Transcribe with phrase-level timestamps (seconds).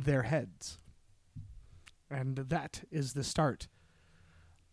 [0.00, 0.78] their heads.
[2.10, 3.68] And that is the start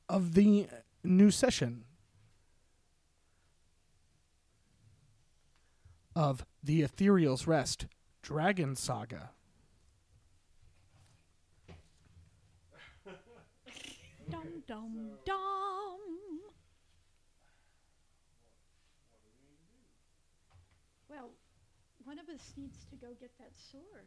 [0.09, 0.67] of the
[1.03, 1.85] new session
[6.16, 7.85] of the Ethereal's Rest
[8.21, 9.29] Dragon Saga.
[14.29, 15.99] Dum dum dum.
[21.09, 21.31] Well,
[22.04, 24.05] one of us needs to go get that sword.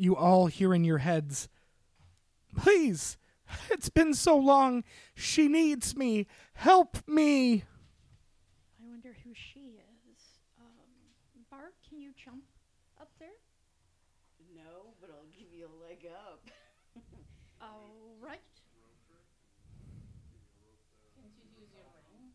[0.00, 1.50] You all hear in your heads,
[2.56, 3.18] Please,
[3.70, 4.82] it's been so long.
[5.14, 6.26] She needs me.
[6.54, 7.64] Help me.
[8.80, 10.20] I wonder who she is.
[10.58, 12.44] Um, Bart, can you jump
[12.98, 13.28] up there?
[14.56, 16.48] No, but I'll give you a leg up.
[17.60, 18.40] All right.
[21.14, 22.32] Can't you use your ring?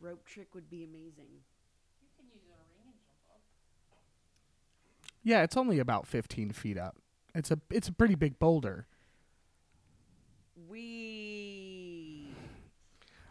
[0.00, 1.42] Rope trick would be amazing.
[2.00, 3.42] You can use a ring and jump up.
[5.24, 6.96] Yeah, it's only about 15 feet up.
[7.34, 8.86] It's a it's a pretty big boulder.
[10.68, 12.28] We.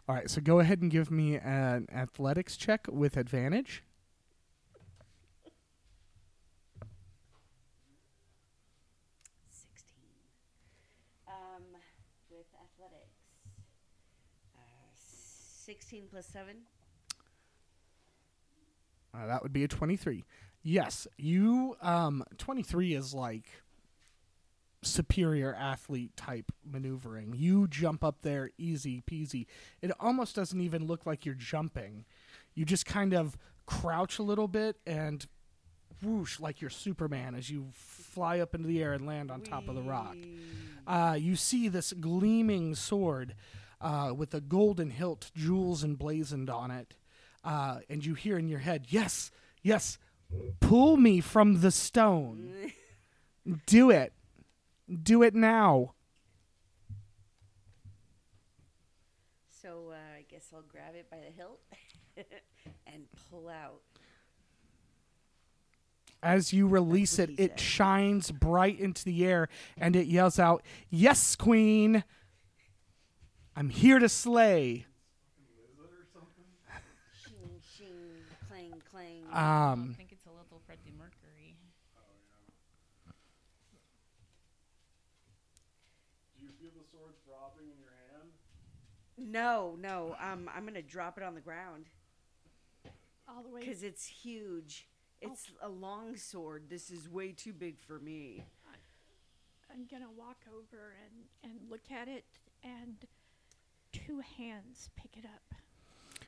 [0.09, 3.83] All right, so go ahead and give me an athletics check with advantage.
[9.49, 10.03] Sixteen.
[11.27, 11.63] Um,
[12.29, 13.21] with athletics.
[14.55, 14.59] Uh,
[15.65, 16.57] sixteen plus seven.
[19.15, 20.23] Uh, that would be a 23.
[20.63, 23.45] Yes, you um 23 is like
[24.81, 27.33] superior athlete type maneuvering.
[27.35, 29.45] You jump up there easy peasy.
[29.81, 32.05] It almost doesn't even look like you're jumping.
[32.55, 35.25] You just kind of crouch a little bit and
[36.01, 39.67] whoosh like you're Superman as you fly up into the air and land on top
[39.67, 40.15] of the rock.
[40.15, 40.39] Whee!
[40.85, 43.35] Uh, you see this gleaming sword
[43.79, 46.95] uh, with a golden hilt, jewels emblazoned on it.
[47.43, 49.97] Uh, and you hear in your head, Yes, yes,
[50.59, 52.71] pull me from the stone.
[53.65, 54.13] Do it.
[55.01, 55.93] Do it now.
[59.61, 61.59] So uh, I guess I'll grab it by the hilt
[62.87, 63.81] and pull out.
[66.21, 67.59] As you release it, it said.
[67.59, 72.03] shines bright into the air and it yells out, Yes, Queen.
[73.55, 74.85] I'm here to slay.
[77.23, 77.87] Shing, shing,
[78.49, 79.23] clang, clang.
[79.31, 81.55] Um, I think it's a little Freddie Mercury.
[86.39, 88.31] Do you feel the sword throbbing in your hand?
[89.33, 90.15] No, no.
[90.21, 91.85] Um, I'm gonna drop it on the ground
[93.27, 93.61] All the way.
[93.61, 94.87] because it's huge.
[95.21, 96.63] It's a long sword.
[96.69, 98.43] This is way too big for me.
[99.73, 102.25] I'm gonna walk over and and look at it
[102.63, 103.05] and
[103.91, 105.55] two hands pick it up.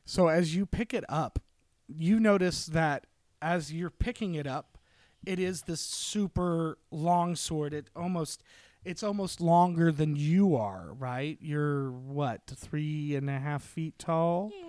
[0.05, 1.39] So as you pick it up,
[1.87, 3.05] you notice that
[3.41, 4.77] as you're picking it up,
[5.25, 7.73] it is this super long sword.
[7.73, 8.41] It almost
[8.85, 11.37] it's almost longer than you are, right?
[11.41, 14.51] You're what, three and a half feet tall?
[14.53, 14.61] Yeah.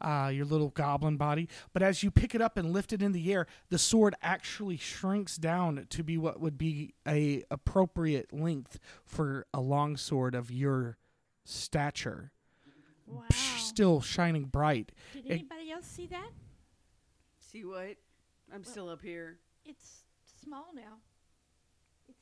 [0.00, 1.48] Uh, your little goblin body.
[1.72, 4.76] But as you pick it up and lift it in the air, the sword actually
[4.76, 10.52] shrinks down to be what would be a appropriate length for a long sword of
[10.52, 10.98] your
[11.44, 12.30] stature.
[13.06, 13.24] Wow.
[13.32, 14.92] Still shining bright.
[15.12, 16.30] Did it- anybody else see that?
[17.40, 17.96] See what?
[18.54, 19.38] I'm still up here.
[19.64, 20.04] It's
[20.44, 20.98] small now.
[22.08, 22.18] It's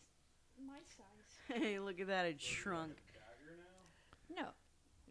[0.66, 1.15] my size.
[1.48, 2.26] Hey, look at that!
[2.26, 2.92] It shrunk.
[4.34, 4.46] No,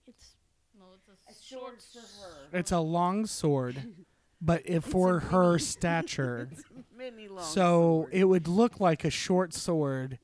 [0.08, 0.36] it's
[0.78, 2.60] No, it's a, A short sword for her.
[2.60, 3.96] It's a long sword,
[4.42, 6.50] but if for her stature.
[6.98, 7.44] Mini long.
[7.44, 8.10] so sword.
[8.14, 10.20] it would look like a short sword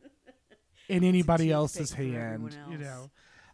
[0.87, 2.53] in anybody else's hand.
[2.53, 3.09] everyone You know.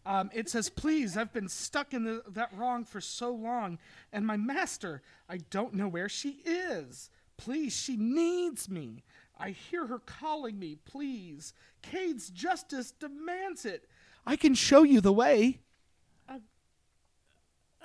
[0.05, 3.77] Um, it says, "Please, I've been stuck in the, that wrong for so long,
[4.13, 7.09] and my master, I don't know where she is.
[7.37, 9.03] Please, she needs me.
[9.39, 10.77] I hear her calling me.
[10.85, 13.87] Please, Kade's justice demands it.
[14.25, 15.59] I can show you the way."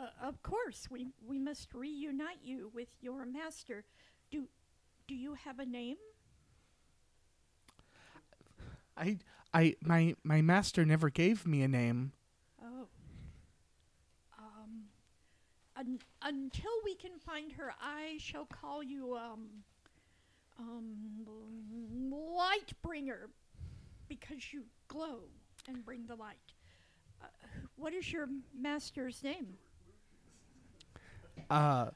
[0.03, 3.85] uh, of course we we must reunite you with your master.
[4.31, 4.49] Do
[5.07, 5.97] do you have a name?
[8.97, 9.19] I,
[9.55, 12.13] I, my, my master never gave me a name.
[12.63, 12.87] Oh.
[14.39, 14.84] Um.
[15.77, 19.65] Un- until we can find her, I shall call you um.
[20.62, 21.26] Um,
[22.36, 23.28] Lightbringer,
[24.09, 25.20] because you glow
[25.68, 26.36] and bring the light.
[27.22, 27.26] Uh,
[27.76, 28.28] what is your
[28.59, 29.54] master's name?
[31.50, 31.86] uh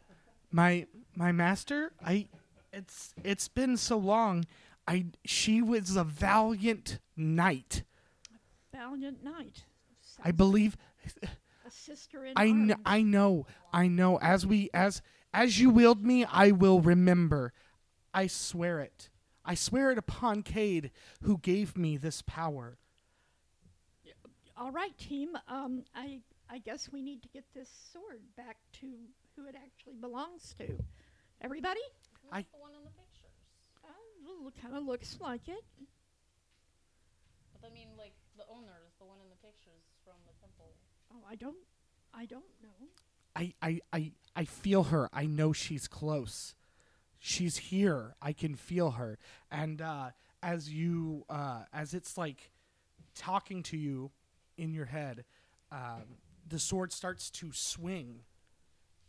[0.50, 2.26] my my master i
[2.72, 4.44] it's it's been so long
[4.88, 7.82] i she was a valiant knight
[8.72, 9.64] A Valiant Knight.
[10.24, 10.76] i believe
[11.22, 15.00] a sister in i kn- i know i know as we as
[15.32, 17.52] as you willed me i will remember
[18.16, 19.10] i swear it
[19.48, 20.90] I swear it upon Kade,
[21.22, 22.78] who gave me this power.
[24.58, 25.38] All right, team.
[25.46, 26.20] Um, I
[26.50, 28.86] I guess we need to get this sword back to
[29.36, 30.82] who it actually belongs to.
[31.40, 31.80] Everybody?
[32.22, 33.36] Who's I- the one in the pictures?
[33.84, 35.62] Uh, kind of looks like it.
[37.52, 40.72] But I mean, like the owner is the one in the pictures from the temple.
[41.12, 41.56] Oh, I don't,
[42.12, 42.88] I don't know.
[43.36, 45.08] I, I, I, I feel her.
[45.12, 46.54] I know she's close.
[47.28, 48.14] She's here.
[48.22, 49.18] I can feel her.
[49.50, 50.10] And uh,
[50.44, 52.52] as you, uh, as it's like
[53.16, 54.12] talking to you
[54.56, 55.24] in your head,
[55.72, 56.04] um,
[56.48, 58.20] the sword starts to swing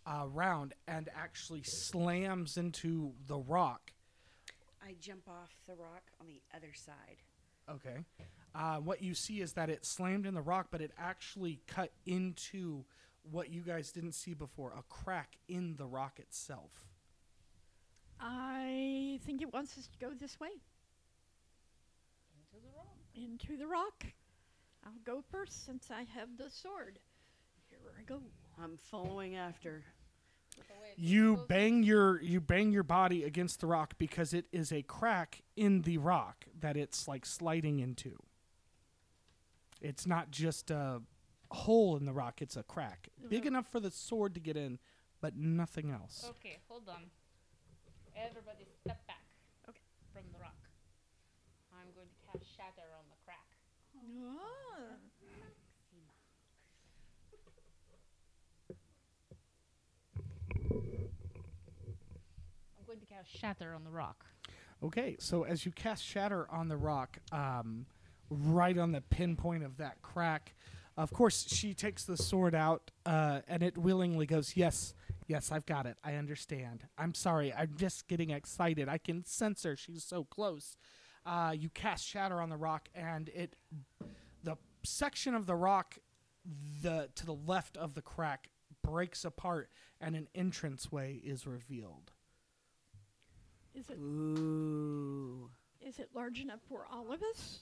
[0.07, 3.91] around and actually slams into the rock.
[4.83, 7.21] I jump off the rock on the other side.
[7.69, 7.99] Okay.
[8.55, 11.91] Uh, what you see is that it slammed in the rock, but it actually cut
[12.07, 12.83] into
[13.29, 16.71] what you guys didn't see before a crack in the rock itself.
[18.19, 20.49] I think it wants us to go this way
[22.33, 22.95] Into the rock.
[23.15, 24.05] into the rock.
[24.85, 26.99] I'll go first since I have the sword.
[27.69, 28.21] Here I go.
[28.61, 29.83] I'm following after.
[30.95, 35.43] You bang your you bang your body against the rock because it is a crack
[35.55, 38.17] in the rock that it's like sliding into.
[39.79, 41.01] It's not just a
[41.51, 43.09] hole in the rock, it's a crack.
[43.29, 43.47] Big Uh-huh.
[43.49, 44.79] enough for the sword to get in,
[45.21, 46.25] but nothing else.
[46.29, 47.11] Okay, hold on.
[48.17, 49.23] Everybody step back.
[49.69, 49.81] Okay.
[50.11, 50.57] From the rock.
[51.71, 53.45] I'm going to cast shatter on the crack.
[53.95, 54.97] Ah.
[62.79, 64.25] I'm going to cast shatter on the rock.
[64.83, 67.87] Okay, so as you cast Shatter on the rock, um,
[68.29, 70.53] right on the pinpoint of that crack,
[70.95, 74.93] of course, she takes the sword out uh, and it willingly goes, Yes,
[75.27, 75.97] yes, I've got it.
[76.03, 76.85] I understand.
[76.97, 77.53] I'm sorry.
[77.53, 78.89] I'm just getting excited.
[78.89, 79.75] I can sense her.
[79.75, 80.77] She's so close.
[81.25, 83.55] Uh, you cast Shatter on the rock, and it,
[84.43, 85.97] the section of the rock
[86.81, 88.49] the to the left of the crack
[88.83, 89.69] breaks apart,
[89.99, 92.11] and an entranceway is revealed.
[93.75, 95.49] Is it Ooh.
[95.85, 97.59] is it large enough for all of us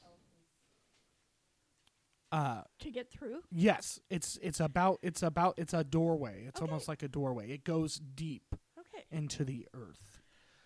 [2.36, 3.40] Uh, to get through?
[3.52, 6.44] Yes, it's it's about it's about it's a doorway.
[6.48, 6.70] It's Okay.
[6.70, 7.50] almost like a doorway.
[7.52, 9.06] It goes deep Okay.
[9.10, 10.22] into the earth.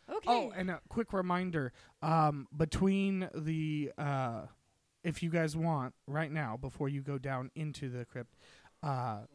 [0.10, 0.28] Okay.
[0.28, 1.72] Oh, and a quick reminder:
[2.02, 4.48] um, between the uh,
[5.04, 8.36] if you guys want right now before you go down into the crypt,
[8.82, 9.26] uh,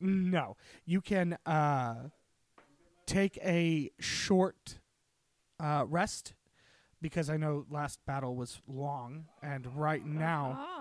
[0.00, 2.08] no, you can uh,
[3.06, 4.78] take a short
[5.58, 6.34] uh, rest
[7.02, 10.79] because I know last battle was long, and right now Ah.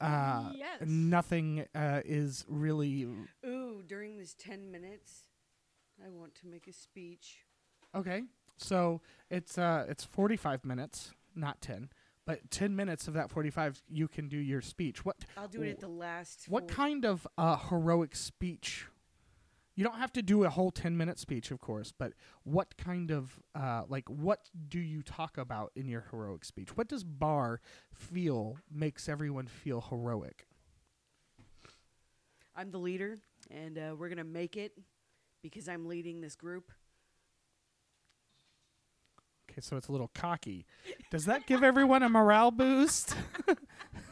[0.00, 0.82] Uh, Yes.
[0.86, 3.06] nothing uh, is really
[3.46, 5.28] Ooh, during this 10 minutes,
[6.04, 7.38] I want to make a speech.
[7.94, 8.22] okay.
[8.58, 11.90] So it's uh, it's forty five minutes, not ten,
[12.24, 15.04] but ten minutes of that forty five, you can do your speech.
[15.04, 16.46] What I'll do it at the last.
[16.48, 18.86] what kind of uh, heroic speech?
[19.76, 22.14] You don't have to do a whole ten minute speech, of course, but
[22.44, 26.76] what kind of uh, like what do you talk about in your heroic speech?
[26.76, 27.60] What does Bar
[27.92, 30.46] feel makes everyone feel heroic?
[32.56, 33.18] I'm the leader,
[33.50, 34.72] and uh, we're going to make it
[35.42, 36.72] because I'm leading this group.
[39.50, 40.64] Okay, so it's a little cocky.
[41.10, 43.14] Does that give everyone a morale boost?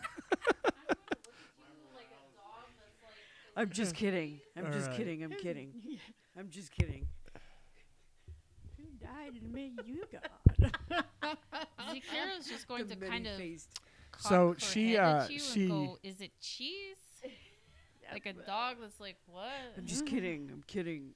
[3.56, 4.40] I'm just kidding.
[4.56, 4.96] I'm just Alright.
[4.96, 5.23] kidding.
[5.25, 5.73] I'm kidding.
[6.38, 7.06] I'm just kidding.
[8.76, 11.04] Who died and made you God?
[11.80, 13.40] Zakira's just going The to kind of
[14.18, 16.96] So her she, head uh, at you she- and go, "Is it cheese?"
[18.12, 20.49] like a dog that's like, "What?" I'm just kidding.
[20.52, 21.14] I'm kidding.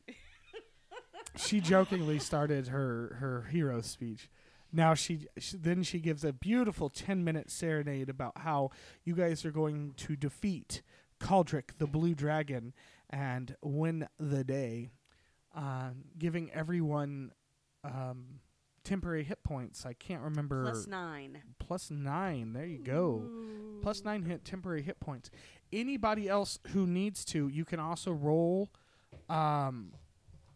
[1.36, 4.28] she jokingly started her her hero speech.
[4.72, 8.70] Now she, she then she gives a beautiful 10 minute serenade about how
[9.04, 10.82] you guys are going to defeat
[11.20, 12.74] Caldric the blue dragon
[13.10, 14.90] and win the day,
[15.56, 17.32] uh, giving everyone
[17.84, 18.40] um,
[18.84, 19.84] temporary hit points.
[19.86, 21.38] I can't remember Plus nine.
[21.58, 22.52] plus 9.
[22.52, 23.22] There you go.
[23.82, 25.30] Plus 9 hit temporary hit points.
[25.72, 28.70] Anybody else who needs to, you can also roll
[29.28, 29.92] um,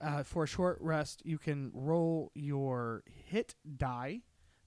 [0.01, 4.21] uh, for a short rest, you can roll your hit die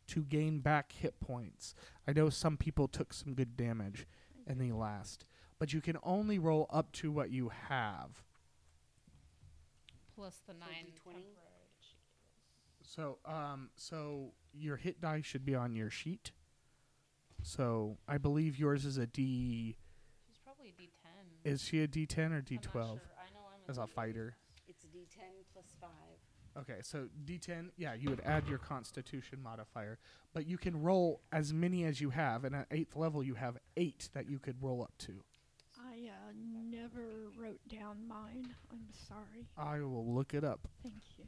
[0.08, 1.74] to gain back hit points.
[2.08, 4.06] I know some people took some good damage
[4.48, 5.26] in the last,
[5.60, 8.24] but you can only roll up to what you have.
[10.16, 10.94] Plus the nine D20?
[11.04, 11.96] temporary that she
[12.54, 12.92] gave us.
[12.94, 16.32] So, um, so your hit die should be on your sheet.
[17.42, 19.78] So I believe yours is a D.
[20.28, 21.52] She's probably a D10.
[21.52, 22.82] Is she a D10 or I'm not D12 sure.
[22.82, 23.90] I know I'm as a D8.
[23.90, 24.36] fighter?
[24.68, 25.92] It's a D10 plus five.
[26.58, 30.00] Okay, so D10, yeah, you would add your Constitution modifier,
[30.34, 33.58] but you can roll as many as you have, and at eighth level you have
[33.76, 35.22] eight that you could roll up to.
[36.26, 36.34] I uh,
[36.72, 38.56] never wrote down mine.
[38.72, 39.46] I'm sorry.
[39.58, 40.60] I will look it up.
[40.82, 41.26] Thank you.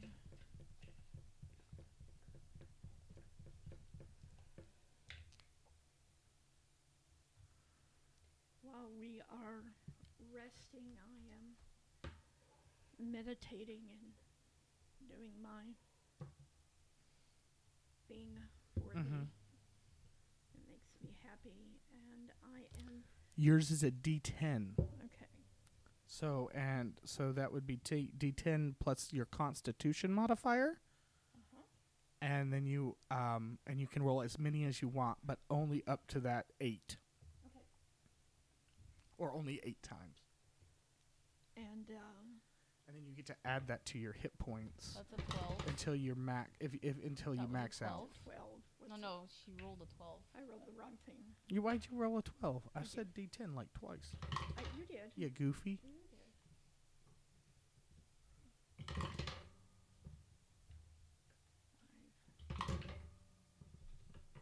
[8.62, 9.62] While we are
[10.34, 14.12] resting, I am meditating and
[15.08, 15.62] doing my
[18.08, 18.36] thing
[18.74, 19.04] for Mhm.
[19.04, 19.28] the.
[20.54, 23.04] It makes me happy, and I am
[23.40, 24.72] Yours is a D10.
[24.78, 25.26] okay.
[26.06, 30.80] So and so that would be t- D10 plus your Constitution modifier,
[31.36, 31.62] Uh-huh.
[32.20, 35.84] and then you um and you can roll as many as you want, but only
[35.86, 36.96] up to that eight.
[37.46, 37.64] Okay.
[39.18, 40.18] Or only eight times,
[41.56, 42.40] And um,
[42.88, 45.66] and then you get to add that to your hit points That's a 12.
[45.68, 48.08] until you're max if, if until you That max out.
[48.24, 48.48] 12.
[48.88, 49.00] Twelve.
[49.00, 50.20] No, what's no, she rolled a 12.
[50.34, 51.16] I rolled the wrong thing.
[51.48, 52.62] You why'd you roll a twelve?
[52.74, 52.90] I I did.
[52.90, 54.16] said D10 like twice.
[54.56, 55.10] I, you did.
[55.16, 55.78] You goofy.
[55.82, 56.18] You did.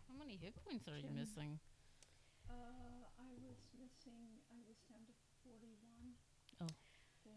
[0.09, 1.17] How many hit points are you Ten.
[1.19, 1.53] missing?
[2.49, 4.39] Uh, I was missing.
[4.51, 6.15] I was down to forty-one.
[6.63, 6.71] Oh.
[7.27, 7.33] Yeah.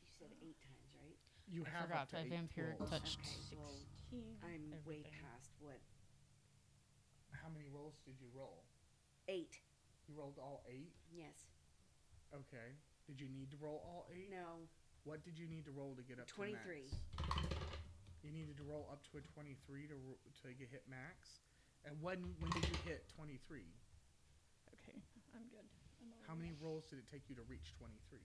[0.00, 1.18] You said eight times, right?
[1.48, 2.90] You I have forgot up to I eight vampiric rolls.
[2.90, 3.20] touched.
[3.20, 3.76] Okay, well,
[4.10, 4.36] Teen.
[4.44, 5.12] I'm way Everything.
[5.24, 5.78] past what
[7.30, 8.66] How many rolls did you roll?
[9.28, 9.54] eight.
[10.10, 10.92] You rolled all eight.
[11.14, 11.46] Yes.
[12.34, 12.74] Okay.
[13.06, 14.30] Did you need to roll all eight?
[14.30, 14.66] No.
[15.04, 16.90] What did you need to roll to get up to 23.
[18.22, 21.42] You needed to roll up to a 23 to ro- to get hit max.
[21.86, 23.66] And when when did you hit 23?
[24.78, 24.98] Okay,
[25.34, 25.66] I'm good.
[25.98, 26.42] I'm How right.
[26.42, 28.22] many rolls did it take you to reach 23?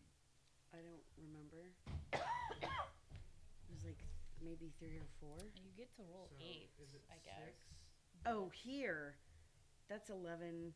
[0.74, 1.74] I don't remember.
[2.14, 3.98] it was like
[4.44, 5.38] maybe three or four.
[5.56, 7.54] You get to roll So, 8, is it I guess.
[7.54, 7.58] six?
[8.26, 9.18] Oh, here.
[9.90, 10.74] That's 11.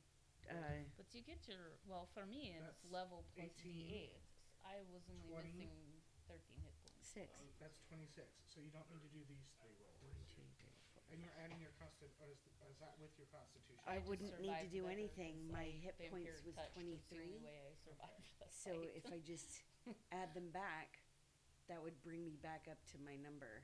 [0.50, 0.56] Uh,
[0.98, 4.18] But you get your, well, for me, it's level plus 18, D8.
[4.66, 5.54] I was only 20.
[5.58, 7.02] missing 13 hit points.
[7.02, 7.28] six.
[7.38, 8.24] Oh, that's 26.
[8.48, 10.00] So you don't need to do these three rolls.
[11.12, 12.08] And you're adding your constant.
[12.24, 12.40] Or is,
[12.72, 13.84] is that with your constitution?
[13.84, 15.44] I just wouldn't need to do better anything.
[15.44, 16.80] 'cause My hit points was touched.
[16.80, 17.36] It's the 23.
[17.36, 19.60] only way I survived the So if I just
[20.16, 21.01] add them back,
[21.72, 23.64] that would bring me back up to my number.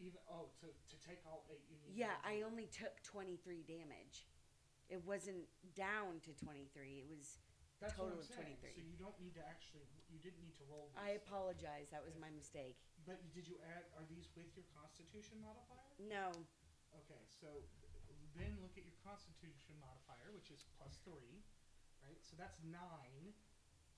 [0.00, 1.92] Even oh, to, to take all eight, you need.
[1.92, 4.24] Yeah, I only took 23 damage.
[4.88, 5.44] It wasn't
[5.76, 7.04] down to 23.
[7.04, 7.36] It was.
[7.76, 8.56] That's total of 23.
[8.56, 9.84] So you don't need to actually.
[10.08, 10.88] You didn't need to roll.
[10.96, 11.04] These.
[11.04, 11.92] I apologize.
[11.92, 12.80] That was my mistake.
[13.04, 13.84] But did you add?
[14.00, 15.92] Are these with your Constitution modifier?
[16.00, 16.32] No.
[17.04, 17.48] Okay, so
[18.32, 21.44] then look at your Constitution modifier, which is plus three,
[22.00, 22.20] right?
[22.24, 23.36] So that's nine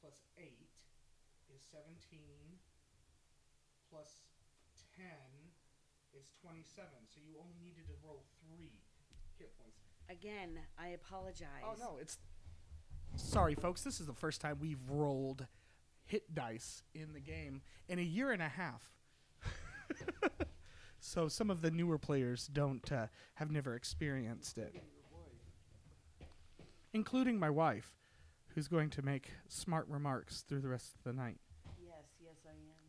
[0.03, 0.75] plus eight
[1.55, 2.59] is seventeen.
[3.95, 4.23] Plus
[4.97, 5.07] ten
[6.19, 7.07] is twenty-seven.
[7.07, 8.73] So you only needed to roll three
[9.39, 9.79] hit points.
[10.11, 11.63] Again, I apologize.
[11.65, 12.19] Oh no, it's
[13.15, 13.83] sorry, folks.
[13.83, 15.47] This is the first time we've rolled
[16.07, 18.83] hit dice in the game in a year and a half.
[20.99, 24.75] so some of the newer players don't uh, have never experienced it,
[26.93, 27.95] including my wife,
[28.55, 31.39] who's going to make smart remarks through the rest of the night.
[31.81, 32.85] Yes, yes, I am.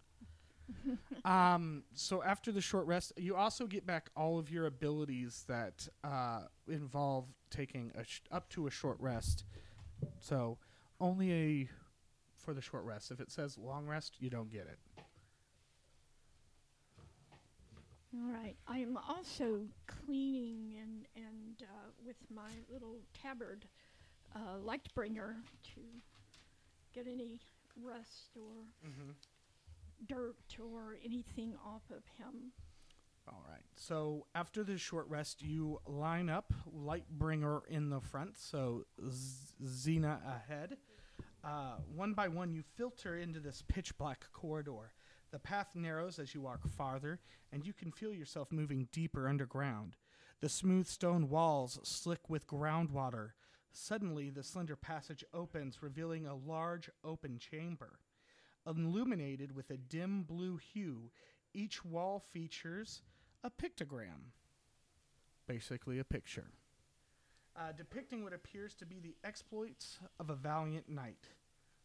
[1.25, 5.87] Um, so after the short rest, you also get back all of your abilities that
[6.03, 9.43] uh, involve taking a sh- up to a short rest.
[10.19, 10.59] So
[10.99, 11.69] only a
[12.37, 13.09] for the short rest.
[13.09, 14.77] If it says long rest, you don't get it.
[18.15, 18.55] All right.
[18.67, 23.65] I'm also cleaning and and uh, with my little tabard,
[24.35, 25.35] uh, Lightbringer,
[25.73, 25.81] to
[26.93, 27.39] get any
[27.83, 29.11] rust or Mm-hmm.
[30.07, 32.51] Dirt or anything off of him.
[33.27, 33.63] All right.
[33.75, 38.85] So after the short rest, you line up Lightbringer in the front, so
[39.63, 40.77] Xena ahead.
[41.43, 44.93] Uh, one by one, you filter into this pitch black corridor.
[45.31, 47.19] The path narrows as you walk farther,
[47.51, 49.95] and you can feel yourself moving deeper underground.
[50.41, 53.31] The smooth stone walls slick with groundwater.
[53.71, 57.99] Suddenly, the slender passage opens, revealing a large open chamber.
[58.67, 61.11] Illuminated with a dim blue hue,
[61.53, 63.01] each wall features
[63.43, 64.31] a pictogram.
[65.47, 66.47] Basically, a picture.
[67.55, 71.29] Uh, depicting what appears to be the exploits of a valiant knight.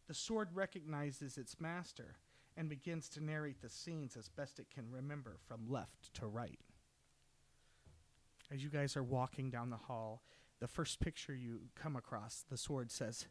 [0.08, 2.16] The sword recognizes its master
[2.56, 6.58] and begins to narrate the scenes as best it can remember from left to right.
[8.52, 10.22] As you guys are walking down the hall,
[10.58, 13.26] the first picture you come across, the sword says,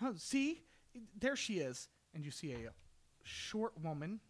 [0.00, 0.62] "Huh, See?
[1.18, 1.88] There she is.
[2.14, 2.72] And you see a
[3.22, 4.20] short woman,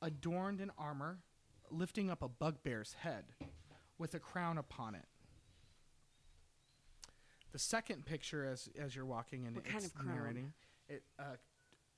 [0.00, 1.18] adorned in armor,
[1.70, 3.24] lifting up a bugbear's head
[3.98, 5.06] with a crown upon it.
[7.52, 10.16] The second picture, as as you're walking and What kind it's of crown?
[10.16, 10.52] narrating,
[10.88, 11.36] it uh,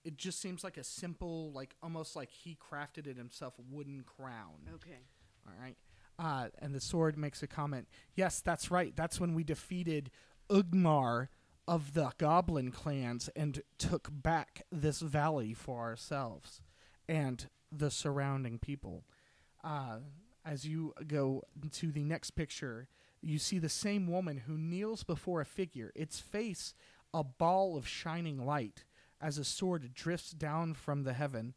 [0.04, 4.68] it just seems like a simple, like almost like he crafted it himself, wooden crown.
[4.74, 4.98] Okay.
[5.46, 5.76] All right.
[6.18, 7.88] Uh, and the sword makes a comment.
[8.14, 8.94] Yes, that's right.
[8.96, 10.10] That's when we defeated
[10.50, 11.28] Ugmar
[11.66, 16.60] of the Goblin clans and took back this valley for ourselves
[17.08, 19.04] and the surrounding people.
[19.62, 19.98] Uh,
[20.44, 21.42] as you go
[21.72, 22.88] to the next picture,
[23.22, 26.74] you see the same woman who kneels before a figure, its face
[27.14, 28.84] a ball of shining light,
[29.20, 31.54] as a sword drifts down from the heaven.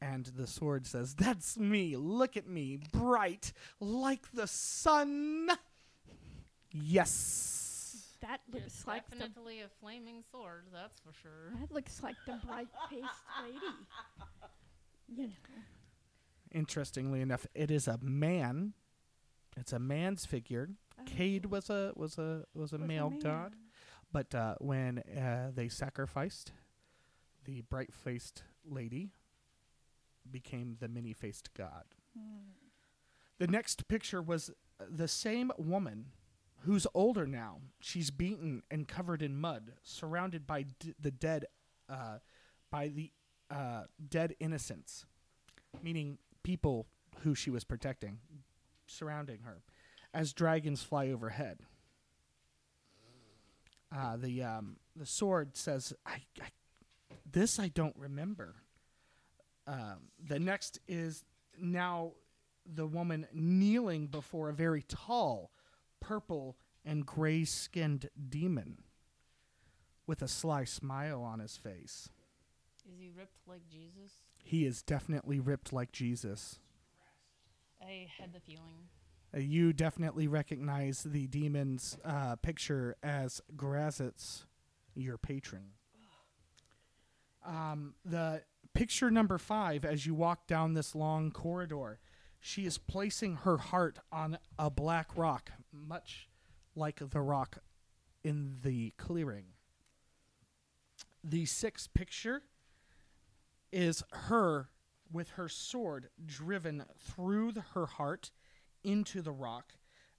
[0.00, 1.96] And the sword says, That's me.
[1.96, 5.48] Look at me, bright like the sun.
[6.70, 7.67] Yes.
[8.20, 11.52] That looks It's like the definitely a flaming sword, that's for sure.
[11.60, 13.04] that looks like the bright faced
[13.42, 13.58] lady.
[15.08, 15.32] You know.
[16.52, 18.72] Interestingly enough, it is a man.
[19.56, 20.70] It's a man's figure.
[21.06, 23.18] Kade was a was a was a was male man.
[23.20, 23.52] god,
[24.12, 26.52] but uh, when uh, they sacrificed,
[27.44, 29.12] the bright-faced lady
[30.30, 31.84] became the many-faced god.
[33.38, 36.06] The next picture was uh, the same woman
[36.60, 37.58] who's older now.
[37.80, 41.46] She's beaten and covered in mud, surrounded by d- the dead,
[41.88, 42.18] uh,
[42.70, 43.10] by the
[43.50, 45.06] uh, dead innocents,
[45.82, 46.86] meaning people
[47.22, 48.18] who she was protecting,
[48.86, 49.62] surrounding her,
[50.12, 51.60] as dragons fly overhead.
[53.94, 56.48] Uh, the um, the sword says, I, I,
[57.30, 58.56] "This I don't remember."
[59.66, 61.24] Um, the next is
[61.58, 62.12] now
[62.66, 65.50] the woman kneeling before a very tall,
[66.00, 68.78] purple and gray skinned demon
[70.06, 72.08] with a sly smile on his face.
[72.90, 74.12] Is he ripped like Jesus?
[74.42, 76.58] He is definitely ripped like Jesus.
[77.82, 78.88] I had the feeling.
[79.34, 84.44] Uh, you definitely recognize the demon's uh, picture as Grazitz,
[84.94, 85.72] your patron.
[87.46, 88.42] Um, the
[88.74, 91.98] picture number five, as you walk down this long corridor,
[92.40, 96.28] she is placing her heart on a black rock, much
[96.74, 97.58] like the rock
[98.22, 99.46] in the clearing.
[101.24, 102.42] The sixth picture
[103.72, 104.70] is her
[105.10, 108.30] with her sword driven through the, her heart
[108.84, 109.74] into the rock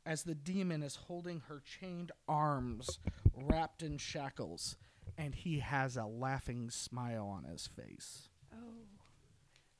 [0.05, 2.99] as the demon is holding her chained arms
[3.35, 4.75] wrapped in shackles
[5.17, 8.29] and he has a laughing smile on his face.
[8.53, 8.85] Oh,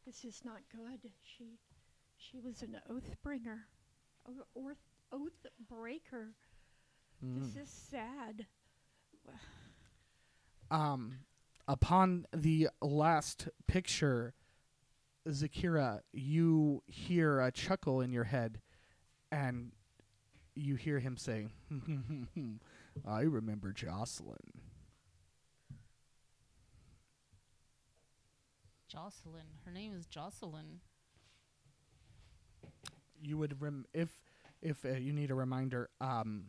[0.05, 1.11] this is not good.
[1.21, 1.57] She,
[2.19, 3.65] she was an oath bringer,
[4.27, 4.75] o- or
[5.11, 6.29] oath breaker.
[7.21, 8.45] This is sad.
[10.71, 11.19] Um
[11.67, 14.35] upon the last picture
[15.27, 18.61] Zakira, you hear a chuckle in your head
[19.31, 19.71] and
[20.55, 21.47] you hear him say,
[23.07, 24.37] I remember Jocelyn.
[28.87, 29.45] Jocelyn.
[29.65, 30.81] Her name is Jocelyn.
[33.21, 34.21] You would rem- if
[34.61, 36.45] if uh, you need a reminder um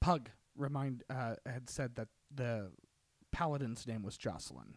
[0.00, 2.70] pug remind uh, had said that the
[3.32, 4.74] paladin's name was jocelyn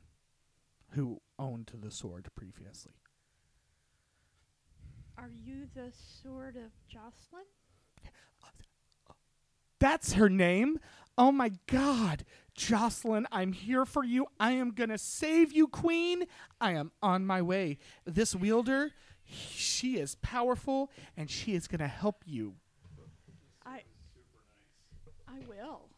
[0.93, 2.93] who owned the sword previously.
[5.17, 7.43] Are you the sword of Jocelyn?
[9.79, 10.79] that's her name?
[11.17, 12.23] Oh my god
[12.55, 14.27] jocelyn i'm here for you.
[14.39, 16.23] I am gonna save you queen.
[16.61, 17.79] I am on my way.
[18.05, 18.91] This wielder
[19.33, 22.53] she is powerful and she is gonna help you
[23.65, 23.81] I,
[25.27, 25.89] I will.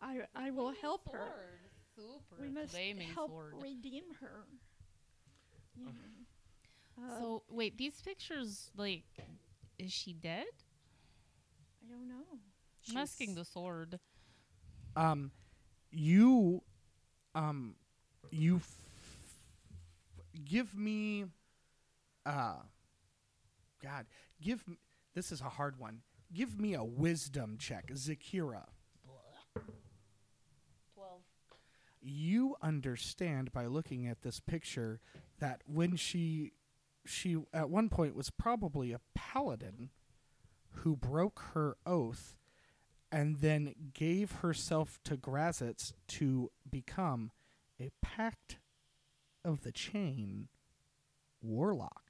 [0.00, 1.60] I, I will help her.
[1.96, 2.74] Super We must
[3.14, 3.54] help sword.
[3.60, 4.44] redeem her.
[5.76, 7.04] You know.
[7.04, 9.04] Uh, So wait, these pictures like,
[9.78, 10.46] is she dead?
[11.84, 12.38] I don't know.
[12.90, 13.98] I'm asking the sword.
[14.96, 15.30] um
[15.92, 16.62] you
[17.34, 17.74] um
[18.30, 18.78] you f-
[20.44, 21.26] give me
[22.30, 22.62] uh
[23.82, 24.06] god
[24.40, 24.78] give m-
[25.14, 26.00] this is a hard one
[26.32, 28.64] give me a wisdom check zakira
[30.94, 31.22] Twelve.
[32.00, 35.00] you understand by looking at this picture
[35.38, 36.52] that when she
[37.06, 39.90] she at one point was probably a paladin
[40.76, 42.36] who broke her oath
[43.10, 47.32] and then gave herself to Grazitz to become
[47.80, 48.58] a pact
[49.44, 50.46] of the chain
[51.42, 52.09] warlock.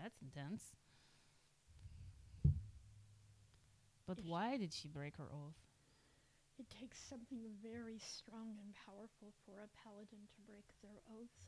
[0.00, 0.62] That's intense.
[4.06, 5.56] But why did she break her oath?
[6.58, 11.46] It takes something very strong and powerful for a paladin to break their oath.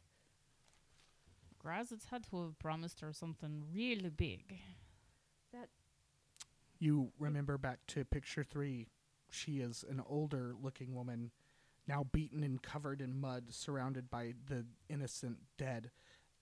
[1.65, 4.59] Grazitz had to have promised her something really big.
[5.53, 5.69] That.
[6.79, 8.89] You remember back to picture three.
[9.31, 11.31] She is an older looking woman,
[11.87, 15.91] now beaten and covered in mud, surrounded by the innocent dead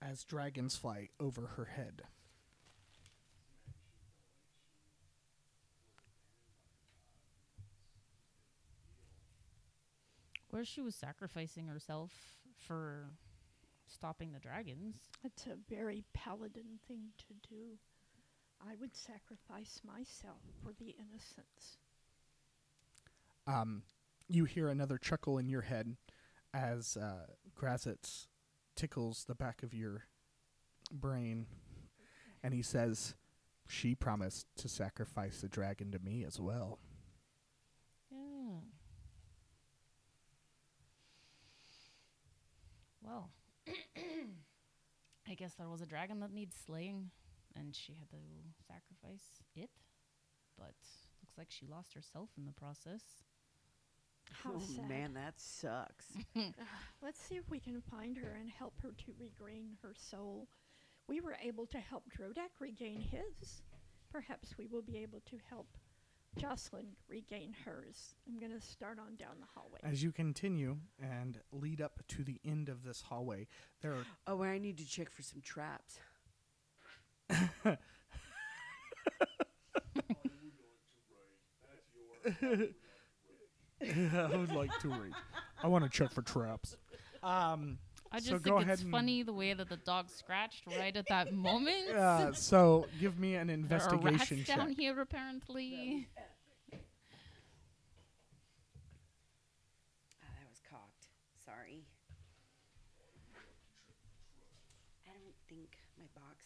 [0.00, 2.02] as dragons fly over her head.
[10.50, 12.12] Where she was sacrificing herself
[12.56, 13.10] for
[13.86, 14.96] stopping the dragons.
[15.22, 17.78] It's a very paladin thing to do.
[18.60, 21.78] I would sacrifice myself for the innocents.
[23.46, 23.82] Um,
[24.28, 25.96] you hear another chuckle in your head
[26.52, 28.26] as uh, Grazitz
[28.78, 30.04] tickles the back of your
[30.92, 31.46] brain,
[32.44, 33.16] and he says,
[33.66, 36.78] "She promised to sacrifice the dragon to me as well."
[38.08, 38.60] Yeah.
[43.02, 43.30] Well,
[45.26, 47.10] I guess there was a dragon that needs slaying,
[47.56, 48.16] and she had to
[48.64, 49.70] sacrifice it.
[50.56, 50.76] But
[51.20, 53.02] looks like she lost herself in the process.
[54.42, 54.88] How oh sad.
[54.88, 56.06] man, that sucks.
[57.02, 60.48] Let's see if we can find her and help her to regain her soul.
[61.06, 63.62] We were able to help Drodak regain his.
[64.12, 65.66] Perhaps we will be able to help
[66.36, 68.14] Jocelyn regain hers.
[68.26, 69.80] I'm going to start on down the hallway.
[69.82, 73.46] As you continue and lead up to the end of this hallway,
[73.80, 75.98] there are oh, I need to check for some traps.
[84.14, 85.12] I would like to read.
[85.62, 86.76] I want to check for traps.
[87.22, 87.78] Um,
[88.12, 90.66] I So just go think ahead it's and- funny the way that the dog scratched
[90.66, 91.90] right at that moment.
[91.90, 94.56] uh, so give me an There are investigation rats check.
[94.56, 96.08] down here apparently.
[100.22, 101.06] Ah, that was cocked.
[101.44, 101.84] Sorry.
[105.06, 106.44] I don't think my box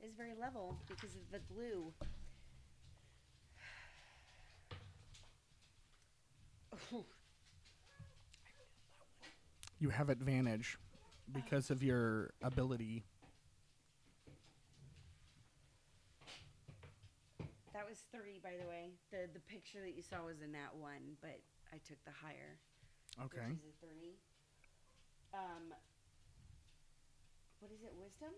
[0.00, 1.92] is very level because of the glue.
[9.80, 10.76] You have advantage
[11.32, 13.04] because of your ability.
[17.78, 18.90] that was three, by the way.
[19.12, 21.38] The the picture that you saw was a nat one, but
[21.72, 22.58] I took the higher,
[23.22, 23.38] Okay.
[23.46, 24.18] which is a three.
[25.32, 25.70] Um,
[27.60, 27.94] what is it?
[27.94, 28.34] Wisdom?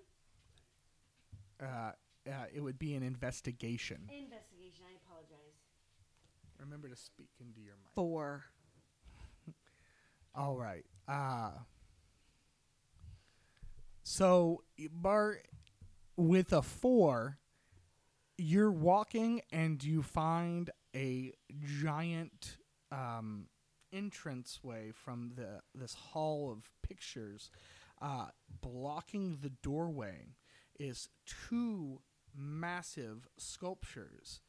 [1.59, 1.93] Uh,
[2.29, 4.05] uh, it would be an investigation.
[4.13, 4.85] Investigation.
[4.85, 5.50] I apologize.
[6.61, 7.93] Remember to speak into your mic.
[7.95, 8.45] Four.
[10.35, 10.85] All right.
[11.09, 11.51] Uh
[14.03, 15.39] so Bar
[16.17, 17.39] with a 4
[18.37, 21.33] you're walking and you find a
[21.81, 22.57] giant
[22.91, 23.47] um
[23.93, 27.51] entranceway from the this hall of pictures
[28.01, 28.27] uh
[28.61, 30.35] blocking the doorway
[30.79, 32.01] is two
[32.35, 34.41] massive sculptures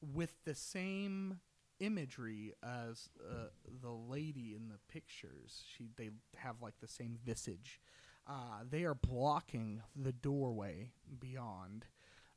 [0.00, 1.40] with the same
[1.78, 3.48] imagery as uh,
[3.82, 5.64] the lady in the pictures.
[5.76, 7.80] She they have like the same visage.
[8.26, 11.86] Uh, they are blocking the doorway beyond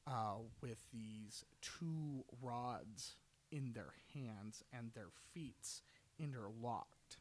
[0.07, 3.17] uh, with these two rods
[3.51, 5.81] in their hands and their feet
[6.17, 7.17] interlocked.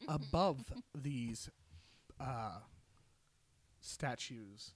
[0.08, 1.50] Above these
[2.20, 2.60] uh,
[3.80, 4.72] statues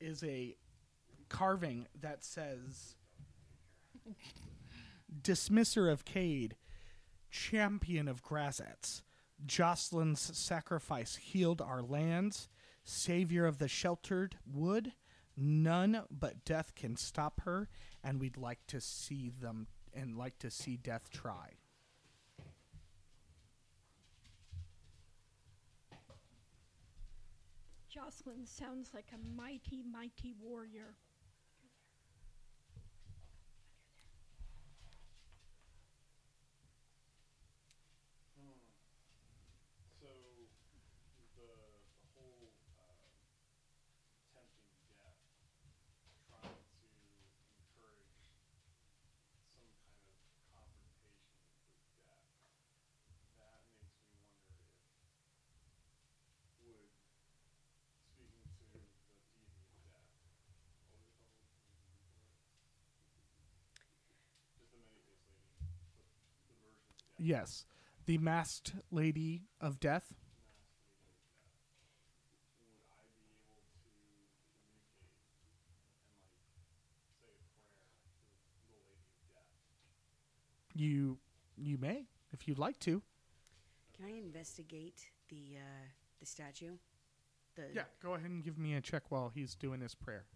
[0.00, 0.56] is a
[1.28, 2.96] carving that says
[5.22, 6.52] Dismisser of Kade,
[7.30, 9.02] Champion of Grazitz.
[9.44, 12.48] Jocelyn's sacrifice healed our lands,
[12.84, 14.92] Savior of the sheltered wood.
[15.36, 17.68] None but death can stop her,
[18.02, 21.56] and we'd like to see them and like to see death try.
[27.96, 30.96] Jocelyn sounds like a mighty, mighty warrior.
[67.26, 67.64] Yes,
[68.04, 70.14] the masked lady of death.
[80.72, 81.18] You
[81.56, 83.02] you may, if you'd like to.
[83.96, 85.86] Can I investigate the uh,
[86.20, 86.76] the statue?
[87.56, 90.26] The yeah, go ahead and give me a check while he's doing his prayer.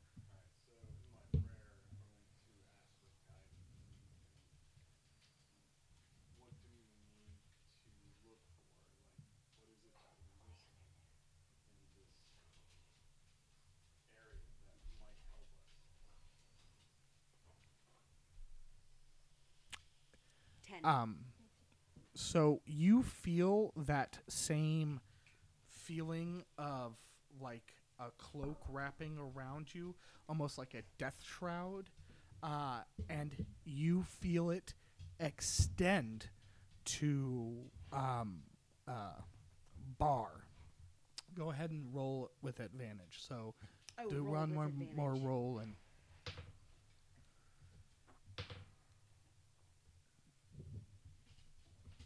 [20.84, 21.16] Um,
[22.14, 25.00] so you feel that same
[25.68, 26.96] feeling of
[27.40, 29.94] like a cloak wrapping around you,
[30.28, 31.90] almost like a death shroud,
[32.42, 34.74] uh, and you feel it
[35.18, 36.28] extend
[36.84, 37.54] to
[37.92, 38.40] um,
[38.88, 39.20] uh,
[39.98, 40.28] bar.
[41.34, 43.18] Go ahead and roll with advantage.
[43.18, 43.54] So
[44.02, 45.74] Oh, do one more more roll and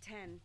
[0.05, 0.41] Ten.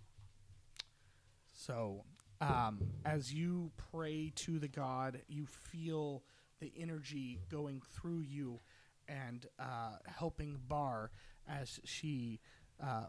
[1.53, 2.05] So,
[2.39, 6.23] um, as you pray to the God, you feel
[6.61, 8.59] the energy going through you
[9.07, 11.11] and uh, helping Bar
[11.47, 12.39] as she
[12.81, 13.07] uh,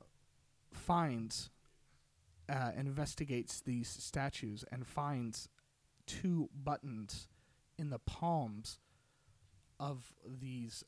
[0.72, 1.50] finds,
[2.48, 5.48] uh, investigates these statues and finds
[6.06, 7.28] two buttons
[7.78, 8.78] in the palms
[9.78, 10.82] of these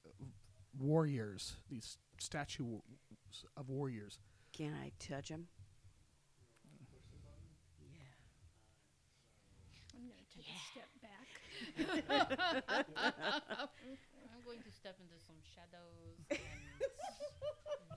[0.78, 2.80] warriors, these statues
[3.56, 4.18] of warriors.
[4.52, 5.46] Can I touch him?
[7.80, 8.00] Yeah.
[9.96, 11.28] I'm going to take a step back.
[14.34, 16.26] I'm going to step into some shadows.
[16.30, 16.40] And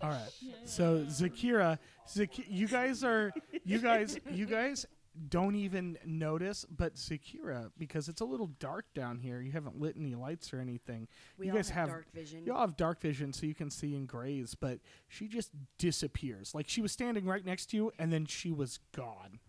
[0.02, 0.32] All right.
[0.68, 1.78] So Zakira,
[2.10, 3.32] Zaki- you guys are
[3.64, 4.86] you guys you guys
[5.30, 9.96] don't even notice, but Zakira, because it's a little dark down here, you haven't lit
[9.98, 11.08] any lights or anything.
[11.38, 12.46] We you all guys have, have dark vision.
[12.46, 16.54] you all have dark vision, so you can see in grays, but she just disappears.
[16.54, 19.40] Like she was standing right next to you, and then she was gone,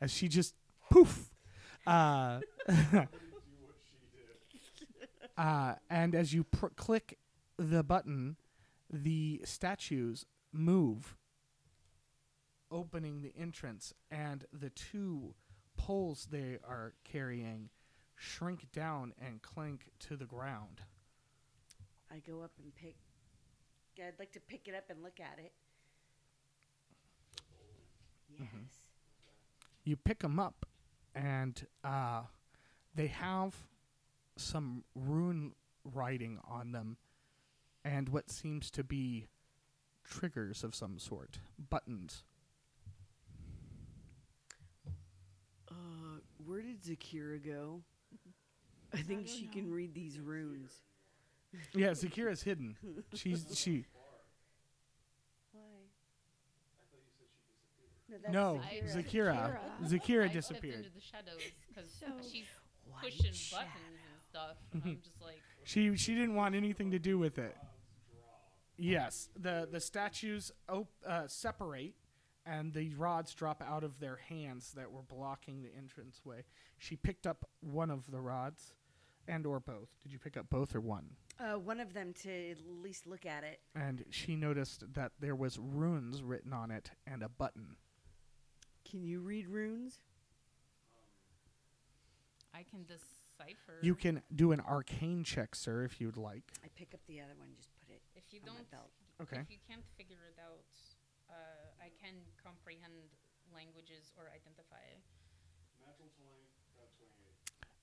[0.00, 0.54] as she just
[0.90, 1.30] poof.
[1.86, 2.40] Uh,
[5.36, 7.18] uh, and as you pr- click
[7.58, 8.36] the button,
[8.90, 11.16] the statues move,
[12.70, 15.34] opening the entrance, and the two
[15.76, 17.70] poles they are carrying
[18.16, 20.82] shrink down and clink to the ground.
[22.10, 22.96] I go up and pick.
[23.98, 25.52] I'd like to pick it up and look at it.
[28.30, 28.48] Yes.
[28.48, 28.64] Mm-hmm.
[29.84, 30.66] you pick them up
[31.14, 32.22] and uh,
[32.94, 33.54] they have
[34.36, 35.52] some rune
[35.82, 36.98] writing on them
[37.84, 39.26] and what seems to be
[40.04, 41.38] triggers of some sort
[41.70, 42.22] buttons
[45.70, 47.80] Uh, where did Zakira go?
[48.92, 50.72] I think don't she can read these runes.
[51.74, 52.76] yeah zakira's hidden
[53.14, 53.84] she's she
[55.52, 55.60] Why?
[58.30, 58.94] No, no Zakira.
[58.94, 59.58] zakira Zakira.
[59.84, 62.44] zakira I stepped disappeared into the shadows because So- she's
[63.02, 63.64] pushing shadow.
[63.66, 64.56] buttons and stuff.
[64.72, 67.56] And I'm just like, she she didn't want anything to do with it
[68.78, 71.94] yes the the statues op- uh, separate
[72.48, 76.42] and the rods drop out of their hands that were blocking the entranceway
[76.78, 78.72] she picked up one of the rods
[79.26, 82.50] and or both did you pick up both or one Uh, one of them to
[82.50, 83.60] at least look at it.
[83.74, 87.76] and she noticed that there was runes written on it and a button
[88.88, 90.00] Can you read runes?
[92.54, 93.78] I can decipher.
[93.82, 97.34] you can do an arcane check sir if you'd like I pick up the other
[97.38, 98.00] one, just put it.
[98.16, 98.90] If you on don't, belt.
[99.22, 99.40] Okay.
[99.42, 100.64] If you can't figure it out,
[101.30, 101.67] uh, I
[102.08, 103.12] can comprehend
[103.52, 104.76] languages or identify.
[105.84, 106.30] Natural 20,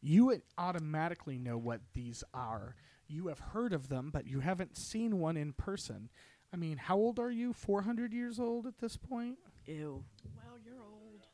[0.02, 2.76] you would automatically know what these are.
[3.08, 6.10] You have heard of them, but you haven't seen one in person.
[6.54, 7.54] I mean, how old are you?
[7.54, 9.38] 400 years old at this point?
[9.66, 10.04] Ew.
[10.36, 11.26] Well, you're old.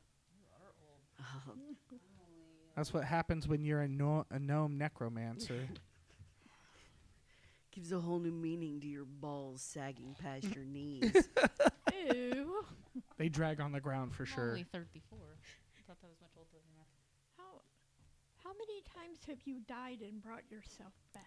[1.20, 1.54] Oh,
[2.76, 5.68] That's what happens when you're a, no- a gnome necromancer.
[7.72, 11.30] gives a whole new meaning to your balls sagging past your knees.
[12.10, 12.66] Ew.
[13.18, 14.50] they drag on the ground for I'm sure.
[14.52, 15.18] only 34.
[15.18, 16.90] I thought I was much older than that.
[17.38, 17.62] How,
[18.44, 21.24] how many times have you died and brought yourself back?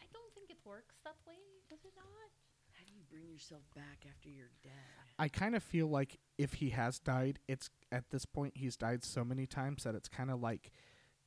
[0.00, 1.34] I don't think it works that way.
[1.68, 2.30] Does it not?
[2.72, 4.72] How do you bring yourself back after you're dead?
[5.18, 9.04] I kind of feel like if he has died, it's at this point he's died
[9.04, 10.70] so many times that it's kind of like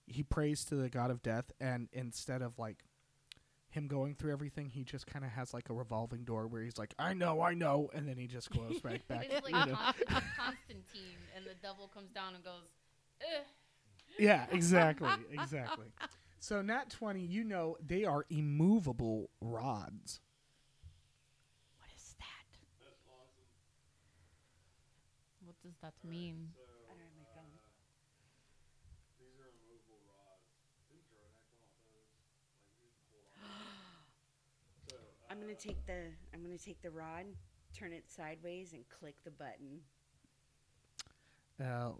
[0.07, 2.83] he prays to the god of death, and instead of like
[3.71, 6.77] him going through everything, he just kind of has like a revolving door where he's
[6.77, 9.27] like, "I know, I know," and then he just goes right back.
[9.29, 9.75] It's like know.
[10.37, 12.63] Constantine, and the devil comes down and goes,
[13.21, 13.45] Ugh.
[14.19, 15.87] "Yeah, exactly, exactly."
[16.39, 20.19] So nat twenty, you know, they are immovable rods.
[21.77, 22.57] What is that?
[25.45, 26.49] What does that mean?
[35.31, 37.23] I'm gonna take the I'm gonna take the rod,
[37.73, 39.79] turn it sideways, and click the button.
[41.57, 41.91] Uh,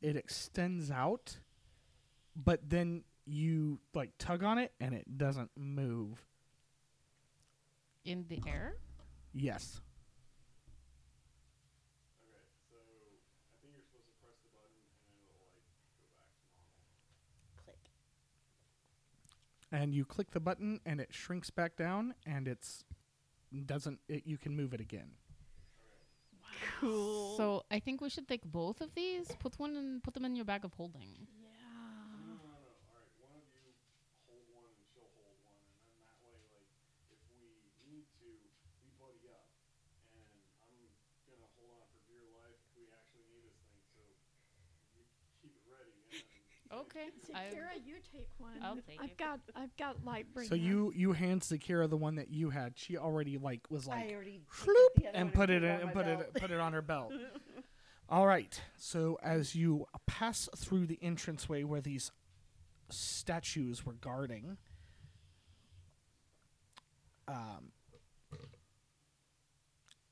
[0.00, 1.36] it extends out,
[2.34, 6.24] but then you like tug on it and it doesn't move.
[8.06, 8.76] In the air?
[9.34, 9.82] Yes.
[12.24, 12.76] Okay, so
[13.52, 15.68] I think you're supposed to press the button and then it'll like
[16.00, 16.80] go back to normal.
[17.64, 17.76] Click.
[19.74, 22.84] And you click the button and it shrinks back down and it's
[23.66, 25.10] doesn't it, you can move it again.
[26.78, 27.36] Cool.
[27.36, 29.26] So I think we should take both of these.
[29.40, 31.26] Put one and put them in your bag of holding.
[31.42, 31.50] yeah.
[32.22, 32.70] No, no, no.
[32.86, 33.74] All right, one of you
[34.30, 36.70] hold one and she'll hold one, and then that way, like,
[37.10, 37.42] if we
[37.90, 38.30] need to,
[38.86, 39.50] we buddy up.
[40.14, 40.22] And
[40.62, 40.78] I'm
[41.26, 44.06] gonna hold on for dear life if we actually need this thing, so
[44.94, 45.02] you
[45.42, 45.98] keep it ready.
[46.06, 47.08] And then Okay.
[47.34, 48.52] I, Zakira, you take one.
[48.62, 49.18] I'll take I've it.
[49.18, 50.48] got I've got Lightbringer.
[50.48, 52.74] So you you hand Zakira the one that you had.
[52.76, 55.64] She already like was like I already Floop, up the other and one put it
[55.64, 56.20] in, on and my put belt.
[56.20, 57.12] it put it on her belt.
[58.08, 58.60] All right.
[58.76, 62.12] So as you pass through the entranceway where these
[62.90, 64.58] statues were guarding,
[67.26, 67.72] um,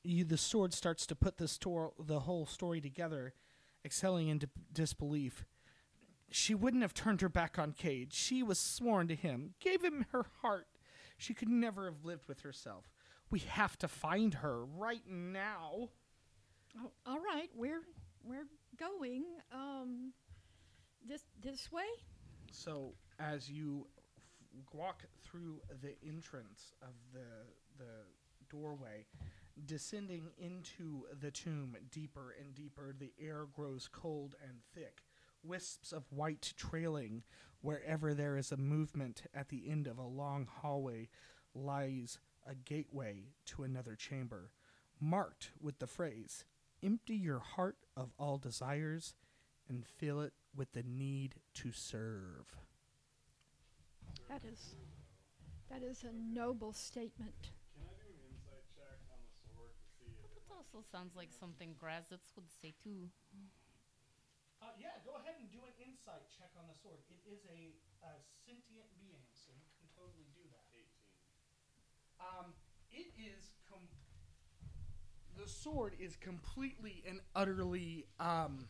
[0.02, 3.34] you, the sword starts to put the stor- the whole story together,
[3.84, 5.44] excelling into disbelief.
[6.34, 8.08] She wouldn't have turned her back on Kade.
[8.12, 10.66] She was sworn to him, gave him her heart.
[11.18, 12.90] She could never have lived with herself.
[13.30, 15.90] We have to find her right now.
[16.78, 17.82] Oh, all right, we're
[18.24, 18.46] we're
[18.78, 20.12] going um
[21.06, 21.84] this this way.
[22.50, 23.86] So as you
[24.18, 27.46] f- walk through the entrance of the
[27.78, 28.04] the
[28.50, 29.06] doorway,
[29.66, 35.02] descending into the tomb deeper and deeper, the air grows cold and thick.
[35.42, 37.22] Wisps of white trailing
[37.60, 41.08] wherever there is a movement at the end of a long hallway
[41.54, 44.50] lies a gateway to another chamber,
[45.00, 46.44] marked with the phrase,
[46.82, 49.14] Empty your heart of all desires
[49.68, 52.56] and fill it with the need to serve.
[54.28, 54.74] That is
[55.70, 57.52] that is a noble statement.
[57.72, 60.84] Can I do an insight check on the sword to see if it It also
[60.90, 63.08] sounds like something Grazitz would say too.
[64.62, 67.02] Uh, yeah, go ahead and do an insight check on the sword.
[67.10, 67.74] It is a,
[68.06, 68.10] a
[68.46, 70.62] sentient being, so you can totally do that.
[70.70, 70.86] 18?
[72.22, 72.46] Um,
[72.94, 73.90] it is com-
[75.36, 78.68] the sword is completely and utterly um,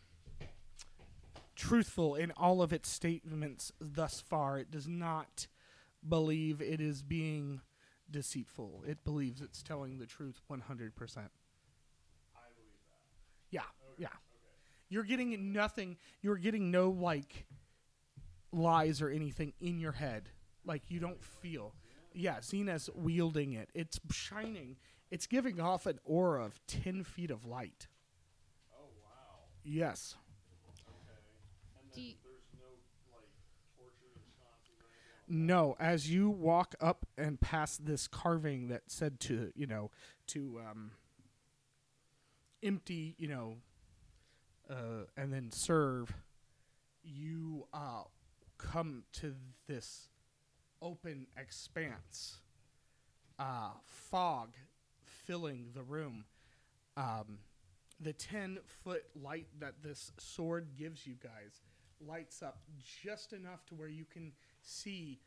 [1.56, 4.58] truthful in all of its statements thus far.
[4.58, 5.46] It does not
[6.08, 7.60] believe it is being
[8.10, 8.84] deceitful.
[8.86, 10.58] It believes it's telling the truth 100%.
[10.58, 11.28] I believe that.
[13.50, 13.60] Yeah,
[13.92, 14.02] Okay.
[14.02, 14.08] yeah.
[14.92, 14.94] Okay.
[14.94, 15.96] You're getting nothing.
[16.20, 17.46] You're getting no like
[18.52, 20.28] lies or anything in your head.
[20.64, 21.74] Like you don't feel.
[22.14, 23.70] Yeah, Xena's wielding it.
[23.74, 24.76] It's shining.
[25.10, 27.86] It's giving off an aura of ten feet of light.
[28.74, 29.38] Oh, wow.
[29.64, 30.16] Yes.
[30.68, 31.14] Okay.
[31.80, 32.66] And Do then you- there's no,
[33.14, 33.28] like,
[33.78, 38.68] torches or sconces or anything like No, as you walk up and past this carving
[38.68, 39.90] that said to you know
[40.28, 40.92] to um,
[42.62, 43.56] empty you know
[44.72, 46.14] uh, and then serve,
[47.04, 48.04] you uh,
[48.58, 49.34] come to
[49.68, 50.08] this
[50.80, 52.38] open expanse,
[53.38, 54.54] uh, fog
[55.26, 56.24] filling the room.
[56.96, 57.38] Um,
[58.00, 61.60] the 10 foot light that this sword gives you guys
[62.04, 62.58] lights up
[63.02, 64.32] just enough to where you can
[64.62, 65.20] see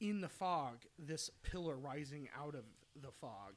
[0.00, 2.64] in the fog this pillar rising out of
[3.00, 3.54] the fog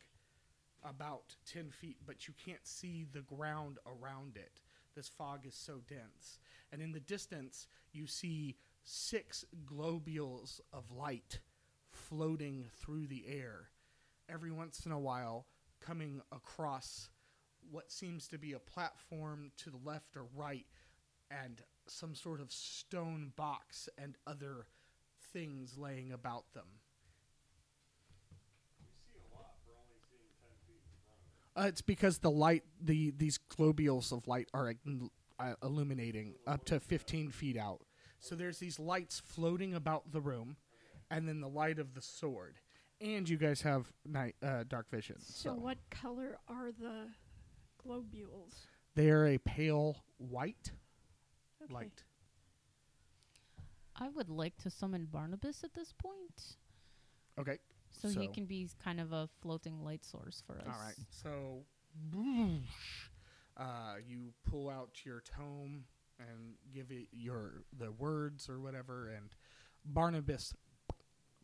[0.84, 4.62] about 10 feet, but you can't see the ground around it.
[4.96, 6.40] This fog is so dense.
[6.72, 11.40] And in the distance, you see six globules of light
[11.92, 13.70] floating through the air,
[14.28, 15.46] every once in a while
[15.80, 17.10] coming across
[17.72, 20.66] what seems to be a platform to the left or right,
[21.30, 24.68] and some sort of stone box and other
[25.34, 26.66] things laying about them.
[28.82, 31.49] We see a lot for only seeing 10 feet in front of us.
[31.60, 34.74] Uh, it's because the light, the these globules of light are
[35.40, 37.82] uh, illuminating up to 15 feet out.
[38.20, 40.56] So there's these lights floating about the room,
[41.12, 42.56] and then the light of the sword.
[43.02, 45.18] And you guys have night uh, dark vision.
[45.20, 47.08] So, So, what color are the
[47.86, 48.68] globules?
[48.96, 50.72] they are a pale white
[51.64, 51.74] Okay.
[51.74, 52.04] light.
[53.96, 56.56] I would like to summon Barnabas at this point,
[57.38, 57.58] Okay.
[58.02, 60.66] So, so, he can be kind of a floating light source for us.
[60.66, 60.96] All right.
[61.10, 61.64] So
[63.58, 65.84] uh, you pull out your tome
[66.20, 69.30] and give it your the words or whatever, and
[69.86, 70.54] Barnabas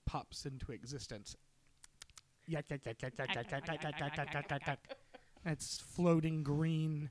[0.06, 1.36] pops into existence.
[5.45, 7.10] It's floating green,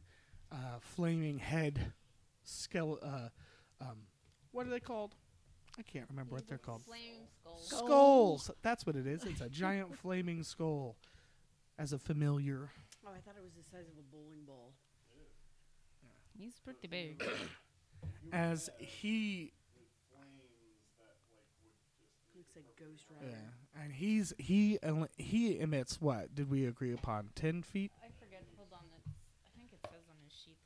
[0.51, 1.93] uh, flaming head,
[2.75, 3.29] uh,
[3.81, 3.97] um,
[4.53, 5.15] what are they called?
[5.79, 6.83] I can't remember what they're called.
[6.83, 7.24] Flaming
[7.59, 7.87] skull.
[7.87, 8.51] Skulls.
[8.63, 9.25] That's what it is.
[9.25, 10.97] It's a giant flaming skull
[11.79, 12.71] as a familiar.
[13.07, 14.73] Oh, I thought it was the size of a bowling ball.
[16.37, 17.23] He's pretty big.
[18.33, 19.53] As he
[20.11, 23.31] Flames that like would just Looks like Ghost Rider.
[23.33, 27.31] yeah, and he's he el- he emits what did we agree upon?
[27.37, 27.93] Ten feet.
[28.03, 28.43] I forget.
[28.59, 28.83] Hold on.
[28.99, 29.15] It's,
[29.47, 30.59] I think it says on his sheet.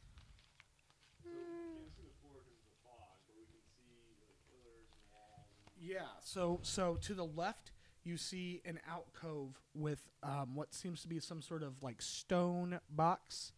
[1.22, 4.34] So we can't see the floor because of the fog, but we can see like
[4.48, 5.46] pillars and walls.
[5.76, 6.00] And Yeah.
[6.20, 7.72] So so to the left
[8.04, 12.80] you see an alcove with um, what seems to be some sort of like stone
[12.90, 13.52] box,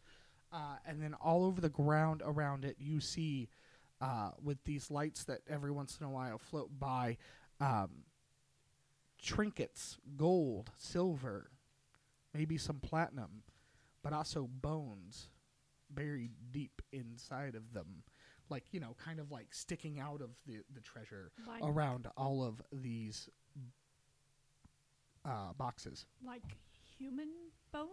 [0.53, 3.49] uh, and then all over the ground around it you see
[4.01, 7.17] uh, with these lights that every once in a while float by.
[7.61, 8.05] Um,
[9.23, 11.51] trinkets, gold, silver,
[12.33, 13.43] maybe some platinum,
[14.03, 15.29] but also bones
[15.91, 18.03] buried deep inside of them.
[18.51, 22.43] Like, you know, kind of like sticking out of the, the treasure Like, around all
[22.45, 23.29] of these
[25.25, 26.07] uh, boxes.
[26.25, 26.43] like
[26.99, 27.29] human
[27.73, 27.89] bones?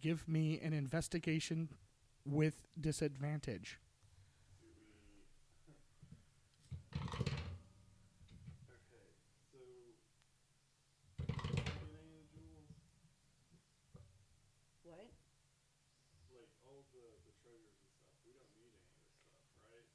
[0.00, 1.68] Give me an investigation
[2.26, 3.78] with disadvantage.
[8.68, 9.08] okay,
[9.50, 9.58] so
[11.26, 12.70] get any of the jewels,
[14.84, 15.10] What?
[16.32, 18.12] like all the the treasures and stuff.
[18.26, 19.88] We don't need any of this stuff, right?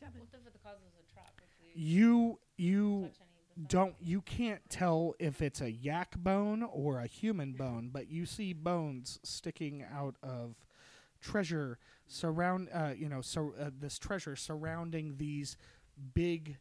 [0.00, 0.20] Seven.
[0.20, 3.68] What if it causes a trap if You you touch any of the stuff?
[3.68, 8.24] don't you can't tell if it's a yak bone or a human bone, but you
[8.26, 10.56] see bones sticking out of
[11.20, 15.56] treasure surround uh, you know so uh, this treasure surrounding these
[16.14, 16.56] big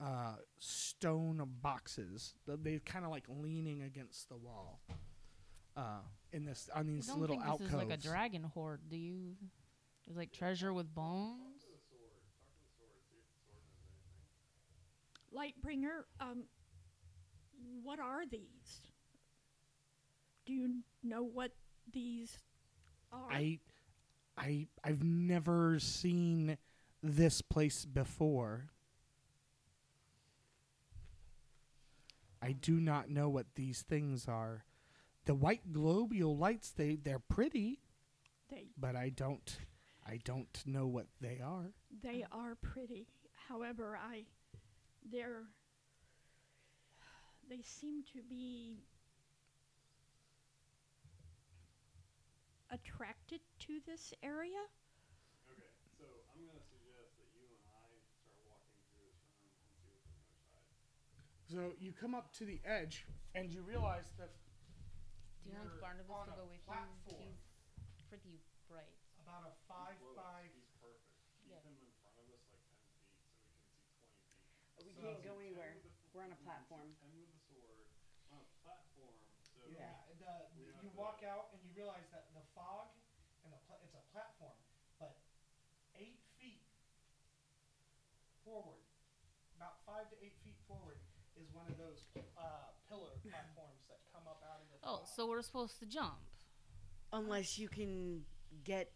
[0.00, 2.34] uh, stone boxes.
[2.46, 4.80] Th- They kind of like leaning against the wall.
[5.76, 6.00] Uh,
[6.32, 7.70] in this on I these don't little think alcoves.
[7.70, 8.80] this is like a dragon hoard.
[8.90, 9.36] Do you?
[10.06, 11.47] It's like treasure with bones.
[15.36, 16.44] Lightbringer, um,
[17.82, 18.80] what are these?
[20.46, 21.52] Do you know what
[21.92, 22.38] these
[23.12, 23.30] are?
[23.30, 23.58] I,
[24.36, 26.56] I, I've never seen
[27.02, 28.70] this place before.
[32.40, 34.64] I do not know what these things are.
[35.26, 37.80] The white globule lights, they they're pretty,
[38.48, 39.58] they but I don't,
[40.06, 41.72] I don't know what they are.
[42.02, 43.08] they are pretty.
[43.48, 44.24] However, I
[45.10, 45.44] they're
[47.48, 48.78] they seem to be
[52.70, 54.62] attracted to this area.
[55.48, 59.68] Okay, so I'm gonna suggest that you and I start walking through this room and
[59.80, 60.76] see what's on the other side.
[61.50, 64.30] So you come up to the edge and you realize that
[65.42, 67.16] Do you want You're Barnabas on to a go with platform.
[67.20, 67.36] you?
[67.94, 68.96] He's pretty bright.
[69.18, 70.50] about a five Whoa, five.
[70.52, 71.16] He's perfect.
[71.42, 71.60] Keep Yeah.
[71.62, 73.16] him in front of us like ten feet
[73.94, 75.06] so we can see twenty feet.
[75.06, 75.72] We So- can't go anywhere.
[75.78, 76.86] Ten with the f- We're on a we can see platform.
[76.98, 77.86] Ten the sword
[78.34, 79.14] on a platform.
[79.54, 80.50] So Yeah, the,
[80.82, 82.90] you walk out and you realize that the fog
[83.44, 84.58] and the pla- it's a platform,
[84.98, 85.14] but
[85.94, 86.66] eight feet
[88.44, 88.82] forward,
[89.56, 90.98] about five to eight feet forward,
[91.36, 92.02] is one of those
[92.36, 94.78] uh, pillar platforms that come up out of the.
[94.82, 95.08] Oh, fog.
[95.14, 96.18] so we're supposed to jump.
[97.12, 98.24] Unless you can
[98.64, 98.92] get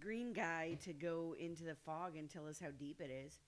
[0.00, 3.38] Green Guy to go into the fog and tell us how deep it is.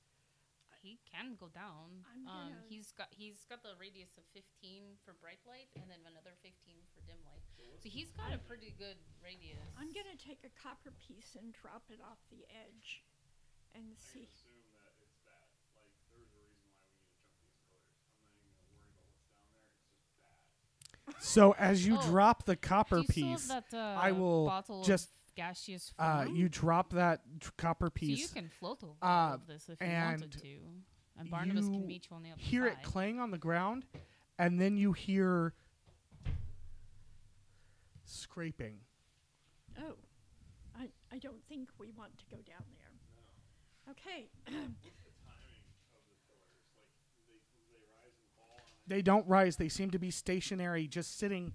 [0.84, 2.04] He can go down.
[2.04, 5.88] I'm um, gonna- he's got he's got the radius of 15 for bright light and
[5.88, 6.52] then another 15
[6.92, 7.40] for dim light.
[7.80, 9.64] So he's got a pretty good radius.
[9.80, 13.00] I'm gonna take a copper piece and drop it off the edge
[13.72, 14.28] and I see.
[14.28, 15.48] assume that it's that.
[15.72, 17.88] Like there's a reason why we need to jump these pillars.
[17.96, 19.72] I'm not even gonna worry about what's down there.
[19.72, 21.24] It's just bad.
[21.24, 25.08] So as you Oh, drop the copper you piece, that, uh, I will bottle just,
[25.38, 28.32] of gaseous uh, you drop that tr- copper so you piece.
[28.32, 30.48] can float over uh, all of this if you wanted and to,
[31.18, 32.46] and Barnabas you can meet you on the other side.
[32.50, 32.72] hear side.
[32.80, 33.84] it clang on the ground,
[34.38, 35.54] and then you hear
[38.04, 38.76] scraping.
[39.78, 39.94] Oh,
[40.78, 43.92] I I don't think we want to go down there.
[43.92, 46.62] Okay, What's the timing of the pillars?
[46.74, 46.88] Like
[47.26, 48.56] they they rise and fall.
[48.56, 49.56] On They don't rise.
[49.56, 51.54] They seem to be stationary, just sitting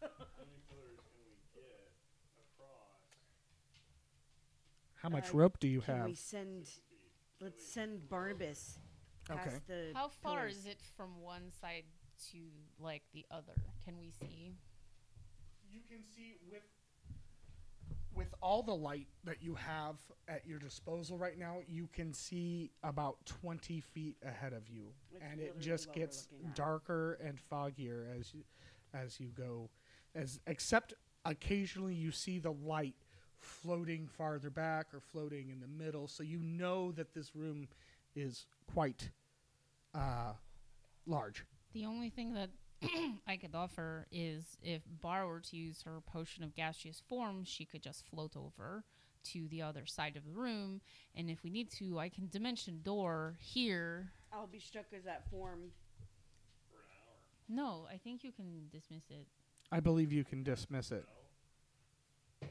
[0.00, 0.08] how
[0.44, 3.04] many pillars, how many pillars can we get across?
[4.96, 6.06] How much Uh, rope do you Can have?
[6.06, 6.68] we send?
[7.40, 8.78] Let's send Barnabas
[9.26, 9.58] past Okay.
[9.66, 9.92] the.
[9.94, 10.58] How far pillars.
[10.58, 11.84] is it from one side
[12.32, 12.38] to
[12.78, 13.54] like the other?
[13.84, 14.56] Can we see?
[15.70, 16.62] You can see with
[18.12, 19.96] with all the light that you have
[20.26, 25.24] at your disposal right now, you can see about 20 feet ahead of you, That's
[25.24, 26.54] and it literally just what we're gets looking at.
[26.56, 28.42] darker and foggier as you
[28.92, 29.70] as you go.
[30.14, 30.94] As except
[31.24, 32.94] occasionally you see the light
[33.38, 37.68] floating farther back or floating in the middle, so you know that this room
[38.14, 39.10] is quite
[39.94, 40.32] uh,
[41.06, 41.44] large.
[41.72, 42.50] The only thing that
[43.26, 47.64] I could offer is if Bar were to use her potion of gaseous form, she
[47.64, 48.84] could just float over
[49.22, 50.80] to the other side of the room.
[51.14, 54.12] And if we need to, I can dimension door here.
[54.32, 55.72] I'll be stuck as that form.
[57.48, 59.26] No, I think you can dismiss it.
[59.72, 61.04] I believe you can dismiss it.
[62.42, 62.48] Um,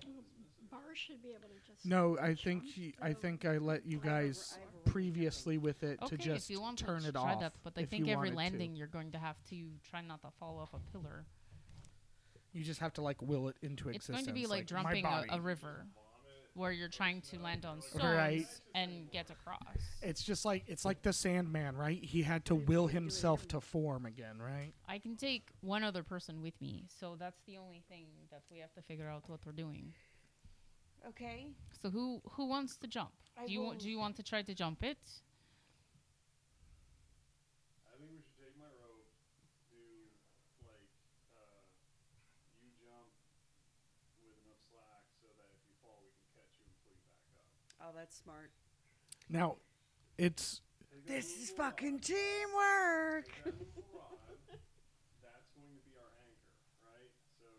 [0.71, 1.85] Bar should be able to just.
[1.85, 4.59] No, I think she, I think I let you I have a r- guys I
[4.59, 7.11] have a rope previously with it Okay, to just if you want turn to it
[7.13, 7.39] try off.
[7.41, 8.37] that, but I if think you every wanted to.
[8.37, 9.55] landing you're going to have to
[9.89, 11.25] try not to fall off a pillar.
[12.53, 14.19] you just have to like will it into existence.
[14.19, 14.27] It's existence.
[14.27, 15.29] going to be like, my jumping a, body.
[15.31, 15.85] a river
[16.59, 18.45] where you're trying to land on stones Right.
[18.75, 19.81] and get across.
[20.01, 22.03] It's just like it's like the Sandman, right?
[22.03, 24.73] He had to will himself to form again, right?
[24.87, 28.59] I can take one other person with me, so that's the only thing that we
[28.59, 29.93] have to figure out what we're doing.
[31.07, 31.47] Okay.
[31.81, 33.13] So who who wants to jump?
[33.37, 34.99] I do you will- do you want to try to jump it?
[37.87, 39.07] I think we should take my rope,
[39.71, 39.79] do
[40.67, 40.91] like
[41.39, 41.63] uh,
[42.59, 43.07] you jump
[44.19, 47.07] with enough slack so that if you fall, we can catch you and pull you
[47.31, 47.47] back
[47.89, 47.95] up.
[47.95, 48.51] Oh, that's smart.
[49.29, 49.57] Now,
[50.17, 50.61] it's
[51.05, 53.29] This is fucking rod, teamwork.
[53.33, 54.37] take that movable rod,
[55.25, 56.53] That's going to be our anchor,
[56.85, 57.13] right?
[57.41, 57.49] So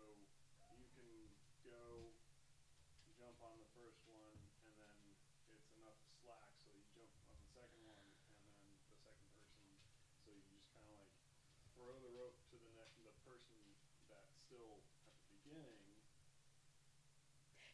[0.79, 1.11] you can
[1.67, 2.15] go
[3.19, 4.99] jump on the first one, and then
[5.51, 9.71] it's enough slack so you jump on the second one, and then the second person.
[10.23, 11.15] So you just kind of like
[11.75, 13.59] throw the rope to the next the person
[14.07, 15.79] that's still at the beginning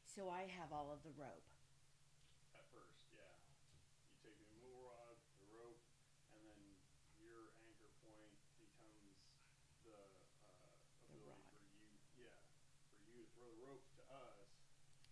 [0.09, 1.45] So I have all of the rope.
[2.57, 3.37] at first, yeah.
[4.09, 5.77] You take the immovable rod, the rope,
[6.33, 6.57] and then
[7.21, 9.13] your anchor point becomes
[9.85, 9.93] the
[10.49, 10.73] uh,
[11.13, 11.53] The ability rod.
[11.53, 12.41] for you, yeah,
[12.97, 14.49] for you to throw the rope to us,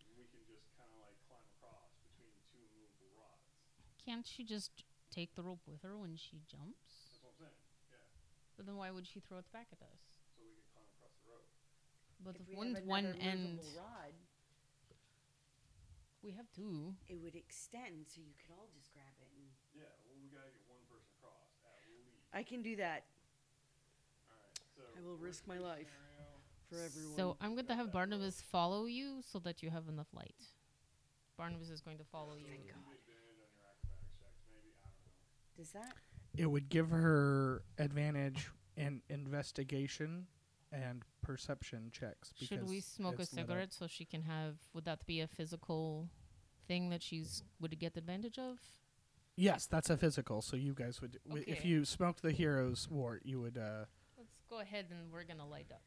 [0.01, 3.43] and we can just kind of like climb across between two immovable rods.
[3.99, 4.71] Can't she just
[5.11, 7.11] take the rope with her when she jumps?
[7.11, 7.59] That's what I'm saying.
[7.91, 7.99] Yeah,
[8.55, 10.01] But then why would she throw it back at us?
[10.35, 11.51] so we can climb across the rope.
[12.23, 14.13] But if if we wouldn't one end rod,
[16.23, 16.95] we have two.
[17.07, 19.29] it would extend so you could all just grab it.
[19.35, 22.17] And Yeah, well, we gotta get one person across at least.
[22.33, 23.05] I can do that
[24.31, 25.85] All right, so I will risk my life.
[25.91, 26.34] scenario,
[26.69, 27.15] for everyone.
[27.15, 30.35] So I'm going to have Barnabas follow you so that you have enough light.
[31.37, 32.47] Barnabas is going to follow you.
[32.47, 32.67] Thank God.
[32.67, 34.71] you advantage on your acrobatics checks, maybe.
[34.75, 35.57] I don't know.
[35.57, 35.93] Does that?
[36.37, 40.27] it would give her advantage in investigation
[40.71, 42.33] and perception checks.
[42.41, 43.47] Should we smoke a it's lit up.
[43.47, 44.55] cigarette so she can have?
[44.73, 46.09] Would that be a physical
[46.67, 48.59] thing that she's would get advantage of?
[49.37, 50.41] Yes, that's a physical.
[50.41, 53.57] So you guys would, w if you smoked the hero's wart, you would.
[53.57, 53.85] Uh,
[54.17, 55.81] Let's go ahead and we're gonna light up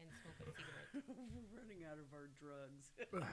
[0.00, 0.27] and smoke a cigarette.
[0.94, 2.92] We're running out of our drugs.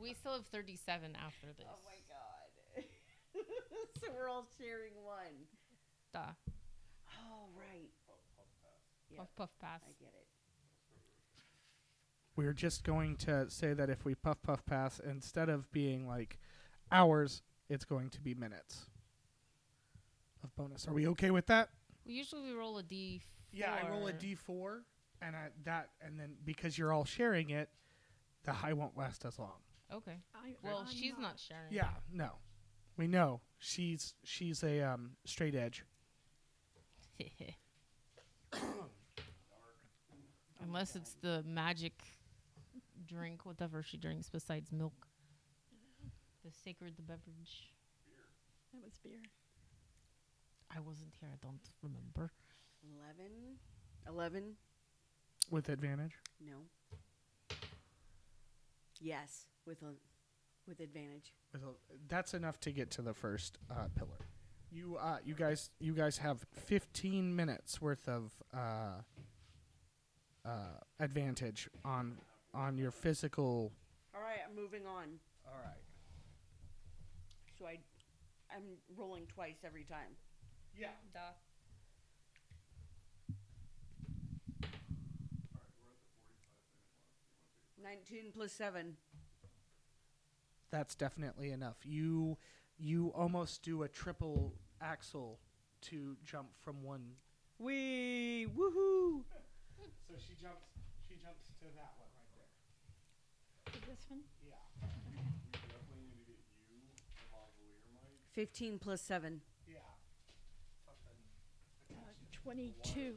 [0.00, 1.66] we still have 37 after this.
[1.68, 2.84] oh my god.
[4.00, 5.46] so we're all sharing one.
[6.12, 6.32] Duh.
[7.08, 7.90] Oh right.
[8.06, 8.82] Puff, puff, pass.
[9.10, 9.80] Yeah, Puff puff pass.
[9.84, 10.26] I get it.
[12.36, 16.38] we're just going to say that if we puff puff pass, instead of being like
[16.92, 18.86] hours, it's going to be minutes
[20.44, 20.86] of bonus.
[20.86, 21.68] Are we okay with that?
[22.04, 23.22] Well, usually we roll a d.
[23.52, 24.80] Yeah, I roll a d4,
[25.22, 27.68] and I, that, and then because you're all sharing it,
[28.44, 29.58] the high won't last as long.
[29.92, 30.18] Okay.
[30.34, 31.72] I, Well, I'm she's not sharing.
[31.72, 32.30] Yeah, no,
[32.96, 35.84] we know she's she's a um, straight edge.
[40.62, 41.92] Unless it's the magic
[43.06, 45.06] drink, whatever she drinks besides milk.
[46.44, 47.72] The sacred the beverage.
[48.72, 49.22] That was beer.
[50.74, 51.28] I wasn't here.
[51.32, 52.32] I don't remember.
[52.84, 53.58] Eleven.
[54.08, 54.56] Eleven.
[55.50, 56.12] With advantage.
[56.40, 56.56] No.
[59.00, 59.94] Yes, with a
[60.66, 61.32] with advantage.
[61.52, 61.66] With a,
[62.08, 64.26] that's enough to get to the first uh, pillar.
[64.70, 69.02] You uh, you guys you guys have 15 minutes worth of uh,
[70.44, 70.50] uh,
[70.98, 72.18] advantage on
[72.52, 73.72] on your physical.
[74.14, 75.18] All right, I'm moving on.
[75.46, 75.82] All right.
[77.58, 77.78] So I,
[78.54, 78.64] I'm
[78.96, 80.16] rolling twice every time.
[80.78, 80.88] Yeah.
[81.12, 81.20] Duh.
[87.86, 88.96] 19 plus 7.
[90.72, 91.76] That's definitely enough.
[91.84, 92.36] You
[92.78, 95.38] you almost do a triple axle
[95.82, 97.12] to jump from one.
[97.58, 98.48] Wee!
[98.48, 99.22] Woohoo!
[100.08, 100.66] So she jumps.
[101.08, 103.72] She jumps to that one right there.
[103.72, 104.20] To this one?
[104.44, 104.54] Yeah.
[104.82, 105.18] We
[105.70, 106.82] definitely need to get you
[107.14, 108.18] a lavalier, Mike.
[108.34, 109.40] 15 plus 7.
[109.68, 109.78] Yeah.
[111.92, 111.94] Uh,
[112.42, 113.14] 22.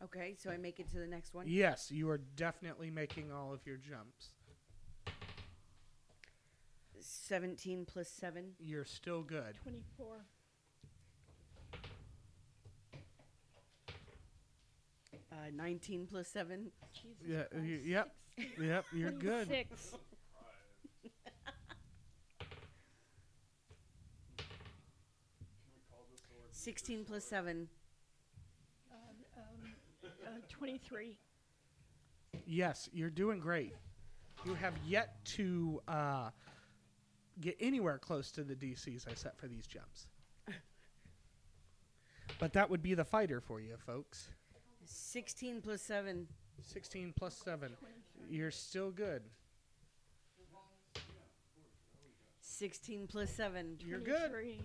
[0.00, 0.12] A wireless pack.
[0.12, 0.20] 22.
[0.20, 1.46] Okay, so I make it to the next one.
[1.48, 4.30] Yes, you are definitely making all of your jumps.
[7.00, 8.52] 17 plus 7.
[8.58, 9.56] You're still good.
[9.62, 10.06] 24.
[15.32, 16.70] Uh, 19 plus 7.
[16.92, 18.14] Jesus Yeah, Christ, y- yep.
[18.60, 19.46] Yep, you're good.
[19.48, 19.90] 26.
[19.90, 20.00] Can
[25.74, 26.48] we call this sword?
[26.50, 27.68] 16 plus 7.
[30.40, 31.16] Uh, um, uh, 23.
[32.46, 33.74] Yes, you're doing great.
[34.44, 36.30] You have yet to uh,
[37.40, 40.06] get anywhere close to the DCs I set for these jumps.
[42.38, 44.30] But that would be the fighter for you, folks.
[44.86, 46.26] 16 plus 7.
[46.62, 47.70] 16 plus 7.
[48.30, 49.22] You're still good.
[52.40, 53.78] 16 plus 7.
[53.84, 54.30] You're good.
[54.30, 54.60] 23.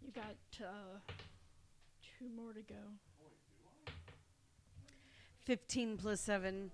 [0.00, 0.98] You got uh,
[2.18, 3.09] two more to go.
[5.44, 6.70] 15 plus 7.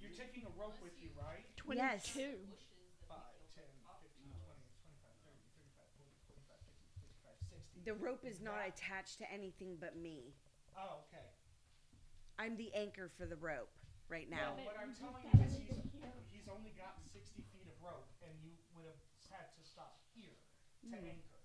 [0.00, 1.48] You're taking a rope with you, right?
[1.56, 1.80] 22.
[1.80, 2.12] Yes.
[2.12, 3.64] 5, 10,
[4.04, 4.52] 15, 20,
[4.84, 7.88] 25, 30, 35, 40, 45, 50, 55, 60.
[7.88, 10.36] The rope is not attached to anything but me.
[10.76, 11.24] Oh, okay.
[12.36, 13.72] I'm the anchor for the rope
[14.12, 14.60] right now.
[14.60, 15.80] No, what I'm telling you is he's,
[16.28, 19.00] he's only got 60 feet of rope, and you would have
[19.32, 20.36] had to stop here
[20.84, 21.16] to hmm.
[21.16, 21.40] anchor.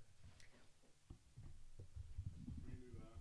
[2.43, 3.15] We can do that.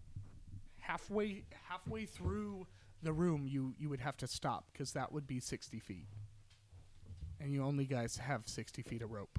[0.83, 2.67] Halfway, halfway through
[3.03, 6.09] the room, you you would have to stop because that would be 60 feet,
[7.41, 9.39] and you only guys have 60 feet of rope.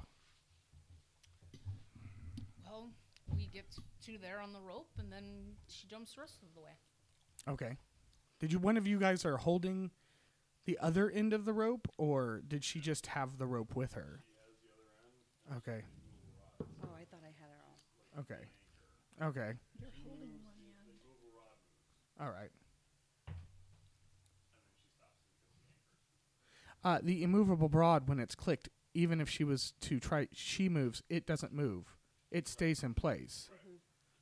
[2.64, 2.90] Well,
[3.34, 3.66] we get
[4.06, 6.72] to there on the rope, and then she jumps the rest of the way.
[7.48, 7.76] Okay.
[8.40, 9.90] Did you one of you guys are holding
[10.64, 14.22] the other end of the rope, or did she just have the rope with her?
[15.56, 15.82] Okay.
[16.60, 18.20] Oh, I thought I had it all.
[18.20, 18.48] Okay.
[19.20, 19.58] Okay.
[19.80, 20.68] You're holding one end.
[22.20, 22.50] All right.
[26.84, 31.02] Uh, the immovable rod, when it's clicked, even if she was to try, she moves.
[31.08, 31.96] It doesn't move.
[32.30, 33.48] It stays in place.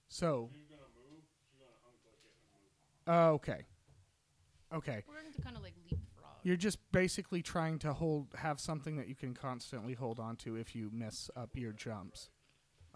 [0.08, 1.24] So, She's move.
[1.50, 2.32] She's gonna unclick it
[3.06, 3.30] and move.
[3.30, 3.66] uh, okay,
[4.72, 5.02] okay.
[5.08, 6.30] We're going to kind of like leapfrog.
[6.44, 10.54] You're just basically trying to hold, have something that you can constantly hold on to
[10.56, 12.30] if you mess up your jumps.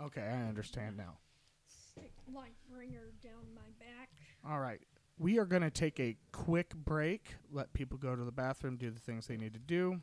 [0.01, 1.19] Okay, I understand now.
[1.67, 4.11] Stick light bringer down my back.
[4.49, 4.81] All right.
[5.21, 8.91] We are going to take a quick break, let people go to the bathroom, do
[8.91, 10.01] the things they need to do.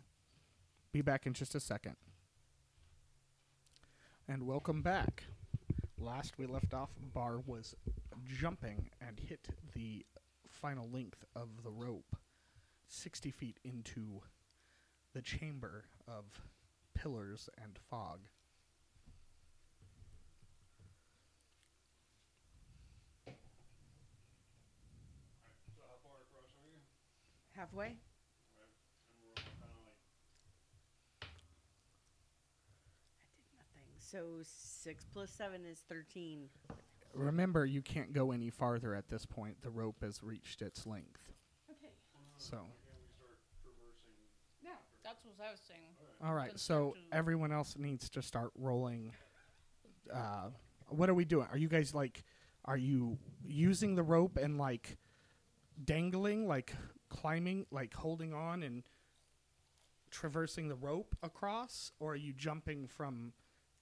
[0.91, 1.95] Be back in just a second.
[4.27, 5.23] And welcome back.
[5.97, 7.73] Last we left off, Bar was
[8.27, 10.05] jumping and hit the
[10.47, 12.15] final length of the rope
[12.87, 14.21] 60 feet into
[15.15, 16.43] the chamber of
[16.93, 18.19] pillars and fog.
[23.25, 23.31] So
[25.87, 26.13] how far across are you?
[26.13, 26.13] Halfway?
[26.13, 26.81] And we're kind of like I did
[33.55, 33.83] nothing.
[33.97, 36.49] So 6 plus 7 is 13.
[37.13, 39.61] Remember, you can't go any farther at this point.
[39.63, 41.33] The rope has reached its length.
[41.69, 41.91] Okay.
[42.37, 44.13] So, can we start traversing?
[44.63, 45.95] Now, That's what I was saying.
[46.23, 46.57] all right.
[46.59, 49.13] So everyone else needs to start rolling.
[50.13, 50.49] Uh,
[50.89, 51.47] what are we doing?
[51.51, 52.23] Are you guys like,
[52.65, 54.97] are you using the rope and like
[55.83, 56.73] dangling, like
[57.21, 58.83] climbing, like holding on and
[60.11, 63.33] traversing the rope across, or are you jumping from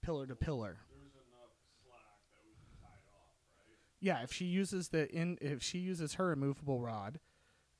[0.01, 0.77] pillar to pillar?
[0.89, 1.51] There's enough
[1.83, 3.77] slack that we can tie it off, right?
[3.99, 7.19] Yeah, if she uses the in, if she uses her immovable rod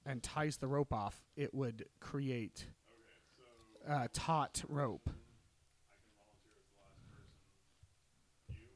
[0.06, 5.10] and ties the rope off, it would create Okay, so uh, taut rope.
[5.10, 7.50] I can volunteer as the last person.
[8.54, 8.70] You?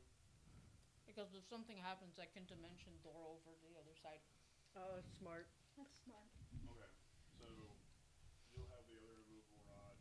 [1.06, 4.22] Because if something happens, I can dimension door over the other side.
[4.78, 5.46] Oh, that's smart.
[5.80, 6.92] Okay,
[7.40, 7.46] so
[8.52, 9.96] you'll have the other removable rod.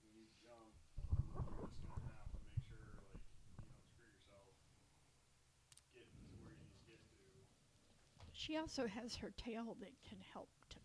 [0.00, 0.72] When you jump,
[1.04, 4.56] you're just gonna have to make sure, like, you don't screw yourself.
[5.92, 7.20] Get to where you need to get to.
[8.48, 10.76] She also has her tail that can help to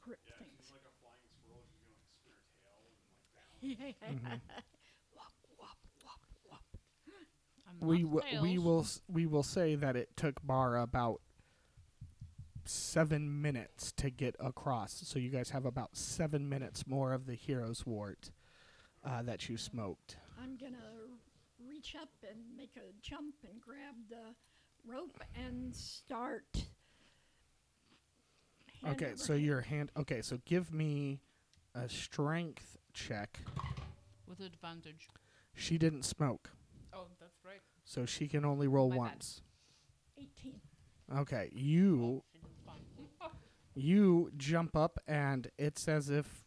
[0.00, 0.62] grip Yeah, things.
[0.62, 1.66] she's like a flying squirrel.
[1.66, 4.38] She's gonna like spin her tail and like balance.
[5.14, 6.62] Wop, wop, wop, wop.
[7.68, 11.20] I'm We not w- we will s- we will say that it took Bar about
[12.64, 15.02] seven minutes to get across.
[15.04, 18.30] So you guys have about seven minutes more of the hero's wart
[19.04, 20.16] uh, that you smoked.
[20.42, 20.78] I'm gonna
[21.68, 24.34] reach up and make a jump and grab the
[24.86, 26.66] rope and start.
[28.86, 29.90] Okay, so your hand.
[29.96, 31.20] Okay, so give me
[31.74, 33.40] a strength check.
[34.28, 35.08] With advantage.
[35.54, 36.50] She didn't smoke,
[36.92, 37.60] Oh, that's right.
[37.84, 39.00] so she can only roll My bad.
[39.00, 39.42] once.
[40.18, 40.60] 18.
[41.18, 42.22] Okay, you
[42.66, 43.30] fine.
[43.74, 46.44] you jump up and it's as if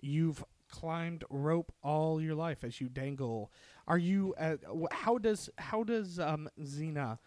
[0.00, 3.50] you've climbed rope all your life as you dangle.
[3.86, 4.34] Are you?
[4.38, 7.18] Uh, wh- how does how does um Xena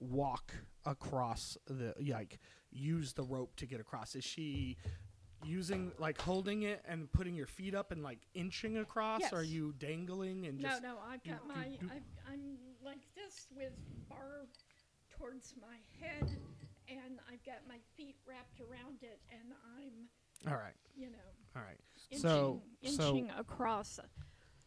[0.00, 0.52] walk
[0.86, 2.38] across the like
[2.74, 4.14] use the rope to get across?
[4.14, 4.76] Is she
[5.44, 9.32] using like holding it and putting your feet up and like inching across?
[9.32, 10.82] Are you dangling and No, just?
[10.82, 11.64] no, no, I've got do- my.
[11.80, 12.02] do- I've,
[12.32, 13.72] I'm like this with
[14.08, 14.46] bar
[15.10, 16.28] towards my head,
[16.88, 21.16] and I've got my feet wrapped around it, and I'm, All right, you know,
[21.56, 21.78] all right.
[22.10, 24.00] inching, So so inching across.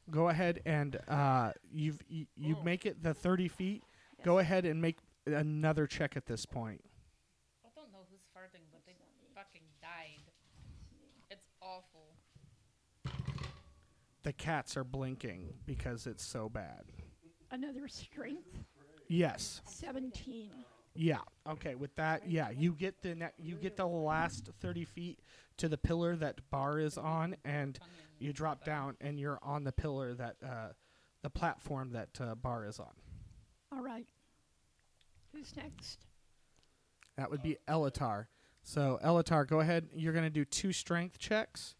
[0.09, 2.63] go ahead and uh you've you, you Oh.
[2.63, 3.83] make it the 30 feet
[4.23, 6.79] go ahead and make another check at this point
[7.65, 8.95] I don't know who's farting, but they
[9.35, 10.23] fucking died.
[11.29, 12.15] It's awful.
[14.27, 16.83] The cats are blinking because it's so bad.
[17.49, 18.59] Another strength,
[19.07, 19.61] yes.
[19.63, 20.49] 17.
[20.93, 25.19] yeah okay with that yeah you get the ne- you get the last 30 feet
[25.55, 27.79] to the pillar that bar is on and
[28.19, 30.69] you drop down and you're on the pillar that uh
[31.21, 32.93] the platform that uh, bar is on.
[33.71, 34.07] All right.
[35.31, 36.05] Who's next?
[37.15, 38.25] that would be elatar.
[38.63, 39.87] So elatar go ahead.
[39.95, 41.75] You're going to do two strength checks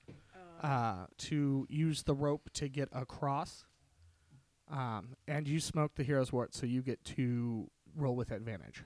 [0.61, 3.65] uh, to use the rope to get across.
[4.69, 8.83] Um, and you smoke the hero's wart, so you get to roll with advantage.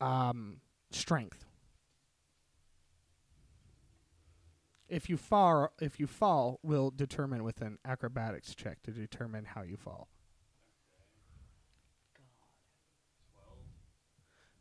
[0.00, 0.06] check?
[0.06, 0.60] Um,
[0.90, 1.44] strength.
[4.88, 9.62] If you fall, if you fall, will determine with an acrobatics check to determine how
[9.62, 10.08] you fall.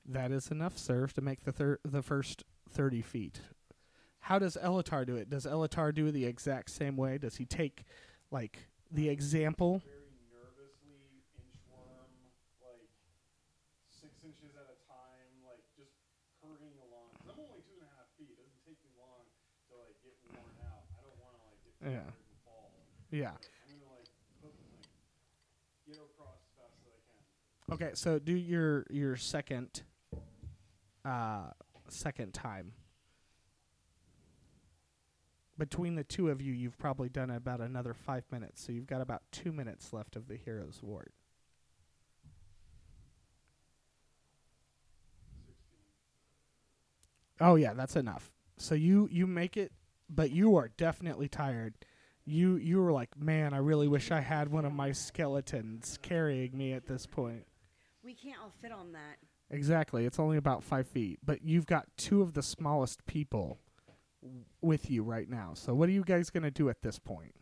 [0.06, 3.42] That is enough, sir, to make the thir- the first thirty feet.
[4.26, 5.30] How does Elatar do it?
[5.30, 7.18] Does Elatar do it the exact same way?
[7.18, 7.84] Does he take,
[8.30, 9.82] like, the example?
[9.86, 11.02] Very nervously
[11.38, 12.10] inchworm,
[12.62, 12.86] like
[13.90, 15.94] six inches at a time, like just
[16.44, 17.10] hurrying along.
[17.26, 18.30] I'm only two and a half feet.
[18.30, 19.26] It doesn't take me long
[19.70, 20.86] to like get worn out.
[20.98, 22.06] I don't want to like get Yeah.
[22.10, 22.14] and
[22.46, 22.70] fall.
[23.10, 23.34] Yeah.
[23.38, 24.10] Like, I'm gonna like,
[24.46, 24.86] hook, like
[25.90, 27.22] get across as fast as I can.
[27.74, 29.82] Okay, so do your your second
[31.06, 31.52] uh
[31.88, 32.74] second time.
[35.58, 39.02] Between the two of you, you've probably done about another five minutes, so you've got
[39.02, 41.12] about two minutes left of the hero's ward.
[47.40, 48.32] Oh yeah, that's enough.
[48.58, 49.72] So you you make it,
[50.10, 51.74] but you are definitely tired.
[52.24, 56.56] You you were like, man, I really wish I had one of my skeletons carrying
[56.56, 57.48] me at this point.
[58.04, 59.18] We can't all fit on that.
[59.52, 60.06] Exactly.
[60.06, 63.60] It's only about five feet, but you've got two of the smallest people
[64.62, 65.52] with you right now.
[65.54, 67.36] So what are you guys gonna do at this point?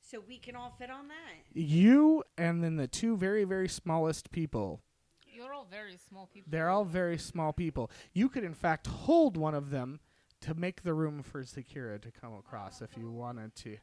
[0.00, 1.44] So we can all fit on that.
[1.54, 4.82] You and then the two very very smallest people.
[5.26, 6.50] You're all very small people.
[6.50, 7.90] They're all very small people.
[8.12, 10.00] You could in fact hold one of them
[10.40, 13.76] to make the room for Zakira to come across if you wanted to.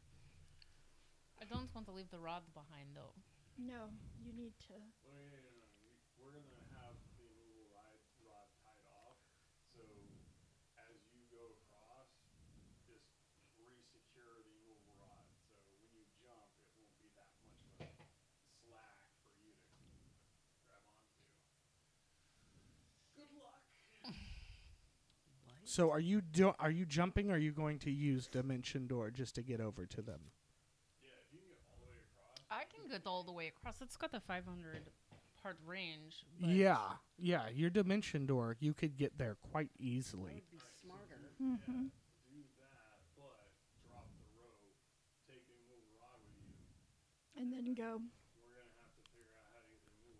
[1.41, 3.11] I don't want to leave the rod behind, though.
[3.59, 3.91] No,
[4.23, 4.79] you need to.
[5.03, 5.67] Well, no, no, no, no.
[5.83, 9.19] We, we're gonna have the immovable ride rod tied off.
[9.75, 9.83] So
[10.79, 12.07] as you go across,
[12.87, 13.03] just
[13.59, 15.27] re-secure the immovable rod.
[15.67, 18.07] So when you jump, it won't be that much of a
[18.63, 19.03] slack
[19.35, 19.75] for you to
[20.63, 21.27] grab onto.
[21.27, 23.22] Good luck.
[25.65, 29.11] So are you do- are you jumping or are you going to use Dimension Door
[29.11, 30.19] just to get over to them?
[31.01, 32.51] Yeah, if you can get all the way across.
[32.51, 33.81] I can get all the way across.
[33.81, 34.91] It's got the 500
[35.41, 36.25] part range.
[36.39, 36.97] But Yeah.
[37.17, 40.33] Yeah, your Dimension Door, you could get there quite That easily.
[40.33, 41.31] would be smarter.
[41.41, 41.83] Mm-hmm.
[41.83, 43.49] Do that, but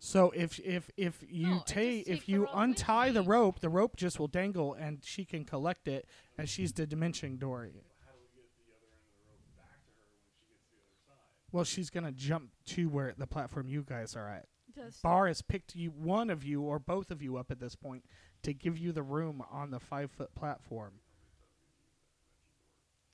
[0.05, 4.19] So if if if you No, take if you untie the rope, the rope just
[4.19, 6.05] will dangle and she can collect it
[6.37, 7.61] as she's the dimension door.
[7.61, 10.43] How do we get the other end of the rope back to her when she
[10.51, 11.53] gets to the other side?
[11.53, 14.49] Well, she's gonna jump to where the platform you guys are at.
[14.75, 17.77] Does Bar has picked you one of you or both of you up at this
[17.77, 18.03] point
[18.41, 20.95] to give you the room on the five foot platform.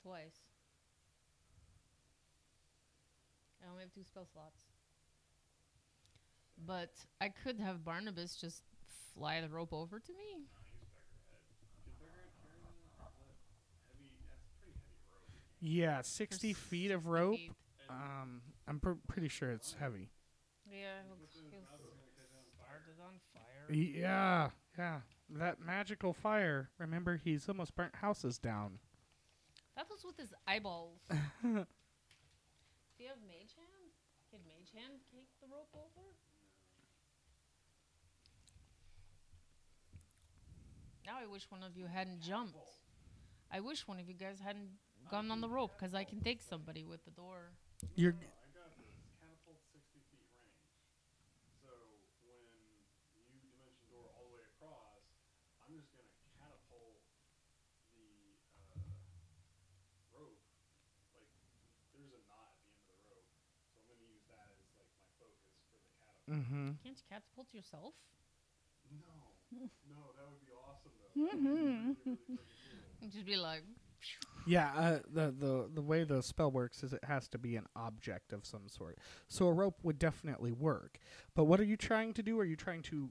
[0.02, 0.40] Twice.
[3.64, 4.69] I only have two spell slots.
[6.66, 6.90] But
[7.20, 8.62] I could have Barnabas just
[9.14, 10.44] fly the rope over to me.
[11.84, 12.74] Can Beggarhead carry that?
[12.78, 13.34] Is that heavy?
[13.58, 15.24] That's pretty heavy rope.
[15.60, 17.36] Yeah, 60 For feet of rope.
[17.36, 17.52] feet.
[17.88, 20.10] Um, I'm pr- pretty sure it's heavy.
[20.70, 22.78] Yeah, he'll, What's in his he'll mouth is gonna catch on fire.
[22.78, 23.66] start it on fire.
[23.74, 25.00] Yeah, yeah.
[25.38, 26.70] That magical fire.
[26.78, 28.78] Remember, he's almost burnt houses down.
[29.76, 31.00] That was with his eyeballs.
[31.42, 33.90] Do you have Mage Hand?
[34.30, 36.06] Could Mage Hand take the rope over?
[41.10, 42.54] Now I wish one of you hadn't jumped.
[43.50, 44.78] I wish one of you guys hadn't
[45.10, 47.50] gone on the rope because I can take somebody with the door.
[47.98, 48.70] You're No, I.
[49.18, 50.62] Catapult 60 feet range.
[51.66, 51.74] So
[52.22, 52.46] when
[53.26, 55.02] you dimension door all the way across,
[55.66, 57.02] I'm just gonna catapult
[57.90, 58.38] the
[58.70, 60.38] uh, rope.
[61.10, 61.26] Like
[61.90, 63.26] there's a knot at the end of the rope,
[63.66, 66.30] so I'm gonna use that as like my focus for the catapult.
[66.30, 66.78] mm-hmm.
[66.86, 67.98] Can't you catapult yourself?
[68.94, 71.24] No, no, that would be awesome though.
[71.24, 72.38] That would be really, really cool.
[73.10, 73.62] Just be like,
[74.46, 77.66] Yeah, uh, the the the way the spell works is it has to be an
[77.76, 78.98] object of some sort.
[79.28, 80.98] So a rope would definitely work.
[81.34, 82.38] But what are you trying to do?
[82.38, 83.10] Are you trying to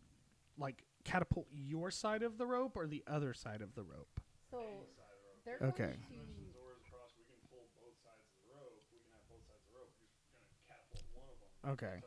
[0.57, 4.19] like catapult your side of the rope or the other side of the rope?
[4.51, 5.41] so Any side of the rope.
[5.45, 5.93] they're Okay.
[5.97, 6.57] going Dimension to.
[6.57, 8.77] doors across, we can pull both sides of the rope.
[8.93, 9.89] We can have both sides of the rope.
[9.97, 11.97] We're just gonna catapult one of them Okay.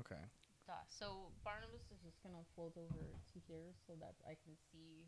[0.00, 0.22] Okay.
[0.98, 5.06] So Barnabas is just gonna float over to here so that I can see,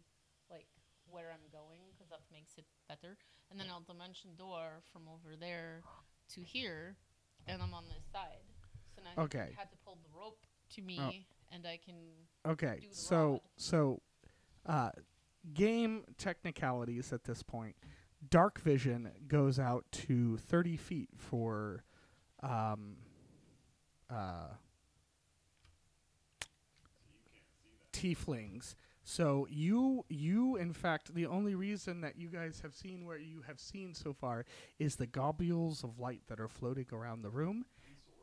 [0.50, 0.66] like,
[1.06, 3.16] where I'm going, because that makes it better.
[3.50, 5.82] And then I'll dimension door from over there
[6.34, 6.96] to here,
[7.46, 8.42] and I'm on this side.
[8.96, 9.46] So now Okay.
[9.50, 11.94] he had to pull the rope to me, and I can.
[12.44, 12.78] Okay.
[12.80, 13.40] do the So rod.
[13.56, 14.02] so
[14.66, 14.90] uh
[15.54, 17.76] game technicalities at this point.
[18.28, 21.84] Dark vision goes out to 30 feet for
[22.42, 22.96] um
[24.10, 24.48] uh
[27.96, 28.74] tieflings.
[29.04, 33.42] So you you in fact the only reason that you guys have seen where you
[33.46, 34.44] have seen so far
[34.78, 37.66] is the globules of light that are floating around the room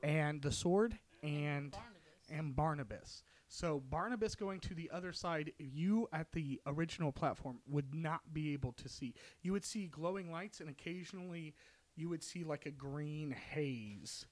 [0.04, 2.30] and the sword and Barnabas.
[2.30, 3.24] and Barnabas.
[3.48, 8.52] So Barnabas going to the other side, you at the original platform would not be
[8.54, 9.14] able to see.
[9.42, 11.54] You would see glowing lights and occasionally
[11.96, 14.26] you would see like a green haze,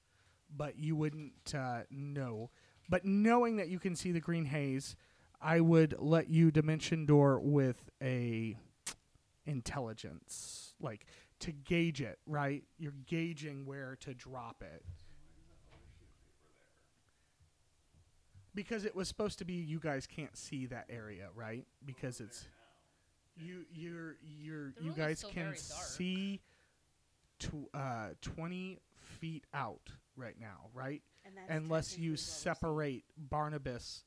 [0.54, 2.50] but you wouldn't uh, know.
[2.88, 4.96] But knowing that you can see the green haze,
[5.42, 8.56] I would let you dimension door with a
[9.44, 11.06] intelligence, like
[11.40, 12.18] to gauge it.
[12.26, 14.84] Right, you're gauging where to drop it.
[18.54, 21.64] because it was supposed to be you guys can't see that area, right?
[21.84, 22.46] Because it's
[23.36, 26.40] you you're you're The you guys can see
[27.38, 28.78] tw- uh 20
[29.20, 31.02] feet out right now, right?
[31.24, 32.54] And that's Unless you what we're seeing.
[32.54, 34.04] separate Barnabas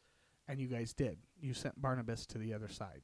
[0.48, 1.18] and you guys did.
[1.40, 3.02] You sent Barnabas to the other side.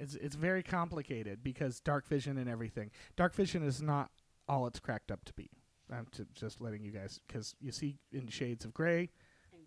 [0.00, 2.90] It's it's very complicated because dark vision and everything.
[3.16, 4.10] Dark vision is not
[4.48, 5.50] all it's cracked up to be.
[5.90, 9.10] I'm t- just letting you guys because you see in shades of gray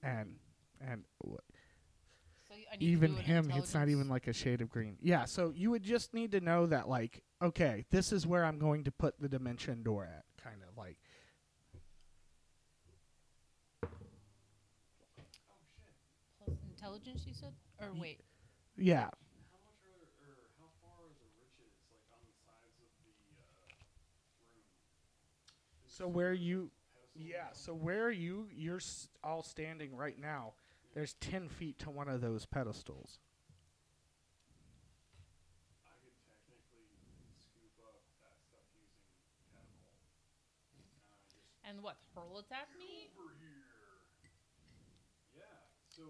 [0.04, 0.36] and
[0.82, 1.40] and w-
[2.48, 4.98] So y- I need to even him, it's not even like a shade of green.
[5.02, 8.60] Yeah, so you would just need to know that like okay, this is where I'm
[8.60, 10.98] going to put the dimension door at, kind of like
[16.77, 17.24] plus intelligence.
[17.28, 18.20] You said, or Ye- wait,
[18.78, 19.10] yeah.
[19.52, 23.12] How much are or how far are the riches like on the sides of the
[23.28, 23.44] uh,
[24.40, 24.64] room?
[25.84, 26.72] Is So where like you
[27.16, 30.54] Yeah, so where you you're s- all standing right now,
[30.94, 33.20] there's 10 feet to one of those pedestals.
[35.86, 36.88] I could technically
[37.36, 39.04] scoop up that stuff using
[39.52, 40.00] catapult.
[40.78, 43.10] And I just and what hurl it at me?
[43.18, 43.66] over here.
[45.36, 45.58] Yeah.
[45.90, 46.06] So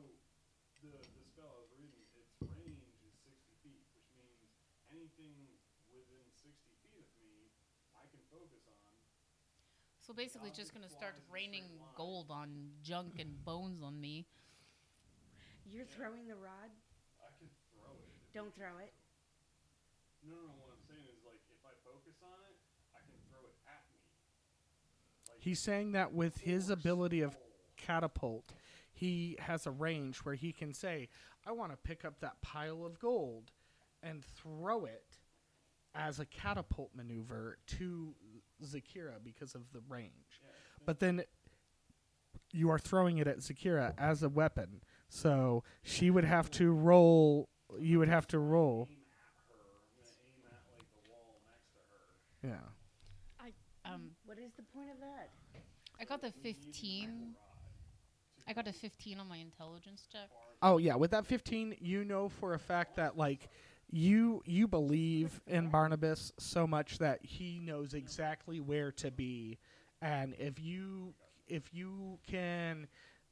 [0.84, 4.52] the the spell I was reading, its range is sixty feet, which means
[4.92, 5.48] anything
[5.90, 7.50] within sixty feet of me,
[7.96, 8.76] I can focus on.
[10.08, 12.48] So basically, I'll just just gonna start raining gold on
[12.82, 14.26] junk and bones on me.
[15.70, 16.72] You're throwing the rod.
[17.20, 18.08] I could throw it.
[18.34, 18.94] Don't throw it.
[20.24, 20.54] No, no, no.
[20.64, 22.56] What I'm saying is like if I focus on it,
[22.96, 24.00] I can throw it at me.
[25.28, 27.36] Like He's saying that with his force ability of
[27.76, 28.54] catapult,
[28.94, 31.10] he has a range where he can say,
[31.46, 33.52] I want to pick up that pile of gold
[34.02, 35.18] and throw it
[35.94, 38.16] as a catapult maneuver to
[38.64, 40.42] Zakira because of the range.
[40.86, 41.24] But then
[42.54, 44.82] you are throwing it at Zakira as a weapon.
[45.10, 47.50] So she would have to roll.
[47.80, 48.88] You would have to roll.
[48.90, 49.62] aim at her.
[49.88, 52.58] I'm gonna aim at like the wall next to her.
[52.58, 52.70] Yeah.
[53.86, 55.30] Um, What is the point of that?
[56.00, 57.36] I got a 15.
[58.48, 60.30] I got a 15 on my intelligence check.
[60.62, 63.50] Oh yeah, with that 15, you know for a fact that like
[63.92, 69.58] you you believe in Barnabas so much that he knows exactly where to be.
[70.02, 71.14] And if you
[71.48, 72.88] if you can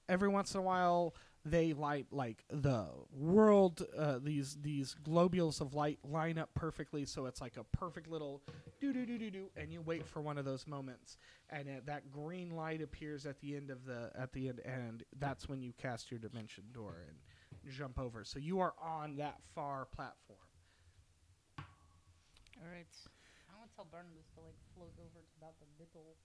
[0.07, 5.73] every once in a while they light like the world uh, these these globules of
[5.73, 7.05] light line up perfectly.
[7.05, 8.41] So it's like a perfect little
[8.79, 11.17] do do do do do and you wait for one of those moments.
[11.49, 15.03] And uh, that green light appears at the end of the at the end and
[15.19, 17.17] that's when you cast your dimension door and
[17.73, 18.23] jump over.
[18.23, 20.39] So you are on that far platform
[22.61, 22.87] All right.
[23.49, 26.15] I'm gonna tell Barnabas to like float over to about the middle,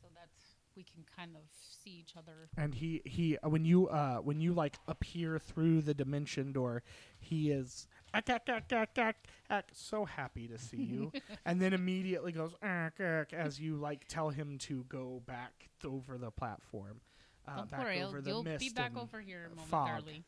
[0.00, 0.30] so that
[0.76, 1.42] we can kind of
[1.82, 2.48] see each other.
[2.56, 6.82] and he he uh, when you uh when you like appear through the dimension door
[7.18, 9.16] he is "Ack, ack, ack, ack, ack,
[9.48, 11.12] ack," so happy to see you
[11.46, 16.18] and then immediately goes "Ack, ack," as you like tell him to go back over
[16.18, 17.00] the platform
[17.48, 19.86] uh, Don't back worry, over I'll, the you'll be mist back and, over here fog.
[19.88, 20.24] momentarily.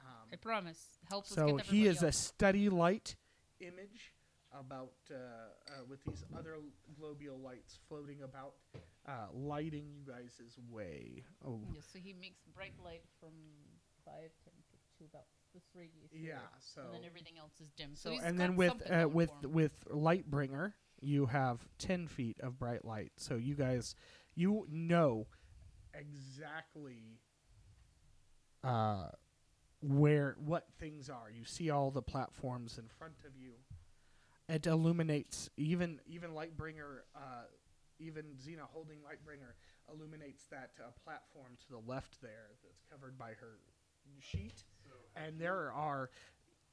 [0.00, 0.82] um, I promise.
[1.10, 3.16] Help us so get he is everybody a steady light
[3.60, 4.11] image
[4.58, 6.56] about uh, uh, with these other
[6.98, 8.54] globule lights floating about
[9.08, 10.40] uh, lighting you guys'
[10.70, 13.32] way oh Yeah, so he makes bright light from
[14.04, 14.52] 5, 10,
[14.98, 15.24] to about
[15.54, 16.10] this radius.
[16.12, 17.90] yeah so And then everything else is dim.
[17.94, 22.84] So, So and then with uh, with with Lightbringer, you have ten feet of bright
[22.84, 23.12] light.
[23.16, 23.94] So you guys,
[24.34, 25.26] you know
[25.94, 27.18] exactly
[28.64, 29.08] uh,
[29.80, 31.30] where what things are.
[31.30, 33.52] You see all the platforms in front of you.
[34.52, 37.44] It illuminates even even Lightbringer, uh,
[37.98, 39.54] even Xena holding Lightbringer
[39.90, 43.60] illuminates that uh, platform to the left there that's covered by her
[44.20, 44.64] sheet.
[45.16, 46.10] And there are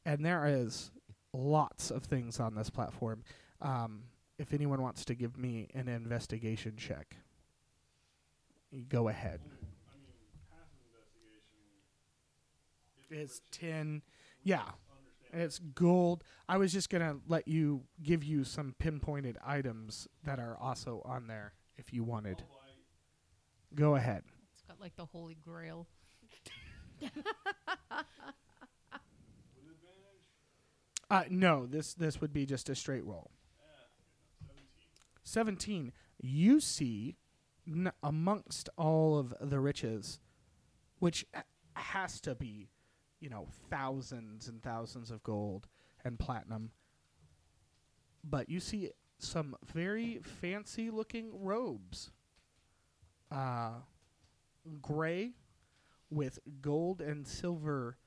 [0.06, 0.92] and there is
[1.32, 3.24] lots of things on this platform.
[3.62, 4.04] Um,
[4.38, 7.16] if anyone wants to give me an investigation check,
[8.90, 9.40] go ahead.
[9.42, 10.12] I mean,
[10.50, 10.82] half an
[13.10, 13.24] investigation.
[13.24, 14.02] It's ten,
[14.44, 14.64] yeah.
[15.32, 16.24] And it's gold.
[16.48, 21.28] I was just gonna let you give you some pinpointed items that are also on
[21.28, 22.44] there if you wanted.
[23.76, 24.24] Go ahead.
[24.54, 25.88] It's got like the holy grail.
[31.12, 33.32] Uh, no, this this would be just a straight roll.
[35.24, 35.92] Seventeen.
[36.22, 37.18] you see
[37.68, 40.20] n- amongst all of the riches
[41.00, 41.26] which
[41.74, 42.70] has to be
[43.20, 45.68] you know thousands and thousands of gold
[46.04, 46.72] and platinum
[48.24, 52.12] but you see some very fancy looking robes
[53.32, 53.72] uh
[54.82, 55.32] gray
[56.10, 57.98] with gold and silver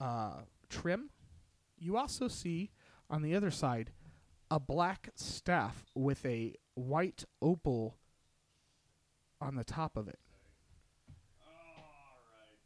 [0.00, 1.10] uh trim
[1.78, 2.70] you also see
[3.08, 3.90] on the other side
[4.50, 7.96] a black staff with a white opal
[9.40, 10.18] on the top of it.
[11.40, 11.48] All
[12.40, 12.58] right.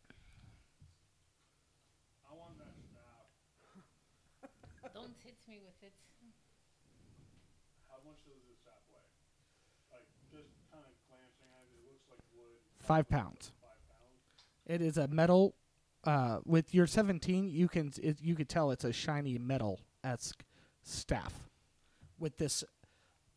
[2.30, 2.74] I want that
[5.36, 5.48] staff.
[5.48, 5.92] Me with it.
[7.88, 9.06] How much does this staff weigh?
[9.92, 12.58] Like, just kind of glancing at it, it looks like wood.
[12.78, 13.52] Five pounds.
[13.60, 14.46] Five pounds.
[14.66, 15.54] It is a metal.
[16.02, 20.42] Uh, with your 17, you can it, you could tell it's a shiny metal esque
[20.82, 21.50] staff
[22.18, 22.64] with this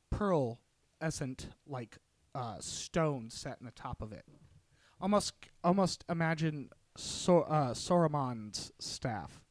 [0.09, 0.59] pearl
[1.01, 1.97] essent like
[2.33, 4.25] uh, stone set in the top of it.
[5.01, 5.33] Almost
[5.63, 9.41] almost imagine so, uh, Sauron's staff.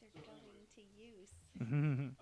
[0.00, 1.28] They're going to use.
[1.64, 2.12] Um,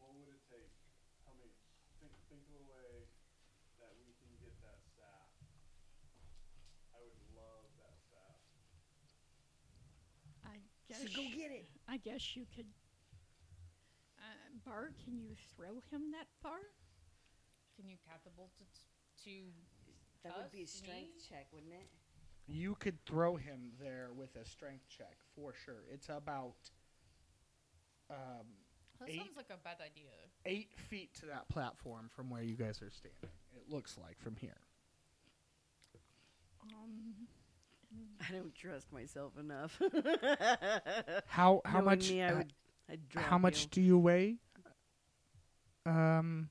[0.00, 0.72] what would it take?
[1.24, 1.52] Tell me.
[2.00, 3.04] Think, think of a way
[3.84, 5.28] that we can get that staff.
[6.96, 8.40] I would love that staff.
[10.48, 11.04] I guess.
[11.04, 11.68] So go get it.
[11.84, 12.72] I guess you could.
[14.16, 16.64] Uh, Bar, can you throw him that far?
[17.76, 18.72] Can you catapult it
[19.24, 19.52] to?
[20.24, 21.28] That would be a strength Me?
[21.28, 21.88] check, wouldn't it?
[22.52, 25.84] You could throw him there with a strength check for sure.
[25.92, 26.56] It's about
[28.10, 28.16] um,
[28.98, 29.18] That Eight.
[29.18, 30.10] sounds like a bad idea.
[30.46, 33.30] eight feet to that platform from where you guys are standing.
[33.56, 34.56] It looks like from here.
[36.62, 37.28] Um,
[38.28, 39.80] I don't trust myself enough.
[41.26, 42.10] How how Knowing much?
[42.10, 42.52] Me, I uh, would,
[42.90, 43.68] I'd how much you.
[43.70, 44.36] do you weigh?
[45.86, 46.48] Um,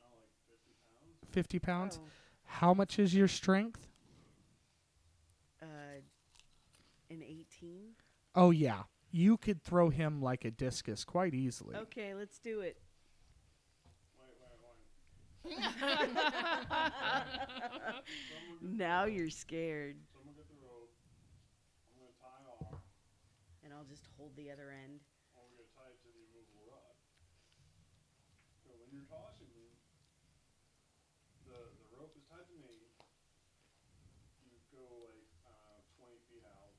[0.00, 1.32] I like 50 pounds.
[1.32, 2.00] fifty pounds.
[2.02, 2.06] Oh,
[2.44, 3.86] How much is your strength?
[5.62, 5.66] uh,
[7.14, 7.94] an 18.
[8.34, 11.76] Oh yeah, you could throw him like a discus quite easily.
[11.76, 12.76] Okay, let's do it.
[14.18, 15.64] Wait, wait, wait.
[18.62, 19.96] now you're scared.
[20.12, 20.90] So I'm gonna get the rope.
[21.92, 22.80] I'm gonna tie off.
[23.62, 24.98] And I'll just hold the other end.
[24.98, 26.96] and we're gonna tie it to the immovable rod.
[28.66, 29.52] So when you're tossing,
[31.46, 32.88] the the rope is tied to me.
[34.48, 36.72] You go like uh, 20 feet out,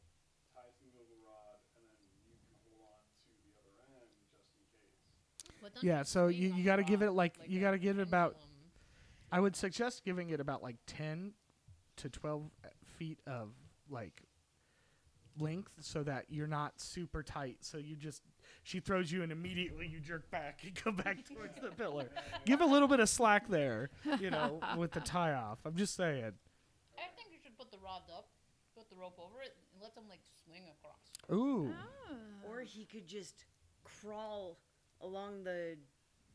[0.51, 3.77] tie it to the immovable rod, and then you can hold on to the other
[3.93, 4.99] end just in case.
[5.45, 8.07] But don't Yeah, so you- you gotta give it, rod like- you gotta give it
[8.07, 8.37] about-
[9.31, 11.33] I would suggest giving it about like 10
[11.97, 12.51] to 12
[12.97, 13.53] feet of
[13.89, 14.23] like
[15.37, 17.57] length so that you're not super tight.
[17.63, 18.21] So you just,
[18.63, 22.09] she throws you and immediately you jerk back and go back towards the pillar.
[22.45, 23.89] Give a little bit of slack there,
[24.19, 25.59] you know, with the tie off.
[25.65, 26.31] I'm just saying.
[26.97, 28.29] I think you should put the rod up,
[28.77, 31.01] put the rope over it, and let them like swing across.
[31.37, 31.73] Ooh.
[32.09, 32.13] Ah.
[32.47, 33.43] Or he could just
[33.83, 34.57] crawl
[35.01, 35.77] along the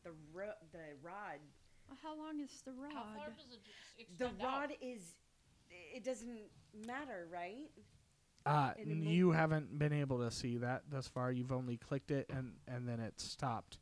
[0.03, 1.39] the ro- the rod.
[1.87, 2.93] Well, How long is the rod?
[2.93, 3.59] How far does it
[3.99, 4.59] ex- The extend out?
[4.61, 5.15] rod is
[5.93, 6.39] it doesn't
[6.85, 7.69] matter, right?
[8.45, 11.31] Uh, And it n- mo- you haven't been able to see that thus far.
[11.31, 13.79] You've only clicked it and, and then it stopped.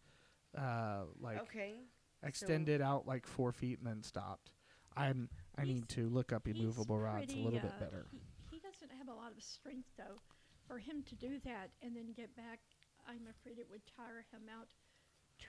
[0.57, 1.75] Uh, like okay.
[2.23, 4.51] extended out like four feet and then stopped.
[4.97, 5.29] I'm.
[5.57, 8.05] I He's- need to look up He's immovable rods a pretty, little bit uh, better.
[8.11, 8.19] He,
[8.51, 10.19] he doesn't have a lot of strength, though.
[10.67, 12.59] For him to do that and then get back,
[13.09, 14.67] I'm afraid it would tire him out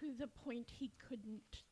[0.00, 1.64] to the point he couldn't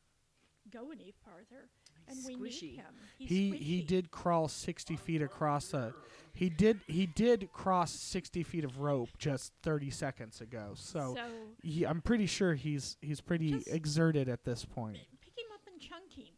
[0.71, 1.69] go any farther.
[2.07, 2.93] And we need him.
[3.17, 5.93] He's He he did crawl sixty feet across a.
[6.33, 10.71] He did he did cross sixty feet of rope just thirty seconds ago.
[10.75, 11.23] So, so
[11.61, 14.97] he, I'm pretty sure he's he's pretty exerted at this point.
[15.21, 16.33] pick him up and chunk him.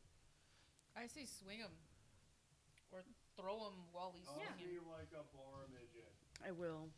[0.98, 1.72] I say swing him,
[2.92, 3.00] or
[3.40, 4.76] throw him while he's I'll swinging.
[4.76, 6.12] be like a bar midget.
[6.46, 6.90] I will.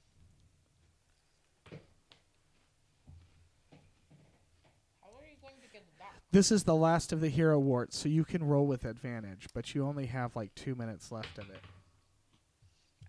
[5.01, 6.22] How are you going to get back?
[6.33, 9.75] This is the last of the hero warts, so you can roll with advantage, but
[9.75, 11.61] you only have like two minutes left of it.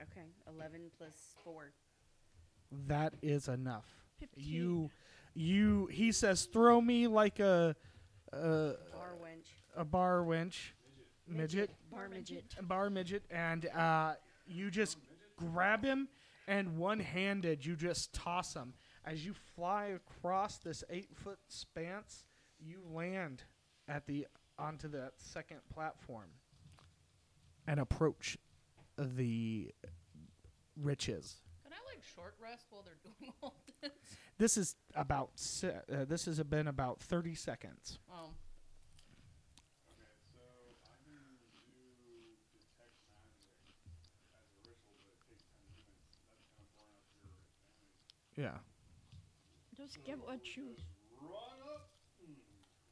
[0.03, 0.27] Okay.
[0.47, 1.73] Eleven plus four.
[2.87, 3.87] That is enough.
[4.21, 4.45] 15.
[4.45, 4.91] You,
[5.33, 5.87] you.
[5.91, 7.75] He says, "Throw me like a,
[8.31, 9.49] a, Bar wench.
[9.75, 10.73] a bar wench,
[11.27, 12.55] midget, Bar midget.
[12.59, 14.17] a bar midget," and uh,
[14.47, 14.99] you just
[15.39, 16.09] grab him,
[16.47, 18.75] and one-handed you just toss him
[19.07, 22.25] as you fly across this eight-foot spans.
[22.65, 23.43] You land
[23.89, 24.27] at the
[24.59, 26.29] onto that second platform
[27.67, 28.39] and approach
[28.97, 29.73] the
[30.81, 31.37] riches.
[31.63, 33.93] Can I like short rest while they're doing all this?
[34.39, 37.99] This is about si- uh, this has been about thirty seconds.
[38.11, 38.31] Um,
[39.91, 40.41] Okay, so
[40.89, 41.21] I can
[41.69, 43.53] do detect magic
[44.33, 46.17] as a ritual, but it takes 10 minutes.
[46.31, 48.39] That's kind of far enough to your advantage.
[48.39, 48.57] Yeah.
[49.77, 50.75] Just get what you.
[50.79, 50.87] Just
[51.19, 51.91] run up,
[52.23, 52.35] mm,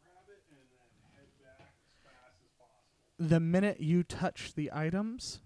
[0.02, 3.02] grab it, and then head back as fast as possible.
[3.22, 5.42] The minute you touch the items,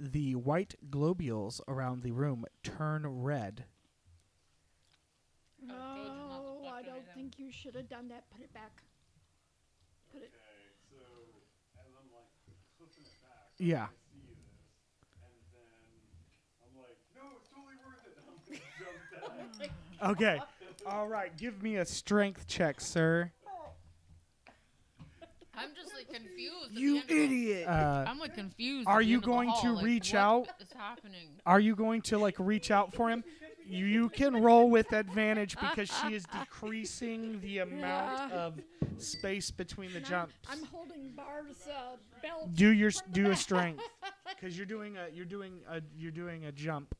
[0.00, 3.66] the white globules around the room turn red.
[5.62, 7.14] I told you not to No, I don't anything.
[7.14, 8.28] think you should have done that.
[8.30, 8.82] Put it back.
[10.12, 10.32] Put it.
[10.90, 10.96] So
[11.78, 12.26] as I'm like
[12.76, 13.84] flipping it back, Yeah.
[13.84, 14.42] I see this,
[15.22, 15.70] and then
[16.66, 18.18] I'm like, no, it's totally worth it.
[19.22, 19.70] I'm gonna jump down.
[20.02, 20.40] Oh okay.
[20.84, 21.36] All right.
[21.36, 23.30] Give me a strength check, sir.
[25.58, 26.66] I'm just like confused.
[26.70, 27.68] at the You end of the- idiot.
[27.68, 28.88] Uh, I'm like confused.
[28.88, 30.48] Are the you end of the going to like, reach what out?
[30.60, 31.28] is happening?
[31.46, 33.24] are you going to like reach out for him?
[33.66, 38.38] You, you can roll with advantage because she is decreasing the amount Yeah.
[38.38, 38.54] of
[38.96, 40.34] space between the And I'm- jumps.
[40.50, 42.54] I'm, holding Bar's uh, belt.
[42.54, 43.82] do your s- do a strength
[44.40, 46.94] because you're doing a you're doing a you're doing a jump.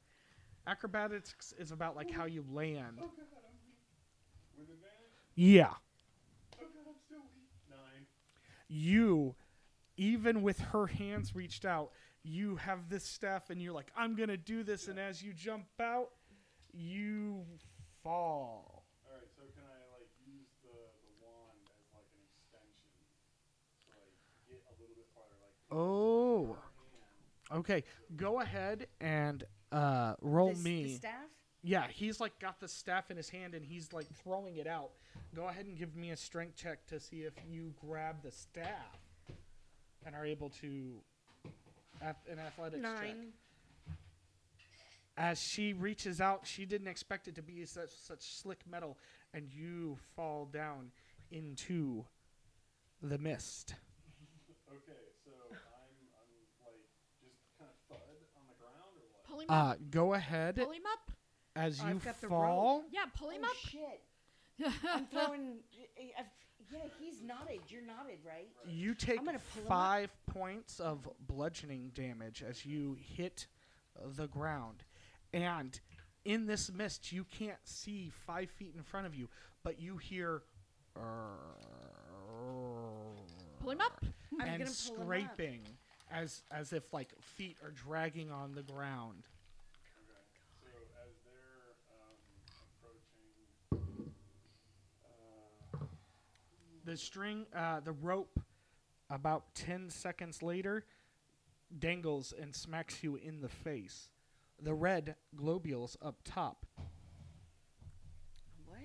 [0.67, 2.99] Acrobatics is about like how you land.
[3.01, 3.79] Oh god, I'm weak.
[4.59, 5.17] With advantage?
[5.35, 5.71] Yeah.
[5.73, 7.49] Oh god, I'm still weak.
[7.71, 8.05] Nine.
[8.69, 9.35] You
[9.97, 11.91] even with her hands reached out
[12.23, 15.65] you have this staff and you're like i'm gonna do this and as you jump
[15.81, 16.11] out
[16.73, 17.43] you
[18.03, 22.93] fall Alright, so can I like use the, the wand as like an extension
[23.89, 24.13] to like
[24.49, 25.35] get a little bit farther?
[25.41, 26.57] Like oh
[27.57, 27.85] okay
[28.17, 31.31] go ahead and uh roll This- me The staff.
[31.69, 34.91] Yeah he's like got the staff in his hand and he's like throwing it out
[35.37, 38.99] go ahead and give me a strength check to see if you grab the staff
[40.07, 40.95] and are able to
[42.01, 43.33] ath- an athletics check Nine.
[45.17, 48.97] as she reaches out, she didn't expect it to be such such slick metal,
[49.35, 50.93] and you fall down
[51.33, 52.05] into
[53.03, 53.75] the mist.
[54.71, 55.59] Okay, so I'm
[56.15, 56.31] I'm
[56.65, 56.81] like
[57.21, 57.99] just kind of thud
[58.37, 59.25] on the ground or what?
[59.29, 59.71] Pull him up.
[59.71, 61.18] Uh, go ahead pull him up.
[61.59, 62.85] As Oh, you I've got the fall.
[62.93, 63.57] Yeah, pull him oh, up.
[63.57, 64.03] shit.
[64.95, 65.59] I'm throwing.
[66.19, 66.25] I-
[66.73, 67.61] Yeah, he's knotted.
[67.69, 68.49] You're knotted, right?
[68.67, 69.79] You take I'm gonna pull him up.
[69.79, 73.47] five points of bludgeoning damage as you hit
[74.17, 74.85] the ground.
[75.33, 75.79] And
[76.25, 79.29] in this mist, you can't see five feet in front of you,
[79.63, 80.43] but you hear.
[83.61, 84.05] Pull him up.
[84.41, 84.75] I'm and gonna him up.
[84.75, 85.61] scraping
[86.11, 89.25] as as if like feet are dragging on the ground.
[90.09, 90.23] Okay.
[90.63, 90.69] So
[91.05, 92.17] as they're um,
[92.81, 93.35] approaching,
[95.05, 95.87] uh,
[96.89, 98.41] The string, uh, the rope,
[99.11, 100.87] about ten seconds later,
[101.79, 104.09] dangles and smacks you in the face.
[104.63, 106.65] The red globules up top.
[108.65, 108.79] What?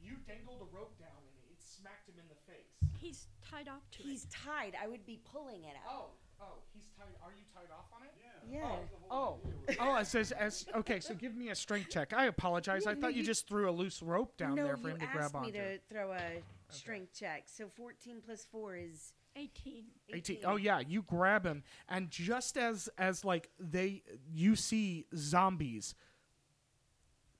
[0.00, 2.72] You dangled a rope down and it smacked him in the face.
[2.98, 4.06] He's tied off to it.
[4.06, 4.74] He's tied.
[4.82, 5.92] I would be pulling it out.
[5.92, 6.10] Oh,
[6.40, 7.06] oh, he's tied.
[7.22, 8.12] Are you tied off on it?
[8.20, 8.60] yeah.
[8.60, 8.76] Yeah.
[9.10, 9.36] Oh,
[9.68, 9.74] oh.
[9.80, 11.00] oh, it says as okay.
[11.00, 12.12] So give me a strength check.
[12.12, 12.82] I apologize.
[12.84, 14.90] Yeah, I no, thought you, you- just threw a loose rope down no, there for
[14.90, 15.50] him to grab onto.
[15.50, 17.44] No, you asked me to throw a strength check.
[17.46, 19.84] So 14 plus 4 is 18.
[20.14, 20.38] 18.
[20.44, 24.02] Oh yeah, you grab him, and just as as like they,
[24.32, 25.94] you see zombies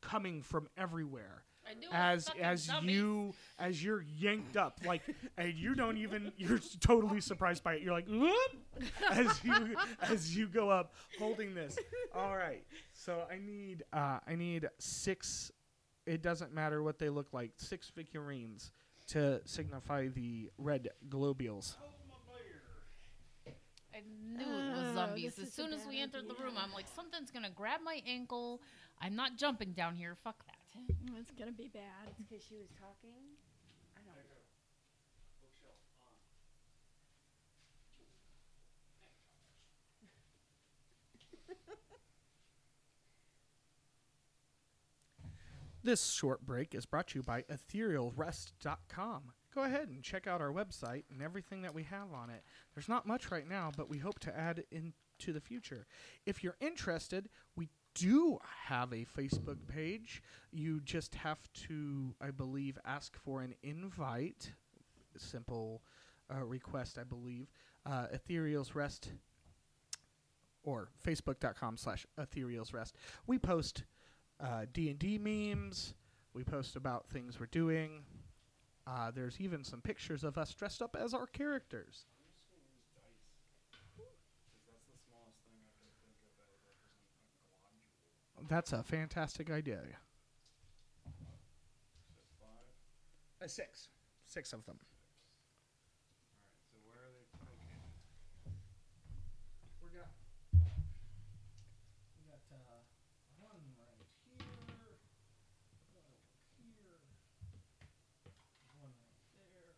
[0.01, 1.43] coming from everywhere.
[1.69, 2.95] I knew it, As as zombies.
[2.97, 5.03] you as you're yanked up like
[5.37, 8.33] and you don't even you're totally surprised by it you're like "Whoop!"
[9.11, 11.77] as you as you go up holding this
[12.15, 15.51] all right so I need uh I need six
[16.07, 18.71] it doesn't matter what they look like six figurines
[19.09, 21.77] to signify the red globules
[23.95, 24.01] I
[24.37, 25.35] knew it was Oh, zombies.
[25.37, 26.55] this As soon as we entered the room.
[26.59, 28.61] I'm like, something's gonna grab my ankle.
[29.01, 30.15] I'm not jumping down here.
[30.23, 30.56] Fuck that.
[30.77, 32.15] Oh, It's gonna be bad.
[32.19, 33.15] because she was talking.
[33.97, 34.23] I don't know.
[45.83, 49.23] This short break is brought to you by etherealrest.com.
[49.55, 52.43] Go ahead and check out our website and everything that we have on it.
[52.75, 55.87] There's not much right now, but we hope to add into the future.
[56.27, 60.23] If you're interested, we do have a Facebook page.
[60.53, 64.53] You just have to, I believe, ask for an invite.
[65.17, 65.83] Simple
[66.33, 67.49] uh, request, I believe.
[67.85, 69.13] Uh, Ethereal's Rest
[70.67, 72.97] or facebook.com slash ethereal's rest.
[73.27, 73.85] We post
[74.41, 75.95] uh, D&D memes.
[76.35, 78.03] We post about things we're doing.
[78.87, 82.05] Uh, there's even some pictures of us dressed up as our characters.
[82.05, 83.27] I'm just gonna use dice.
[83.73, 88.27] Because that's the smallest thing I can think of that would represent a globule.
[88.49, 89.81] That's a fantastic idea.
[93.41, 93.89] A six.
[94.25, 94.77] Six of them.
[94.79, 97.59] Alright, so where are they located?
[99.83, 100.11] We got,
[100.55, 102.87] we got uh,
[103.39, 104.99] one right here, one over here,
[105.91, 107.03] one right there,
[108.67, 109.75] one right there,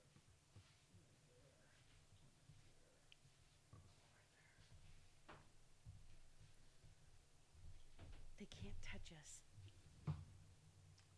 [8.38, 9.40] They can't touch us.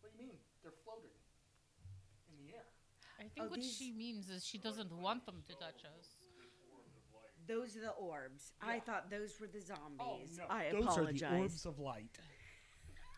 [0.00, 0.38] What do you mean?
[0.62, 1.10] They're floating
[2.28, 2.66] in the air.
[3.18, 6.16] I think Oh, what these- she means is she doesn't want them to touch us.
[7.46, 8.52] Those are the orbs.
[8.60, 8.80] I Yeah.
[8.82, 9.98] thought those were the zombies.
[10.00, 10.46] Oh, no.
[10.48, 11.22] I Those apologize.
[11.22, 12.18] are the orbs of light.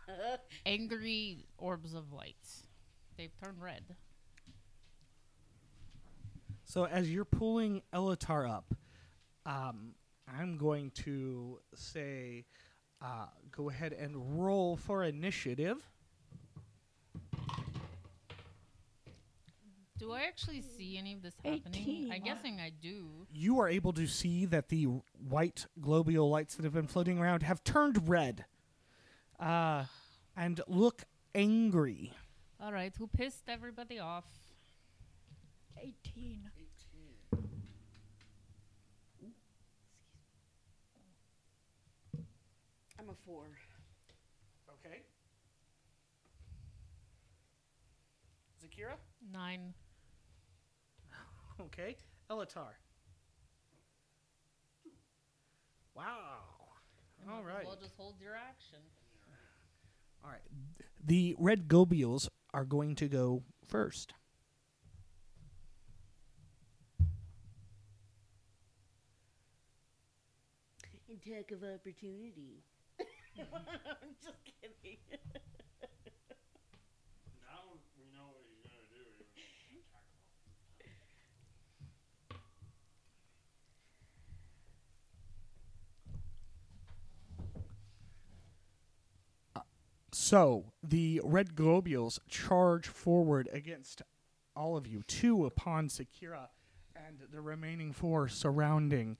[0.66, 2.66] Angry orbs of light.
[3.16, 3.96] They've turned red.
[6.64, 8.74] So as you're pulling Elatar up,
[9.44, 9.94] um,
[10.26, 12.46] I'm going to say,
[13.02, 15.78] uh, go ahead and roll for initiative.
[19.98, 22.10] Do I actually see any of this happening?
[22.12, 23.06] I'm guessing I do.
[23.32, 24.88] You are able to see that the
[25.28, 28.44] white globule lights that have been floating around have turned red,
[29.38, 29.84] uh,
[30.36, 31.04] and look
[31.36, 32.12] angry.
[32.60, 34.24] All right, who pissed everybody off?
[35.80, 36.50] 18.
[43.12, 43.44] I'm four.
[44.86, 45.02] Okay.
[48.64, 48.94] Zakira.
[49.30, 49.74] Nine.
[51.60, 51.96] Okay.
[52.30, 52.72] Elatar.
[55.94, 56.04] Wow.
[57.28, 57.36] All right.
[57.36, 57.66] All might.
[57.66, 58.78] Well, just hold your action.
[60.24, 60.40] All right.
[61.04, 64.14] The red globules are going to go first.
[71.12, 72.62] Attack of opportunity.
[73.38, 74.98] I'm just kidding.
[77.42, 77.64] Now
[77.96, 79.00] we know what he's gonna do.
[79.34, 80.04] Even attack
[80.84, 81.02] him.
[90.10, 94.02] So the red globules charge forward against
[94.54, 96.48] all of you, two upon Zakira,
[96.94, 99.16] and the remaining four surrounding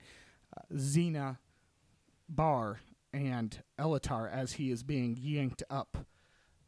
[0.55, 1.37] uh, Xena,
[2.29, 2.79] Bar,
[3.13, 6.05] and Elatar as he is being yanked up.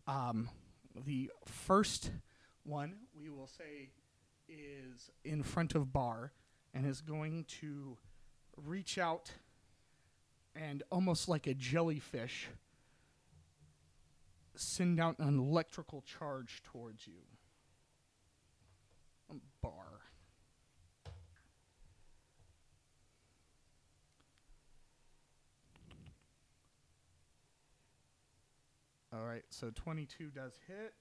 [0.07, 0.49] Um,
[1.05, 2.11] the first
[2.63, 3.89] one we will say
[4.47, 6.31] is in front of Bar
[6.73, 7.97] and is going to
[8.55, 9.31] reach out
[10.55, 12.47] and almost like a jellyfish
[14.55, 17.21] send out an electrical charge towards you.
[19.29, 19.71] Um, Bar.
[29.15, 30.93] All right, so 22 does hit.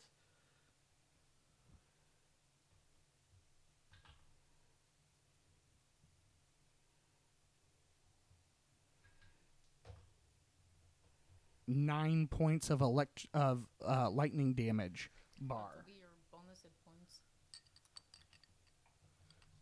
[11.66, 15.10] Nine points of elect of uh, lightning damage.
[15.40, 15.82] Bar.
[15.86, 17.20] Be your bonus hit points.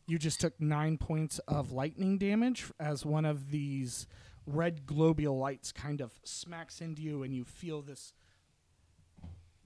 [0.07, 4.09] You just took nine points of lightning damage as one of these
[4.47, 8.13] red globule lights kind of smacks into you, and you feel this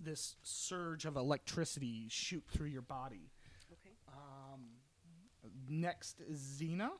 [0.06, 3.28] this surge of electricity shoot through your body.
[3.72, 3.94] Okay.
[4.08, 4.60] Um,
[5.68, 6.90] next is Xena.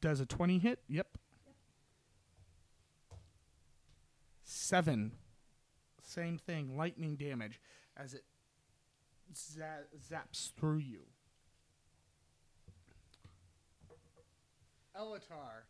[0.00, 0.80] Does a 20 hit?
[0.88, 1.06] Yep.
[4.42, 5.12] Seven.
[6.02, 7.60] Same thing, lightning damage
[7.96, 8.24] as it
[9.34, 11.02] za- zaps through you.
[14.98, 15.62] Elatar,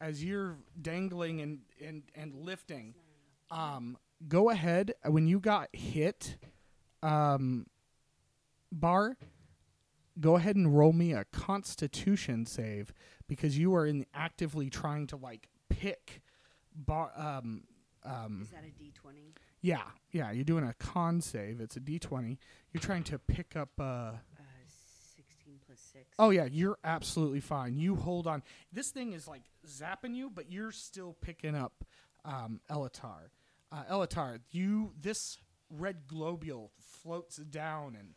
[0.00, 2.94] as you're dangling and, and, and lifting,
[3.50, 3.96] um,
[4.28, 4.94] go ahead.
[5.04, 6.36] When you got hit,
[7.02, 7.66] um,
[8.72, 9.16] Bar,
[10.20, 12.92] go ahead and roll me a Constitution save
[13.28, 16.22] because you are in actively trying to like pick
[16.74, 17.12] Bar.
[17.16, 17.64] Um,
[18.04, 19.34] um, Is that a D twenty?
[19.62, 19.82] yeah,
[20.12, 20.30] yeah.
[20.30, 21.60] You're doing a con save.
[21.60, 22.38] It's a D20.
[22.72, 23.70] You're trying to pick up.
[23.78, 24.16] Uh, Uh,
[25.16, 26.04] sixteen plus six.
[26.18, 27.76] oh yeah, you're absolutely fine.
[27.76, 28.42] You hold on.
[28.72, 31.84] This thing is like zapping you, but you're still picking up
[32.24, 33.30] um, Elatar.
[33.72, 35.38] Uh, Elatar, you this
[35.70, 38.10] red globule floats down and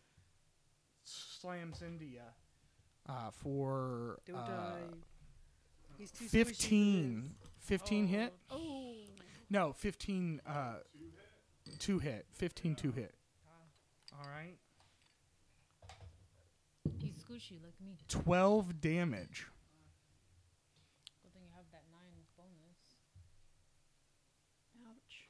[1.04, 2.20] slams into you
[3.08, 4.82] uh, for Don't uh, die.
[5.98, 7.36] He's too squishy to 15.
[7.60, 8.34] 15 hit?
[8.52, 8.94] Oh,
[9.50, 10.76] No, 15 uh,
[11.80, 12.26] two hit.
[12.34, 13.14] 15 two hit.
[14.14, 14.58] All right.
[17.00, 17.98] He's squishy like me.
[18.08, 19.48] 12 damage.
[21.24, 22.80] Good thing you have that nine bonus.
[24.86, 25.30] ouch.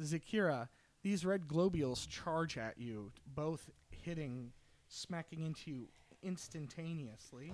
[0.00, 0.68] Zakira,
[1.02, 4.52] these red globules charge at you, both hitting,
[4.88, 5.88] smacking into you
[6.22, 7.52] instantaneously.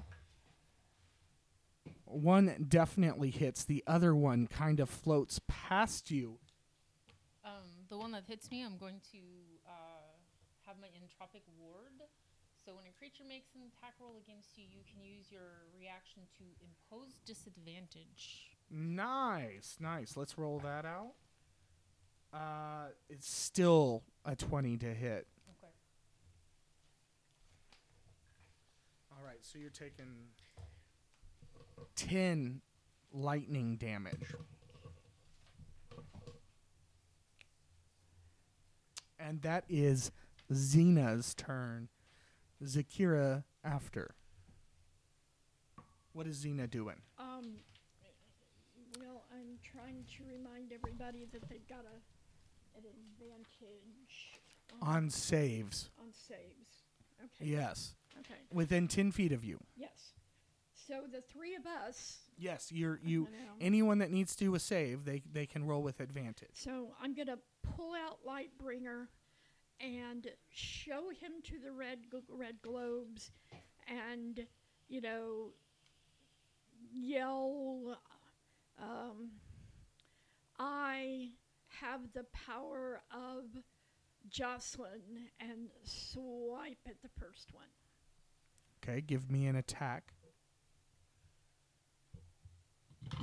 [2.04, 6.38] One definitely hits, the other one kind of floats past you.
[7.44, 9.18] Um, the one that hits me, I'm going to
[9.66, 10.12] uh,
[10.66, 12.08] have my entropic ward.
[12.64, 16.22] So when a creature makes an attack roll against you, you can use your reaction
[16.36, 18.50] to impose disadvantage.
[18.70, 20.16] Nice, nice.
[20.16, 21.14] Let's roll that out.
[22.32, 25.26] Uh, it's still a 20 to hit.
[25.48, 25.72] Okay.
[29.12, 30.28] All right, so you're taking
[31.96, 32.60] 10
[33.12, 34.34] lightning damage.
[39.18, 40.12] And that is
[40.52, 41.88] Xena's turn.
[42.62, 44.14] Zakira after.
[46.12, 46.96] What is Xena doing?
[47.18, 47.56] Um,
[48.98, 52.17] well, I'm trying to remind everybody that they've got a
[52.84, 54.40] an advantage
[54.82, 55.90] On saves.
[56.00, 56.84] on saves.
[57.24, 57.50] Okay.
[57.50, 57.94] Yes.
[58.20, 58.40] Okay.
[58.52, 59.58] Within 10 feet of you.
[59.76, 60.12] Yes.
[60.86, 62.18] So the three of us.
[62.38, 63.52] Yes, you're you I know.
[63.60, 66.50] anyone that needs to do a save, they they can roll with advantage.
[66.54, 69.08] So I'm gonna pull out Lightbringer
[69.80, 73.32] and show him to the red gl- red globes,
[73.88, 74.46] and
[74.88, 75.50] you know,
[76.92, 77.98] yell.
[78.80, 79.32] Um,
[80.58, 81.30] I
[81.80, 83.44] have the power of
[84.30, 87.66] Joclyn and swipe at the first one.
[88.82, 90.12] Okay, give me an attack.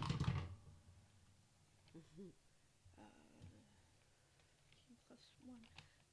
[5.07, 5.57] Plus one,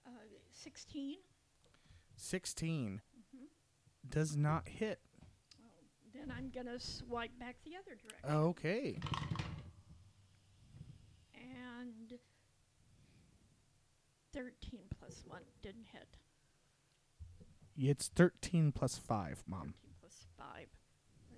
[0.07, 0.11] uh,
[0.53, 1.17] sixteen.
[2.17, 3.45] 16 Mm-hmm.
[4.09, 5.01] does not hit.
[6.15, 8.31] Then I'm gonna swipe back the other direction.
[8.47, 8.99] Okay.
[11.35, 12.19] and
[14.33, 16.17] 13 plus 1 didn't hit.
[17.77, 19.61] It's 13 plus 5, Mom.
[19.61, 20.47] 13 plus 5.
[20.49, 20.59] Are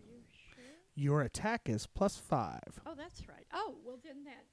[0.06, 0.20] you
[0.54, 0.64] sure?
[0.94, 2.60] Your attack is plus 5.
[2.86, 3.46] Oh, that's right.
[3.52, 4.44] Oh, well, then that,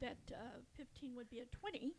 [0.00, 1.92] that, that uh, 15 would be a 20.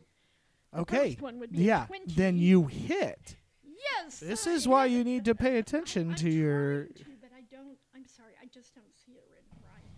[0.74, 1.10] Okay.
[1.10, 1.84] first one would be Yeah.
[1.86, 2.14] 20.
[2.14, 3.36] Then you hit.
[3.62, 4.20] Yes.
[4.20, 6.84] This I is why you need to pay attention I'm to your.
[6.86, 7.76] to, but I don't.
[7.94, 8.32] I'm sorry.
[8.40, 9.90] I just don't see it written right.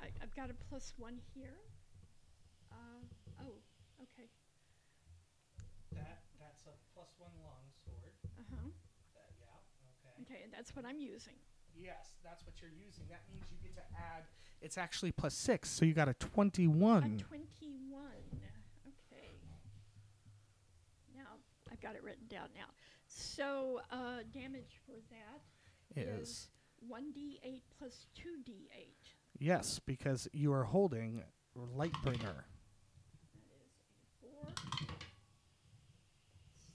[0.00, 1.56] I, I've got a plus one here.
[2.72, 3.04] Uh,
[3.42, 3.52] oh,
[4.00, 4.30] okay.
[5.92, 8.14] That that's a plus one long sword.
[8.38, 8.68] Uh huh.
[9.12, 9.60] That yeah.
[10.00, 10.14] Okay.
[10.24, 11.34] Okay, and that's what I'm using.
[11.80, 13.04] Yes, that's what you're using.
[13.08, 14.24] That means you get to add.
[14.60, 17.04] It's actually plus six, so you got a twenty-one.
[17.04, 18.02] A 21.
[19.12, 19.30] Okay.
[21.14, 21.22] Now,
[21.70, 22.64] I've got it written down now.
[23.06, 25.42] So, uh, damage for that
[26.00, 26.48] is
[26.90, 28.88] 1d8 plus 2d8.
[29.38, 31.22] yes, because you are holding
[31.56, 32.44] Lightbringer.
[33.32, 33.54] That is
[34.02, 34.52] a 4,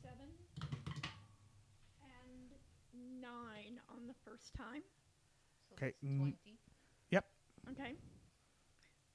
[0.02, 0.16] 7,
[2.02, 3.32] and 9
[3.90, 4.82] on the first time.
[5.70, 6.18] So Okay, that's mm.
[6.20, 6.38] 20.
[7.72, 7.96] Okay.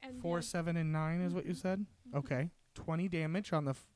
[0.03, 1.85] And Four, then- seven, and nine is what you said.
[2.09, 2.19] Mhm.
[2.19, 3.89] Okay, twenty damage on the f-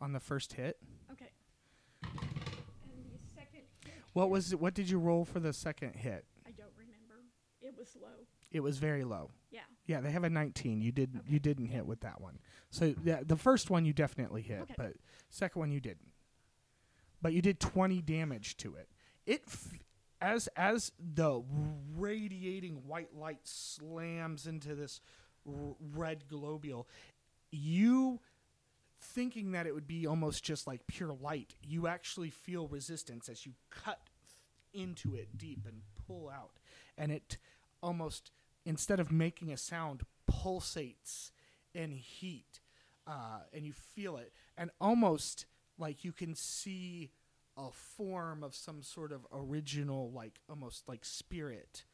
[0.00, 0.78] on the first hit.
[1.10, 1.30] Okay.
[2.02, 2.12] And
[3.12, 4.60] the second hit What is- was it?
[4.60, 6.26] What did you roll for the second hit?
[6.46, 7.24] I don't remember.
[7.62, 8.26] It was low.
[8.50, 9.30] It was very low.
[9.50, 9.60] Yeah.
[9.86, 10.80] Yeah, they have a 19.
[10.82, 11.32] You did Okay.
[11.32, 12.38] you didn't hit with that one.
[12.70, 14.74] So yeah, the first one you definitely hit, Okay.
[14.76, 14.96] but
[15.30, 16.12] second one you didn't.
[17.22, 18.90] But you did 20 damage to it.
[19.24, 19.78] It f-
[20.20, 21.42] as as the
[21.96, 25.00] radiating white light slams into this
[25.46, 26.88] r- red globule,
[27.50, 28.20] you
[29.00, 33.44] thinking that it would be almost just like pure light, you actually feel resistance as
[33.44, 34.00] you cut
[34.72, 36.58] into it deep and pull out.
[36.96, 37.38] And it
[37.82, 38.30] almost,
[38.64, 41.30] instead of making a sound, pulsates
[41.74, 42.60] in heat.
[43.06, 44.32] Uh, and you feel it.
[44.56, 45.44] And almost
[45.78, 47.10] like you can see
[47.56, 51.84] a form of some sort of original, like almost like spirit.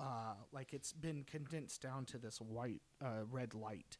[0.00, 3.98] Uh, like it's been condensed down to this white, uh, red light.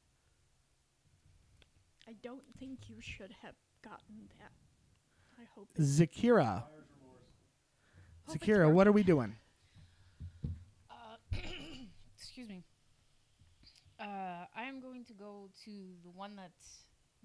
[2.08, 4.52] I don't think you should have gotten that.
[5.40, 5.68] I hope.
[5.78, 6.62] Zakira.
[8.26, 9.34] Hope Zakira, what are we doing?
[10.90, 10.94] Uh,
[12.16, 12.62] excuse me.
[13.98, 15.70] Uh, I am going to go to
[16.04, 16.52] the one that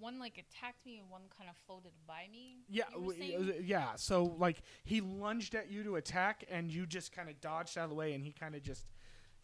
[0.04, 2.58] one like attacked me and one kind of floated by me.
[2.70, 3.96] Yeah, w- yeah.
[3.96, 7.86] So like he lunged at you to attack, and you just kind of dodged out
[7.86, 8.86] of the way, and he kind of just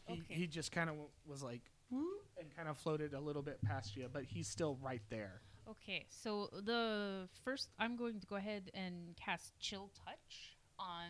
[0.06, 0.34] he, Okay.
[0.34, 1.62] he just kind of w- was like
[1.92, 5.42] and kind of floated a little bit past you, but he's still right there.
[5.68, 11.10] Okay, so the first I'm going to go ahead and cast Chill Touch on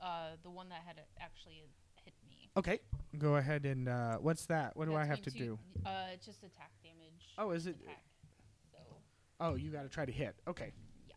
[0.00, 1.64] uh, the one that had actually
[2.04, 2.50] hit me.
[2.56, 2.80] Okay,
[3.18, 4.76] go ahead and uh, what's that?
[4.76, 5.58] What do I have to going do?
[5.86, 5.90] Uh,
[6.24, 7.24] just attack damage.
[7.38, 7.76] Oh, is it?
[7.82, 8.02] Attack.
[9.40, 10.34] Oh, you got to try to hit.
[10.48, 10.72] Okay,
[11.08, 11.14] yeah.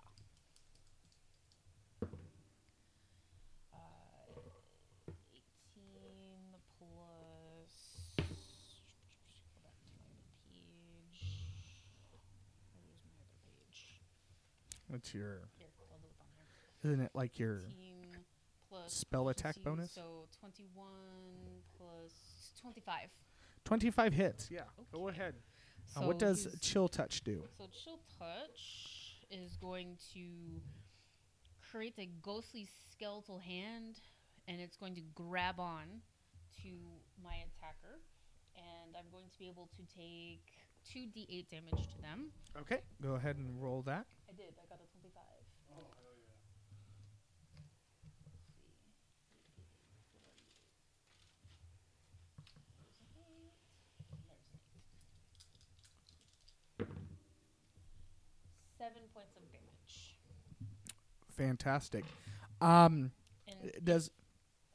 [3.74, 3.78] Uh,
[5.34, 5.42] 18
[6.78, 7.72] plus.
[8.18, 8.24] Go
[9.64, 11.50] back to my other page.
[12.82, 13.98] Where's my other page?
[14.88, 15.50] what's your?
[15.58, 16.92] Here, I'll do it on here.
[16.92, 17.62] Isn't it like your
[18.88, 19.92] spell attack bonus?
[19.92, 20.86] So 21
[21.78, 23.10] plus 25.
[23.64, 24.50] Twenty-five hits.
[24.52, 24.62] Yeah,
[24.92, 25.36] go ahead.
[25.88, 27.44] So Uh, what does chill touch do?
[27.58, 30.62] So chill touch is going to
[31.72, 34.00] create a ghostly skeletal hand,
[34.48, 36.02] and it's going to grab on
[36.64, 36.70] to
[37.24, 38.00] my attacker,
[38.56, 40.42] and I'm going to be able to take
[40.84, 42.32] two d8 damage to them.
[42.60, 44.06] Okay, go ahead and roll that.
[44.30, 44.54] I did.
[44.58, 45.22] I got a 25.
[58.82, 60.18] Seven points of damage.
[61.38, 62.04] Fantastic.
[62.62, 63.12] Um,
[63.48, 64.10] And does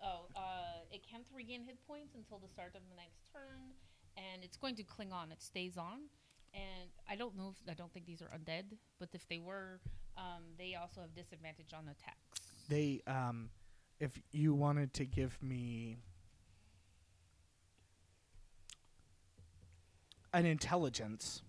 [0.00, 3.74] Oh, uh, it can't regain hit points until the start of the next turn,
[4.16, 5.32] and it's going to cling on.
[5.32, 6.02] It stays on,
[6.54, 9.80] and I don't know if I don't think these are undead, but if they were,
[10.16, 12.40] um, they also have disadvantage on attacks.
[12.68, 13.50] they um
[13.98, 15.96] if you wanted to give me
[20.32, 21.42] an intelligence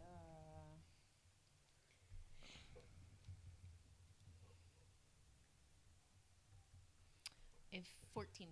[0.00, 0.76] Uh,
[7.72, 7.84] if
[8.14, 8.48] fourteen.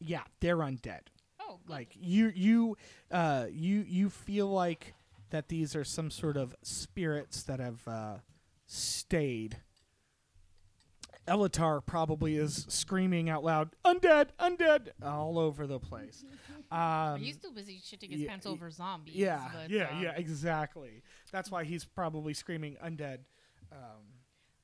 [0.00, 1.02] Yeah they're undead
[1.40, 1.72] Oh, good.
[1.72, 2.76] like you you
[3.10, 4.94] uh you you feel like
[5.30, 8.16] that these are some sort of spirits that have uh
[8.66, 9.58] stayed
[11.28, 16.24] Elatar probably is screaming out loud, "Undead, undead!" all over the place.
[16.72, 19.16] Um, He's too busy shitting his yeah, pants over zombies.
[19.16, 21.02] yeah, but, yeah, um, yeah, exactly.
[21.32, 23.18] That's why he's probably screaming, "Undead."
[23.72, 24.06] Um,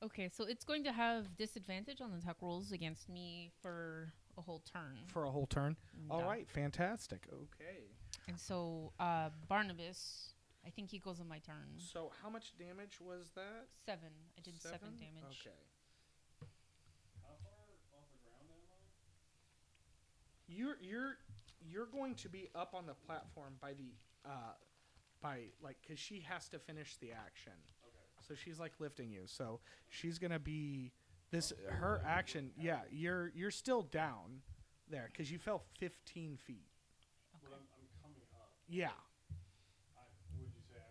[0.05, 4.43] Okay, so it's going to have disadvantage on the attack rolls against me for a
[4.43, 4.99] whole turn.
[5.07, 5.77] for a whole turn.
[6.11, 6.27] All Yeah.
[6.27, 7.27] right, fantastic.
[7.33, 7.85] Okay.
[8.29, 10.35] And so uh, Barnabas,
[10.67, 11.79] I think he goes on my turn.
[11.79, 13.69] So how much damage was that?
[13.85, 14.11] Seven.
[14.37, 15.47] I did seven, damage.
[15.47, 15.57] Okay.
[17.23, 17.53] How far
[17.95, 18.83] off the ground am I?
[20.49, 21.17] You're you're
[21.61, 23.95] you're going to be up on the platform by the
[24.25, 24.55] uh
[25.23, 27.53] by like cuz she has to finish the action.
[27.85, 27.97] Okay.
[28.29, 29.27] So she's like lifting you.
[29.27, 30.93] So she's going to be
[31.31, 32.51] this her action.
[32.57, 34.43] Yeah, you're you're still down
[34.89, 36.69] there cuz you fell 15 feet.
[37.43, 38.53] But I'm, I'm coming up.
[38.69, 38.91] Yeah.
[38.91, 40.03] I,
[40.39, 40.91] would you say I,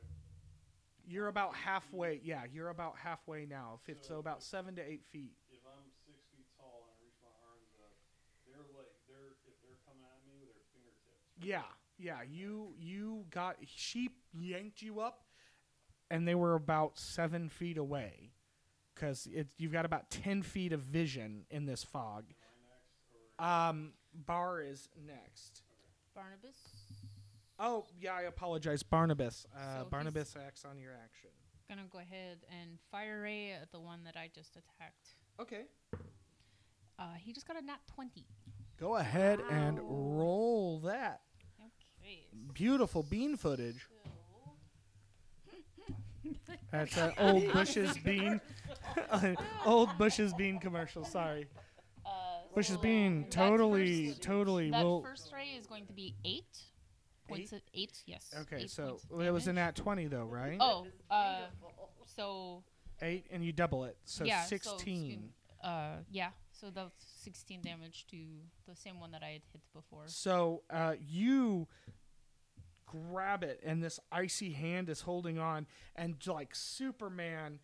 [1.08, 2.20] You're about halfway.
[2.24, 3.80] Yeah, you're about halfway now.
[4.02, 5.34] So about 7 to 8 feet.
[5.52, 7.94] if I'm six feet tall and I reach my arms up,
[8.46, 11.24] they're like they're if they're coming at me with their fingertips.
[11.40, 11.68] Yeah,
[11.98, 12.22] yeah.
[12.24, 15.26] You you got she yanked you up,
[16.10, 18.32] and they were about seven feet away,
[18.96, 19.28] because
[19.58, 22.26] you've got about ten feet of vision in this fog.
[22.30, 22.36] Am
[23.42, 25.62] I next or Um, Bar is next.
[26.16, 26.56] Barnabas.
[27.60, 29.46] Oh yeah, I apologize, Barnabas.
[29.56, 31.30] Uh, he's- Barnabas acts on your action.
[31.68, 35.16] Gonna go ahead and fire ray at the one that I just attacked.
[35.40, 35.66] Okay.
[36.98, 38.26] Uh, he just got a nat 20.
[38.78, 41.22] Go ahead and roll that
[42.00, 42.28] Okay.
[42.54, 43.88] beautiful bean footage.
[46.48, 48.42] So That's an old Bush's bean,
[49.66, 51.06] old Bush's bean commercial.
[51.06, 51.48] Sorry.
[52.06, 52.10] Uh,
[52.54, 55.02] Bush's so bean totally, first- totally That will.
[55.02, 56.58] first ray is going to be eight.
[57.28, 58.32] Points at eight, yes.
[58.42, 60.58] Okay, eight so it was in that 20 though, right?
[60.60, 61.38] Oh, uh,
[62.16, 62.62] so
[63.02, 65.10] Eight, and you double it, so yeah, so 16.
[65.62, 65.68] good.
[65.68, 66.30] uh, yeah.
[66.52, 68.18] So that's 16 damage to
[68.70, 70.04] the same one that I had hit before.
[70.08, 71.68] So uh, you
[72.86, 77.60] grab it, and this icy hand is holding on, and like Superman,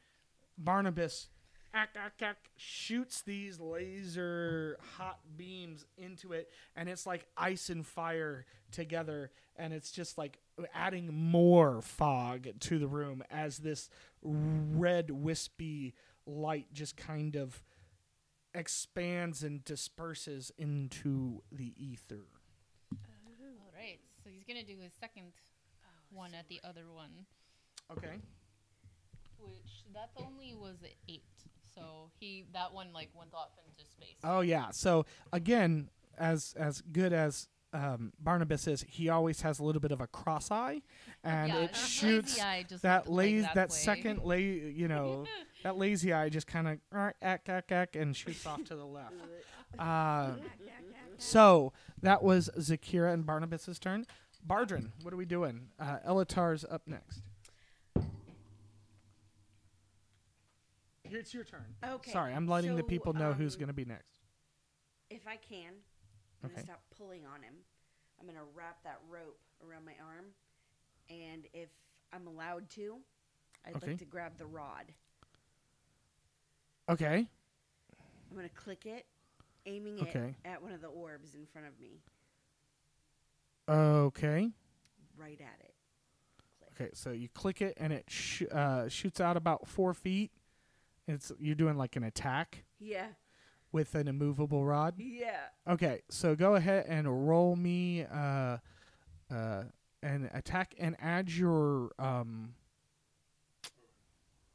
[0.57, 1.29] Barnabas
[1.73, 7.85] ack, ack, ack, shoots these laser hot beams into it, and it's like ice and
[7.85, 10.39] fire together, and it's just like
[10.73, 13.89] adding more fog to the room as this
[14.21, 15.93] red wispy
[16.25, 17.63] light just kind of
[18.53, 22.25] expands and disperses into the ether.
[22.91, 23.99] All right.
[24.23, 25.31] So he's gonna do his second
[26.11, 27.25] one at the other one,
[27.91, 28.17] Okay.
[29.39, 31.23] which that only was a eight.
[31.73, 34.17] So he that one like went off into space.
[34.23, 34.71] Oh yeah.
[34.71, 39.91] So again, as as good as um, Barnabas is, he always has a little bit
[39.93, 40.81] of a cross eye,
[41.23, 43.75] and yeah, it his shoots lazy eye just that like lazy that, that way.
[43.75, 45.25] second la- you know
[45.63, 46.77] that lazy eye just kind of
[47.21, 49.13] ack ack ack and shoots off to the left.
[49.79, 50.33] Uh,
[51.17, 51.71] so
[52.01, 54.05] that was Zakira and Barnabas's turn.
[54.47, 55.67] Bardrin, what are we doing?
[55.79, 57.21] Uh, Elatar's up next.
[61.03, 61.75] Here, It's your turn.
[61.83, 62.11] Okay.
[62.11, 64.19] Sorry, I'm letting the so, people know who's um, going to be next.
[65.09, 65.73] If I can,
[66.43, 66.53] I'm Okay.
[66.55, 67.53] gonna stop pulling on him.
[68.19, 69.37] I'm gonna wrap that rope
[69.67, 70.27] around my arm,
[71.09, 71.69] and if
[72.13, 72.97] I'm allowed to,
[73.65, 73.87] I'd Okay.
[73.87, 74.85] like to grab the rod.
[76.89, 77.27] Okay.
[78.29, 79.05] I'm gonna click it,
[79.65, 80.35] aiming Okay.
[80.43, 81.99] it at one of the orbs in front of me,
[83.71, 84.51] Okay.
[85.17, 85.73] right at it.
[86.59, 86.71] Click.
[86.87, 90.31] Okay, so you click it and it sh- uh, shoots out about four feet.
[91.07, 93.07] It's you're doing like an attack Yeah.
[93.71, 94.95] with an immovable rod.
[94.97, 95.47] Yeah.
[95.67, 98.57] Okay, so go ahead and roll me uh,
[99.29, 99.63] uh,
[100.03, 102.53] an attack and add your um,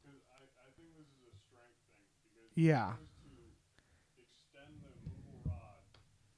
[0.05, 2.05] I, I think this is a strength thing.
[2.23, 2.93] Because Yeah.
[2.93, 3.33] if I was to
[4.23, 5.83] extend the movable rod,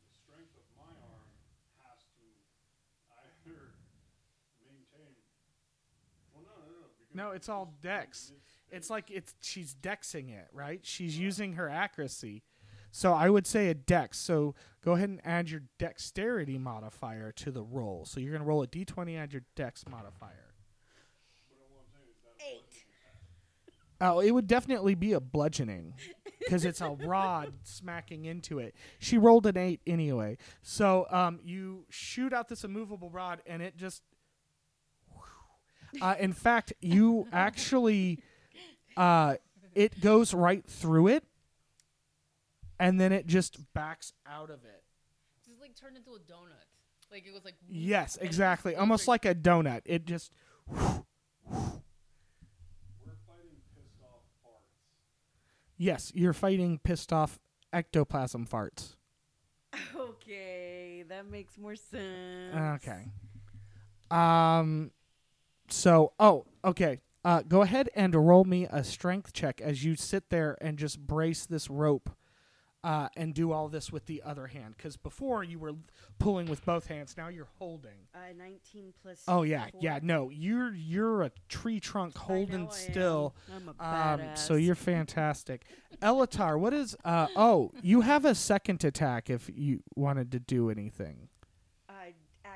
[0.04, 1.30] the strength of my arm
[1.86, 2.26] has to
[3.24, 3.78] either
[4.66, 5.16] maintain.
[6.34, 6.58] Well, no,
[7.20, 7.30] no, no.
[7.32, 8.34] Because No, it's all dex.
[8.72, 10.80] It's like it's she's dexing it, right?
[10.84, 12.44] She's using her accuracy.
[12.92, 14.18] So I would say a dex.
[14.18, 18.06] So go ahead and add your dexterity modifier to the roll.
[18.06, 20.54] So you're gonna roll a d20, add your dex modifier.
[21.50, 22.86] But what I'm saying is that a Eight.
[24.02, 25.94] Oh, it would definitely be a bludgeoning
[26.40, 28.74] because it's a rod smacking into it.
[29.00, 30.38] She rolled an eight anyway.
[30.62, 34.04] So um, you shoot out this immovable rod, and it just.
[36.02, 38.20] Uh, in fact, you actually,
[38.98, 39.36] uh,
[39.74, 41.24] it goes right through it,
[42.80, 44.84] and then it just backs out of it.
[45.46, 46.66] Just like turned into a donut.
[47.12, 47.56] Like it was like.
[47.68, 48.76] Yes, exactly.
[48.76, 49.82] Almost like a donut.
[49.86, 50.32] It just.
[50.68, 50.78] We're
[53.26, 54.78] fighting pissed off farts.
[55.78, 57.40] Yes, you're fighting pissed off
[57.74, 58.96] ectoplasm farts.
[59.96, 62.56] Okay, that makes more sense.
[62.84, 63.06] Okay.
[64.12, 64.92] Um.
[65.70, 67.00] So, oh, okay.
[67.26, 71.00] Uh, go ahead and roll me a strength check as you sit there and just
[71.00, 72.10] brace this rope
[72.84, 74.76] uh, and do all this with the other hand.
[74.78, 75.74] Because before you were
[76.18, 78.08] pulling with both hands, now you're holding.
[78.16, 79.24] Uh, 19 plus.
[79.28, 79.82] Oh yeah, four.
[79.84, 80.00] yeah.
[80.02, 82.92] No, you're you're a tree trunk holding know I am.
[82.92, 83.36] still.
[83.54, 85.66] I'm a Um, so you're fantastic,
[86.02, 86.58] Elatar.
[86.58, 86.96] What is?
[87.04, 91.28] Uh, oh, you have a second attack if you wanted to do anything.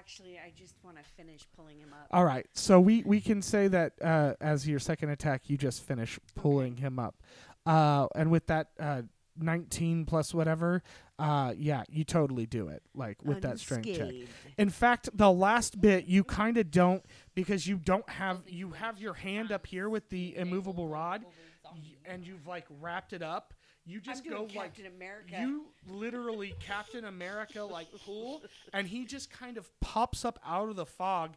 [0.03, 2.07] Actually, I just want to finish pulling him up.
[2.11, 5.81] All right, so we we can say that uh, as your second attack, you just
[5.81, 7.15] finish pulling him up,
[7.65, 9.03] uh, and with that uh,
[9.39, 10.83] 19 plus whatever,
[11.19, 12.83] uh, yeah, you totally do it.
[12.93, 14.11] Like with that strength check.
[14.57, 18.99] In fact, the last bit you kind of don't because you don't have you have
[18.99, 21.25] your hand up here with the immovable rod,
[22.05, 23.53] and you've like wrapped it up.
[23.85, 25.35] You just I'm go doing like Captain America.
[25.39, 28.41] you literally Captain America like cool,
[28.71, 31.31] and he just kind of pops up out of the fog,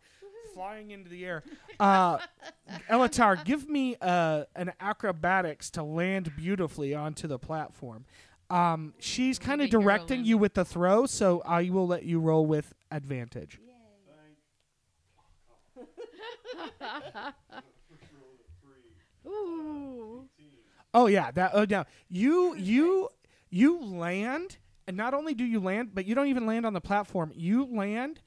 [0.55, 1.43] flying into the air.
[1.81, 2.19] Uh,
[2.91, 8.05] Elatar, give me uh, an acrobatics to land beautifully onto the platform.
[8.49, 12.47] Um, she's kind of directing you with the throw, so I will let you roll
[12.47, 13.59] with advantage.
[19.27, 20.29] Ooh.
[20.95, 21.51] Oh yeah, that.
[21.55, 23.09] Oh no, you you
[23.51, 26.81] you land, and not only do you land, but you don't even land on the
[26.81, 27.33] platform.
[27.35, 28.21] You land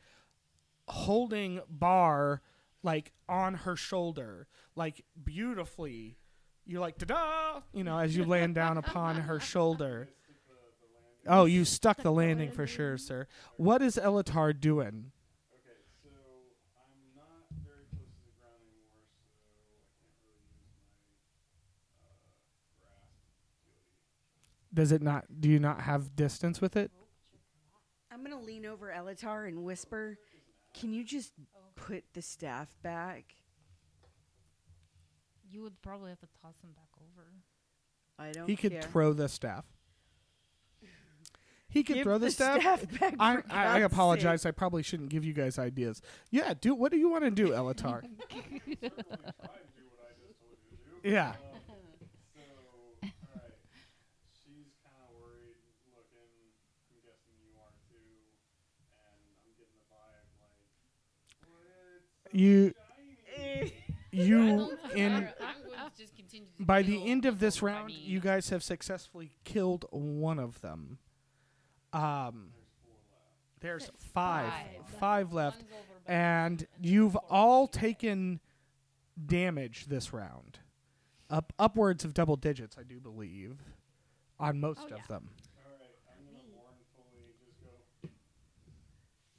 [0.87, 2.41] holding Bar
[2.83, 6.17] like on her shoulder, like beautifully.
[6.65, 10.09] You're like da da, you know, as you land down upon her shoulder.
[11.27, 13.27] Oh, you stuck the the landing for sure, sir.
[13.57, 15.11] What is Elatar doing?
[15.53, 16.09] Okay, so
[16.79, 20.79] I'm not very close to the ground anymore, so I can't really use my
[21.19, 22.23] uh,
[22.79, 24.58] grasp ability.
[24.73, 25.25] Does it not?
[25.39, 26.91] Do you not have distance with it?
[28.11, 30.17] I'm gonna lean over Elatar and whisper,
[30.73, 31.33] "Can you just
[31.75, 33.35] put the staff back?"
[35.51, 37.27] You would probably have to toss him back over.
[38.19, 38.81] I don't He could care.
[38.83, 39.65] throw the staff.
[41.71, 42.61] He could Give throw the, the staff.
[42.61, 44.41] staff back, I, for I, I God's apologize.
[44.41, 44.49] sake.
[44.49, 46.01] I probably shouldn't give you guys ideas.
[46.31, 48.01] Yeah, do what do you want to do, Elatar?
[48.01, 51.09] Try to do what I just told you to do.
[51.09, 51.29] yeah.
[51.29, 51.35] Um,
[51.67, 51.73] so,
[53.37, 53.53] alright.
[54.33, 55.61] She's kind of worried
[55.93, 56.33] looking.
[56.89, 58.17] I'm guessing you are too.
[58.81, 60.57] And I'm getting the vibe like,
[61.53, 62.01] what?
[62.31, 62.73] You
[64.11, 64.37] you
[64.95, 65.33] in don't care.
[65.41, 68.63] I'm going to just continue to by the end of this round, you guys have
[68.63, 70.97] successfully killed one of them.
[71.93, 72.51] Um,
[73.61, 74.51] there's five,
[74.99, 75.33] five.
[75.33, 78.39] Left, One's over by and you've all taken
[79.25, 80.59] damage this round,
[81.29, 83.57] up upwards of double digits, I do believe,
[84.39, 85.29] on most Oh, of them.
[85.65, 88.09] Alright, I'm gonna mournfully just go,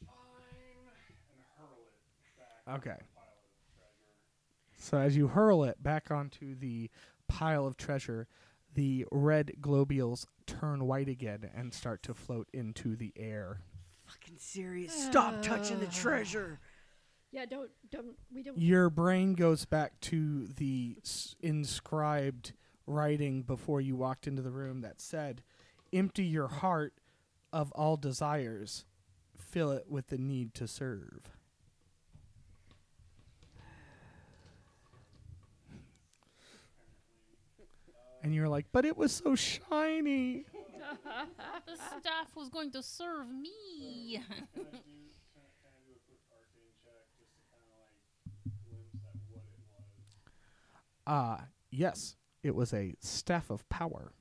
[0.04, 0.90] fine,
[1.32, 2.90] and hurl it back Okay.
[2.90, 4.76] into the pile of treasure.
[4.76, 6.90] So as you hurl it back onto the
[7.28, 8.28] pile of treasure,
[8.74, 13.60] the red globules turn white again and start to float into the air.
[14.06, 14.92] Fucking serious.
[14.92, 15.92] Stop touching the ah.
[15.92, 16.60] treasure.
[17.32, 22.52] Yeah, don't don't we don't Your brain goes back to the s- inscribed
[22.86, 25.42] writing before you walked into the room that said,
[25.92, 26.94] "Empty your heart
[27.52, 28.84] of all desires,
[29.36, 31.36] fill it with the need to serve."
[38.22, 40.44] And you're like, "But it was so shiny."
[41.66, 44.20] The staff was going to serve me.
[44.20, 47.78] Can I do, can, can I do a quick arcane check just to kind of
[47.78, 49.64] like glimpse at what it
[51.06, 51.40] was?
[51.40, 54.12] Uh, yes, it was a staff of power.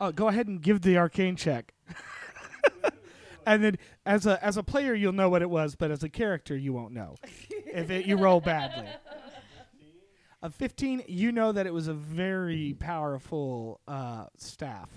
[0.00, 1.74] Oh, go ahead and give the arcane check.
[3.46, 3.76] and then
[4.06, 6.72] as a as a player you'll know what it was, but as a character you
[6.72, 7.16] won't know.
[7.66, 8.88] if it, you roll badly.
[10.42, 14.88] A 15, you know that it was a very powerful uh, staff.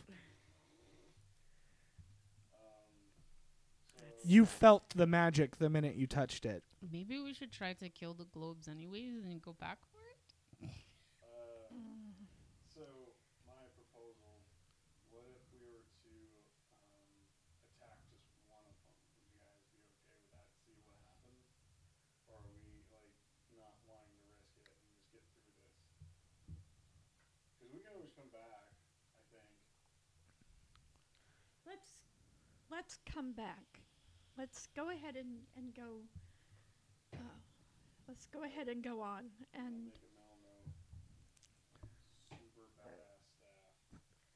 [4.25, 6.63] You felt the magic the minute you touched it.
[6.79, 10.15] Maybe we should try to kill the globes anyways and go back for it.
[11.19, 11.75] Uh,
[12.71, 13.11] so
[13.43, 14.47] my proposal:
[15.11, 16.15] what if we were to
[16.87, 17.11] um,
[17.67, 18.95] attack just one of them?
[19.11, 20.47] Would you guys be okay with that?
[20.63, 21.43] See what happens,
[22.31, 23.11] or are we like
[23.59, 25.83] not wanting to risk it and just get through this?
[27.59, 28.71] Because we can always come back.
[29.19, 29.51] I think.
[31.67, 31.91] let's
[32.83, 33.79] let's come back.
[34.37, 36.01] Let's go ahead and and go.
[37.15, 37.19] Uh,
[38.09, 39.99] let's go ahead and go on and Make a
[42.35, 43.23] Melno super badass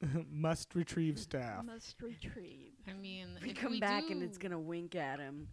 [0.00, 0.24] staff.
[0.30, 1.62] Must retrieve staff.
[1.66, 2.72] must retrieve.
[2.88, 5.48] I mean, We if come we back do, and it's gonna wink at him.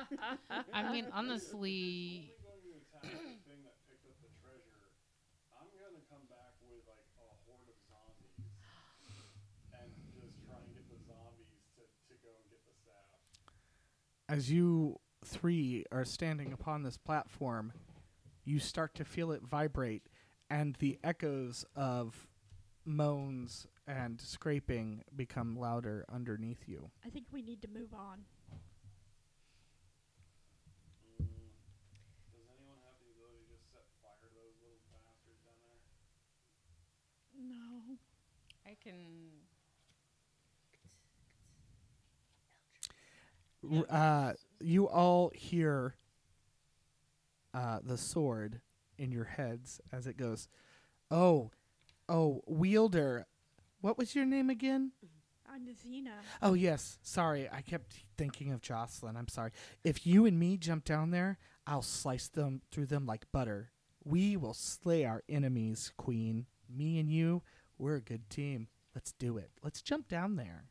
[0.72, 4.88] I mean, honestly, Only going to attack the thing that picked up the treasure.
[5.52, 8.40] I'm gonna come back with like a horde of zombies,
[14.28, 17.72] as you three are standing upon this platform,
[18.44, 20.02] you start to feel it vibrate,
[20.50, 22.28] and the echoes of
[22.84, 26.90] moans and scraping become louder underneath you.
[27.04, 28.24] I think we need to move on.
[31.20, 31.28] Mm,
[32.32, 35.80] does anyone have the ability to just set fire to those little bastards down there?
[37.36, 37.96] No.
[38.66, 38.92] I can.
[38.92, 39.48] R-
[43.88, 45.94] uh, you all hear
[47.54, 48.60] uh, the sword
[48.98, 50.48] in your heads as it goes,
[51.10, 51.50] Oh,
[52.08, 53.26] oh, wielder.
[53.80, 54.92] What was your name again?
[55.50, 56.10] I'm Xena.
[56.42, 56.98] Oh, yes.
[57.02, 57.48] Sorry.
[57.50, 59.16] I kept thinking of Joclyn.
[59.16, 59.52] I'm sorry.
[59.82, 63.70] If you and me jump down there, I'll slice them through them like butter.
[64.04, 66.46] We will slay our enemies, Queen.
[66.68, 67.42] Me and you,
[67.78, 68.68] we're a good team.
[68.94, 69.50] Let's do it.
[69.62, 70.66] Let's jump down there.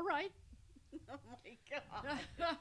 [0.00, 0.32] All right.
[1.12, 2.56] oh my god.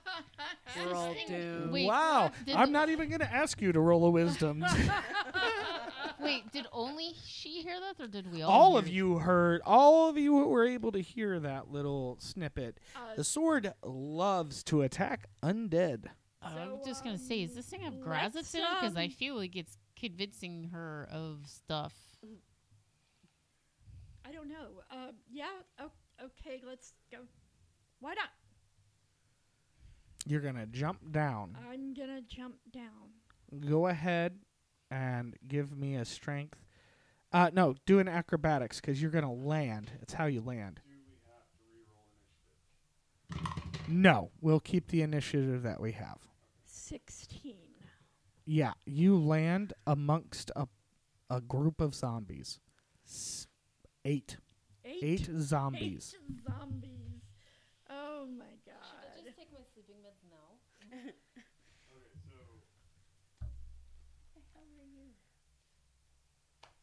[0.86, 1.72] We're all doomed.
[1.72, 2.32] Wait, wow.
[2.45, 4.66] did I'm the- not even going to ask you to roll a wisdom.
[6.22, 8.52] Wait, did only she hear that, or did we all?
[8.52, 8.91] all hear of it?
[8.91, 12.78] you heard, all of you were able to hear that little snippet.
[12.94, 16.07] Uh, The sword loves to attack undead.
[16.41, 18.68] I'm just gonna say, is um, this thing have let's, Grazitz in it?
[18.82, 21.94] Because I um, feel like it's convincing her of stuff.
[24.26, 24.84] I don't know.
[24.91, 25.48] Uh, yeah.
[25.80, 25.91] Oh,
[26.24, 26.62] okay.
[26.68, 27.20] Let's go.
[28.00, 28.30] Why not?
[30.26, 31.58] You're going to jump down.
[31.70, 33.14] I'm gonna jump down.
[33.68, 34.40] Go ahead
[34.91, 36.60] and give me a strength.
[37.32, 39.91] Uh, no, do an acrobatics because you're going to land.
[40.02, 40.82] It's how you land.
[40.84, 42.06] Do we have to re-roll
[43.32, 43.90] initiative?
[43.90, 46.18] No, we'll keep the initiative that we have.
[46.66, 47.56] Sixteen.
[48.46, 50.68] Yeah, you land amongst a,
[51.30, 52.60] a group of zombies.
[53.08, 53.48] S-
[54.06, 54.38] eight.
[55.02, 55.22] Eight.
[55.22, 56.16] Eight zombies.
[56.16, 57.22] Eight zombies.
[57.90, 58.84] Oh my god.
[59.16, 60.58] Should I just take my sleeping meds now?
[61.90, 62.36] Okay, so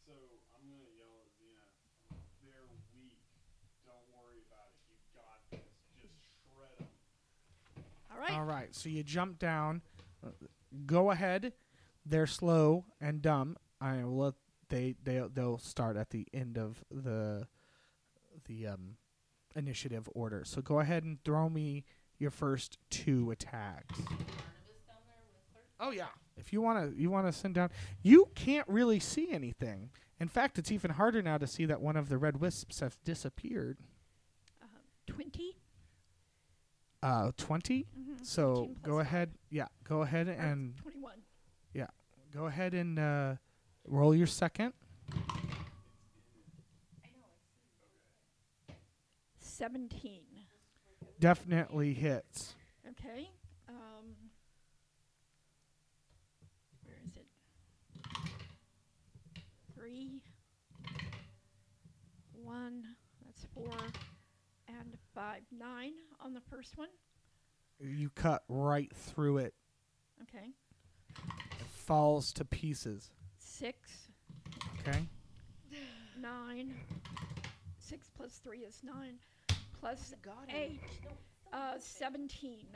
[0.06, 0.12] so
[0.54, 1.66] I'm gonna yell at Xena.
[2.42, 3.18] They're weak.
[3.84, 4.78] Don't worry about it.
[4.88, 5.60] You got this.
[6.00, 6.14] Just
[6.44, 6.88] shred them.
[8.12, 8.32] All right.
[8.32, 9.82] All right, so you jump down.
[10.24, 10.30] Uh,
[10.84, 11.52] Go ahead.
[12.04, 13.56] They're slow and dumb.
[13.80, 14.34] I will let
[14.68, 17.46] they they they'll start at the end of the
[18.46, 18.96] the um
[19.54, 20.42] initiative order.
[20.44, 21.84] So go ahead and throw me
[22.18, 23.98] your first two attacks.
[25.78, 26.06] Oh yeah.
[26.36, 27.70] If you want to you want to send down
[28.02, 29.90] you can't really see anything.
[30.18, 32.96] In fact, it's even harder now to see that one of the red wisps have
[33.04, 33.78] disappeared.
[34.62, 34.66] Uh,
[35.06, 35.56] Twenty.
[37.02, 37.86] Uh 20.
[37.98, 38.12] Mm-hmm.
[38.22, 39.32] So go ahead.
[39.50, 41.20] Yeah, go ahead and Twenty-one.
[41.74, 41.88] Yeah,
[42.34, 43.34] go ahead and uh,
[43.86, 44.72] roll your second.
[49.56, 50.24] Seventeen.
[51.18, 52.54] Definitely hits.
[52.86, 53.30] Okay.
[53.70, 54.04] Um,
[56.84, 57.26] where is it?
[59.74, 60.20] Three.
[62.34, 62.84] One.
[63.24, 63.72] That's four.
[64.68, 65.40] And five.
[65.50, 66.90] Nine on the first one.
[67.80, 69.54] You cut right through it.
[70.20, 70.50] Okay.
[71.18, 73.10] It falls to pieces.
[73.38, 74.10] Six.
[74.80, 75.08] Okay.
[76.20, 76.74] Nine.
[77.78, 79.14] Six plus three is nine.
[79.80, 80.80] Plus God, eight.
[81.52, 82.66] Uh, seventeen.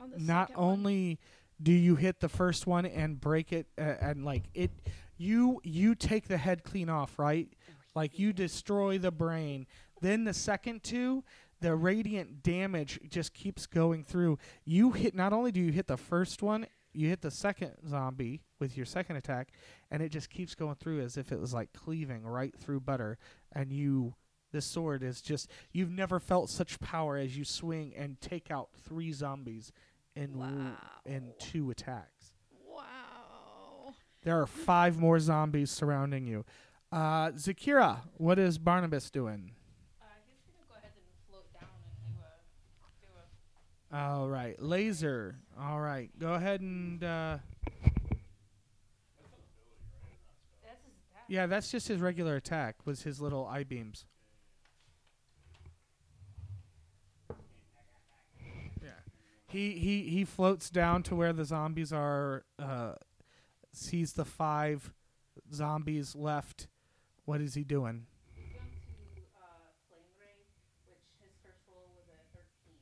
[0.00, 0.72] On the Not second one.
[0.72, 1.18] only
[1.62, 4.70] do you hit the first one and break it, uh, and like it,
[5.16, 7.48] you you take the head clean off, right?
[7.94, 9.66] Like you destroy the brain.
[10.00, 11.22] Then the second two,
[11.60, 14.38] the radiant damage just keeps going through.
[14.64, 18.42] You hit not only do you hit the first one, you hit the second zombie
[18.58, 19.52] with your second attack,
[19.90, 23.16] and it just keeps going through as if it was like cleaving right through butter.
[23.52, 24.14] And you,
[24.54, 28.70] this sword is just you've never felt such power as you swing and take out
[28.88, 29.70] three zombies
[30.16, 30.70] in w-
[31.04, 32.32] in two attacks.
[32.66, 33.92] Wow.
[34.22, 36.44] There are five more zombies surrounding you.
[36.92, 39.50] Uh, Zakira, what is Barnabas doing?
[40.00, 41.68] Uh, he's gonna go ahead and float down
[42.06, 44.00] and do a, do a.
[44.00, 45.36] All right, laser.
[45.60, 47.38] All right, go ahead and uh,
[50.62, 51.24] That's his attack.
[51.28, 52.76] yeah, that's just his regular attack.
[52.84, 54.06] Was his little eye beams.
[59.54, 62.44] He he he floats down to where the zombies are.
[62.58, 62.94] Uh,
[63.72, 64.92] sees the five
[65.52, 66.68] zombies left.
[67.24, 68.06] What is he doing?
[68.34, 68.68] He's going
[69.16, 69.46] to uh,
[69.88, 70.46] flame ray,
[70.86, 72.78] which his first roll was a thirteen.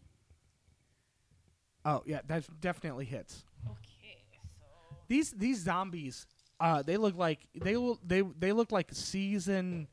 [1.84, 3.44] Oh yeah, that definitely hits.
[3.66, 6.26] Okay, so These these zombies,
[6.60, 9.88] uh, they look like they will they they look like season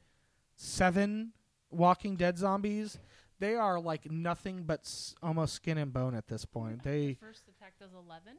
[0.55, 1.31] seven
[1.71, 2.97] Walking Dead zombies.
[3.39, 6.83] They are like nothing but s- almost skin and bone at this point.
[6.83, 8.33] The They first attack does 11.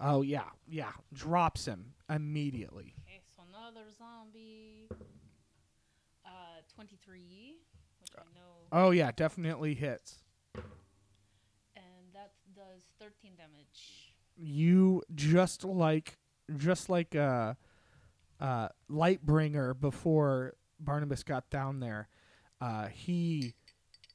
[0.00, 2.94] oh yeah yeah drops him immediately.
[3.06, 4.88] Okay, so another zombie.
[6.24, 7.56] Uh, 23,
[8.00, 8.66] which I know.
[8.72, 10.22] Oh yeah, definitely hits.
[10.54, 14.14] And that does 13 damage.
[14.36, 16.18] You just like
[16.56, 17.54] just like uh
[18.40, 22.08] uh Lightbringer before Barnabas got down there.
[22.60, 23.54] Uh he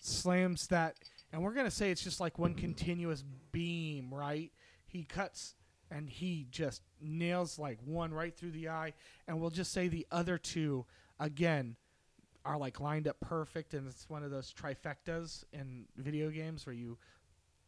[0.07, 0.95] slams that
[1.31, 4.51] and we're gonna say it's just like one continuous beam, right?
[4.85, 5.55] He cuts
[5.91, 8.93] and he just nails like one right through the eye,
[9.27, 10.85] and we'll just say the other two
[11.19, 11.75] again
[12.45, 16.73] are like lined up perfect, and it's one of those trifectas in video games where
[16.73, 16.97] you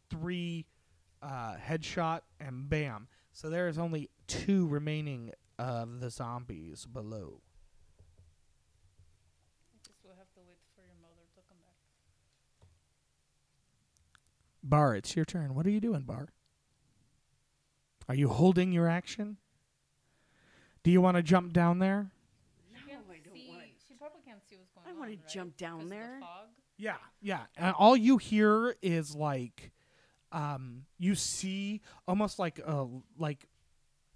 [0.08, 0.66] three
[1.22, 3.06] uh, headshot and bam.
[3.32, 7.40] So there is only two remaining of the zombies below.
[9.70, 11.76] I guess we'll have to wait for your mother to come back.
[14.62, 15.54] Bar, it's your turn.
[15.54, 16.28] What are you doing, Bar?
[18.08, 19.36] Are you holding your action?
[20.82, 22.10] Do you want to jump down there?
[22.72, 24.98] No, She I don't see- want She probably can't see what's going I on.
[24.98, 25.28] wanna right?
[25.28, 26.18] jump down of the there.
[26.20, 26.48] fog.
[26.76, 27.46] Yeah, yeah.
[27.56, 29.72] And all you hear is like,
[30.32, 32.86] um, you see almost like a
[33.18, 33.46] like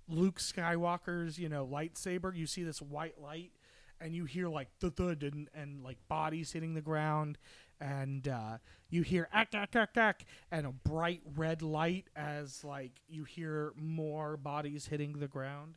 [0.08, 2.34] Luke Skywalker's you know lightsaber.
[2.34, 3.52] You see this white light,
[4.00, 7.36] and you hear like thud thud and and like bodies hitting the ground,
[7.80, 8.58] and uh,
[8.90, 13.72] you hear ack ack ack ack, and a bright red light as like you hear
[13.76, 15.76] more bodies hitting the ground.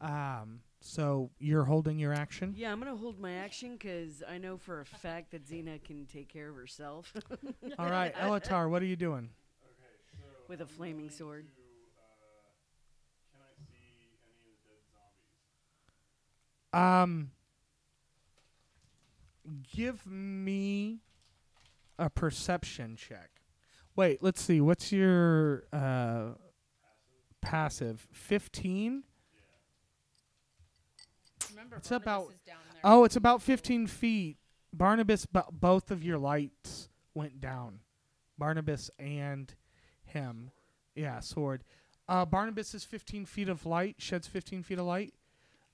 [0.00, 2.54] Um, so you're holding your action.
[2.56, 6.06] Yeah, I'm gonna hold my action because I know for a fact that Xena can
[6.06, 7.12] take care of herself
[7.78, 9.28] All right, Elatar, what are you doing?
[9.62, 11.44] Okay, so with a I'm flaming sword.
[11.44, 11.62] To,
[13.34, 14.80] uh, can I see any of the dead
[16.72, 17.02] zombies?
[17.04, 17.30] Um,
[19.76, 21.00] give me
[22.00, 23.30] a perception check.
[23.94, 24.60] Wait, let's see.
[24.60, 26.30] What's your uh,
[27.40, 28.06] passive?
[28.10, 29.04] Fifteen.
[31.50, 32.80] Remember, It's Barnabas about- is down there.
[32.84, 34.38] Oh, it's about fifteen feet.
[34.72, 37.80] Barnabas, bo- both of your lights went down.
[38.38, 39.52] Barnabas and
[40.04, 40.50] him.
[40.94, 41.64] Yeah, sword.
[42.08, 43.96] Uh, Barnabas is fifteen feet of light.
[43.98, 45.12] Sheds fifteen feet of light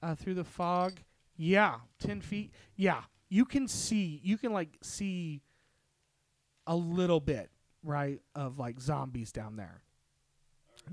[0.02, 1.00] uh, through the fog.
[1.36, 2.52] Yeah, ten feet.
[2.74, 4.20] Yeah, you can see.
[4.24, 5.42] You can like see
[6.66, 7.50] a little bit,
[7.82, 9.82] right, of like zombies down there,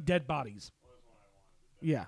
[0.04, 0.72] dead bodies.
[0.84, 1.88] Well, that's what I wanted.
[1.88, 2.06] Yeah.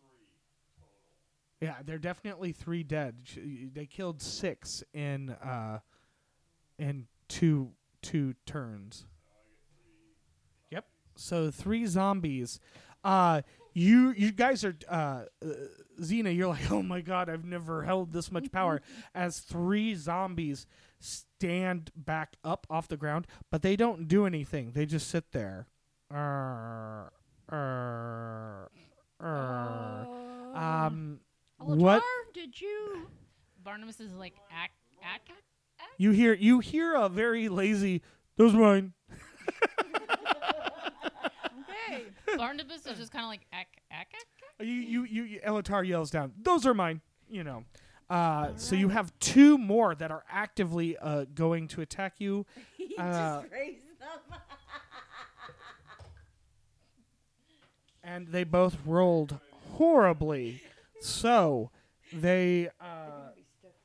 [0.01, 0.28] three
[0.78, 1.10] total.
[1.60, 3.16] Yeah, they're definitely three dead.
[3.74, 5.81] They killed six in uh
[6.78, 7.72] in two
[8.02, 9.06] two turns.
[10.70, 10.86] Yep.
[11.16, 12.59] So three zombies.
[13.05, 15.48] Uh you you guys are uh, uh
[16.01, 18.80] Xena, you're like, "Oh my god, I've never held this much power."
[19.14, 20.66] As three zombies
[20.98, 24.72] stand back up off the ground, but they don't do anything.
[24.72, 25.66] They just sit there.
[26.10, 27.12] Arr,
[27.51, 28.70] arr,
[29.20, 30.06] arr.
[30.55, 31.20] Uh, Um
[31.59, 32.02] what
[32.34, 33.06] did you?
[33.64, 34.70] Barnabas is like, ack,
[35.02, 35.88] ack, ack.
[35.98, 38.02] You hear you hear a very lazy
[38.36, 38.94] those mine.
[41.90, 42.05] Okay.
[42.36, 44.20] Barnabas is just kind of like, ack, ack, ack.
[44.61, 44.66] ack.
[44.66, 46.32] You you you, you Elatar yells down.
[46.43, 47.01] Those are mine.
[47.31, 47.65] You know.
[48.09, 52.44] Uh, so you have two more that are actively uh, going to attack you.
[52.77, 54.39] he Uh, just raised them.
[58.02, 59.39] and they both rolled
[59.77, 60.62] horribly.
[61.01, 61.70] So
[62.12, 63.31] they, uh,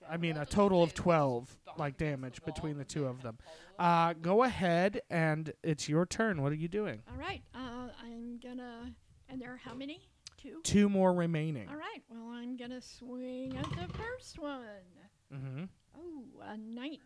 [0.09, 3.38] I mean, a total of twelve like damage between the two of them.
[3.77, 6.41] Uh, go ahead, and it's your turn.
[6.41, 7.01] What are you doing?
[7.11, 7.41] All right.
[8.06, 8.94] I'm gonna.
[9.30, 10.02] And there are how many?
[10.38, 10.61] Two.
[10.64, 11.68] Two more remaining.
[11.69, 12.03] All right.
[12.10, 14.61] Well, I'm gonna swing at the first one.
[15.34, 15.64] Mm-hmm.
[15.98, 16.99] Oh, a 19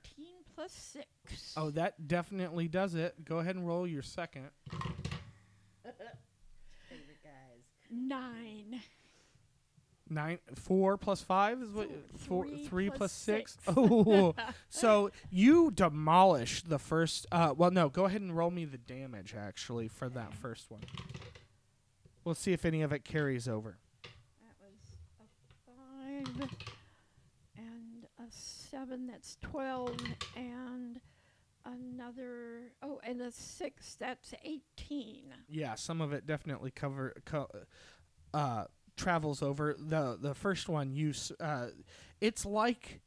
[0.55, 1.53] plus six.
[1.55, 3.23] Oh, that definitely does it.
[3.23, 4.49] Go ahead and roll your second.
[5.83, 7.63] Favorite guys.
[7.89, 8.81] Nine.
[10.11, 11.89] Nine, four plus five is what?
[12.17, 13.57] Four, three three plus plus six.
[13.63, 13.67] six.
[13.77, 14.33] Oh,
[14.69, 17.27] so you demolish the first.
[17.31, 17.89] Uh, well, no.
[17.89, 20.81] Go ahead and roll me the damage actually for that first one.
[22.23, 23.77] We'll see if any of it carries over.
[24.03, 26.49] That was a five
[27.57, 29.07] and a seven.
[29.07, 29.95] That's 12.
[30.35, 30.99] And
[31.65, 32.71] another.
[32.81, 33.95] Oh, and a six.
[33.95, 35.25] That's 18.
[35.47, 37.49] Yeah, some of it definitely cover co-
[38.33, 38.65] uh,
[38.99, 40.93] travels over the the first one.
[40.93, 41.67] You uh,
[42.21, 43.01] it's like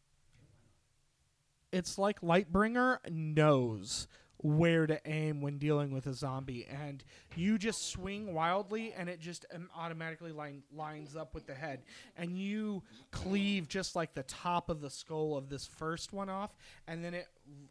[1.71, 4.09] it's like Lightbringer knows
[4.39, 7.05] where to aim when dealing with a zombie, and
[7.37, 11.83] you just swing wildly, and it just um, automatically line, lines up with the head,
[12.17, 12.83] and you
[13.13, 16.57] cleave just like the top of the skull of this first one off,
[16.89, 17.29] and then it,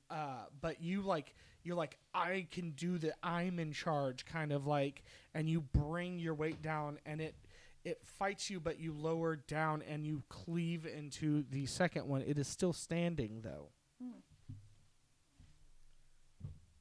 [0.10, 4.66] uh, but you like you're like I can do the I'm in charge kind of
[4.66, 5.04] like,
[5.34, 7.36] and you bring your weight down, and it
[7.84, 12.22] it fights you, but you lower down and you cleave into the second one.
[12.22, 13.70] It is still standing though.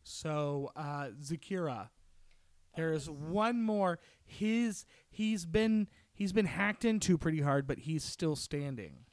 [0.03, 1.89] So uh, Zakira,
[2.77, 3.99] there is one more.
[4.25, 9.07] His he's been he's been hacked into pretty hard, but he's still standing.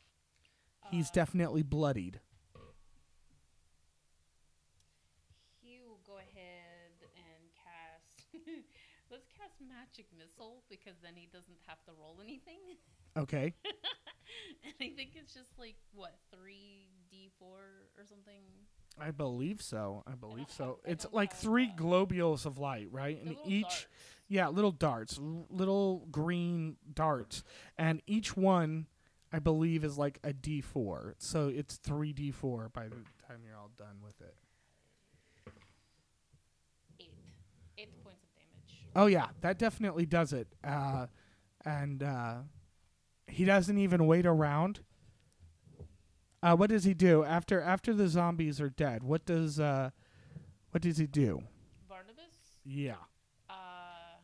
[0.89, 2.19] He's definitely bloodied.
[5.61, 8.47] He will go ahead and cast.
[9.11, 9.59] Let's cast
[10.69, 12.59] because then he doesn't have to roll anything.
[13.17, 13.53] Okay.
[13.65, 17.59] and I think it's just like what three d four
[17.97, 18.41] or something.
[18.99, 20.03] I believe so.
[20.07, 20.65] I believe don't so.
[20.85, 23.23] have- It's like three uh, globules of light, right?
[23.23, 23.87] The And each darts.
[24.29, 27.43] Yeah, little darts, l- little green darts,
[27.77, 28.87] and each one,
[29.31, 31.15] I believe, is like a D four.
[31.19, 32.95] So it's three D four by the
[33.27, 34.35] time you're all done with it.
[36.99, 37.11] Eight,
[37.77, 38.86] eight points of damage.
[38.97, 40.47] Oh yeah, that definitely does it.
[40.63, 41.05] Uh,
[41.63, 42.37] and uh,
[43.27, 44.79] he doesn't even wait around.
[46.41, 49.03] Uh, what does he do after after the zombies are dead?
[49.03, 49.91] What does uh,
[50.71, 51.43] what does he do?
[51.87, 52.95] Barnabas, Yeah.
[53.49, 54.17] uh,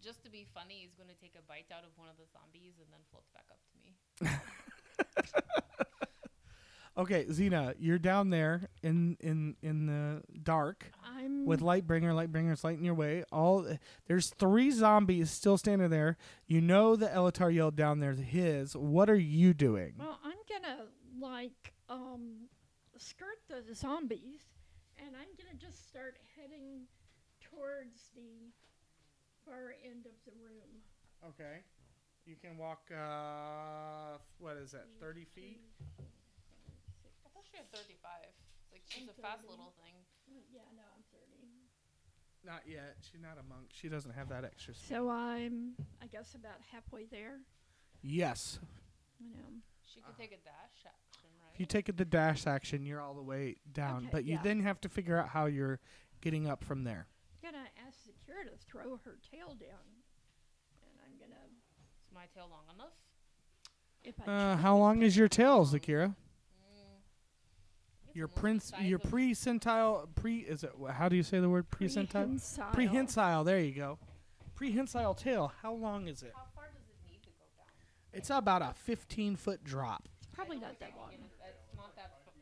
[0.00, 2.26] just to be funny, he's going to take a bite out of one of the
[2.32, 3.96] zombies and then floats back up to me.
[6.98, 10.90] Okay, Xena, you're down there in in in the dark.
[11.16, 12.12] I'm with Lightbringer.
[12.12, 13.22] Lightbringer's lighting your way.
[13.30, 13.64] All
[14.08, 16.16] there's three zombies still standing there.
[16.48, 18.76] You know the Elatar yelled down there's his.
[18.76, 19.94] What are you doing?
[19.96, 20.86] Well, I'm gonna
[21.20, 22.48] like um
[22.96, 24.40] skirt the zombies,
[24.98, 26.86] and I'm gonna just start heading
[27.40, 28.50] towards the
[29.44, 30.82] far end of the room.
[31.28, 31.58] Okay,
[32.26, 32.90] you can walk.
[32.90, 34.86] uh What is that?
[35.00, 35.60] Thirty feet.
[37.38, 38.10] I thought she had 35.
[38.74, 39.54] Like she's I'm a fast 30.
[39.54, 39.94] little thing.
[40.50, 41.22] Yeah, no, I'm 30.
[42.44, 42.96] Not yet.
[43.00, 43.70] She's not a monk.
[43.72, 44.74] She doesn't have that extra.
[44.74, 44.88] speed.
[44.88, 47.38] So I'm, I guess, about halfway there.
[48.02, 48.58] yes,
[49.20, 49.62] You know.
[49.86, 51.54] She could take a dash action, right?
[51.54, 53.98] if you take it the dash action, you're all the way down.
[54.02, 54.42] Okay, but you yeah.
[54.42, 55.80] then have to figure out how you're
[56.20, 57.06] getting up from there.
[57.42, 59.88] I'm gonna ask Zakira to throw her tail down,
[60.82, 61.40] and I'm gonna
[62.06, 62.92] Is my tail long enough?
[64.04, 65.72] if I Uh, how long is your tail, down.
[65.80, 66.14] Zakira?
[68.18, 70.72] It's Your prince, your of- pre-centile, pre is it?
[70.90, 72.10] How do you say the word pre-centile?
[72.10, 72.72] Prehensile.
[72.72, 73.44] Prehensile.
[73.44, 73.98] There you go.
[74.56, 75.52] Prehensile tail.
[75.62, 76.32] How long is it?
[76.34, 77.66] How far does it need to go down?
[78.12, 80.08] It's about a 15 foot drop.
[80.32, 81.12] Probably not that long.
[81.12, 82.32] You It's not that fa-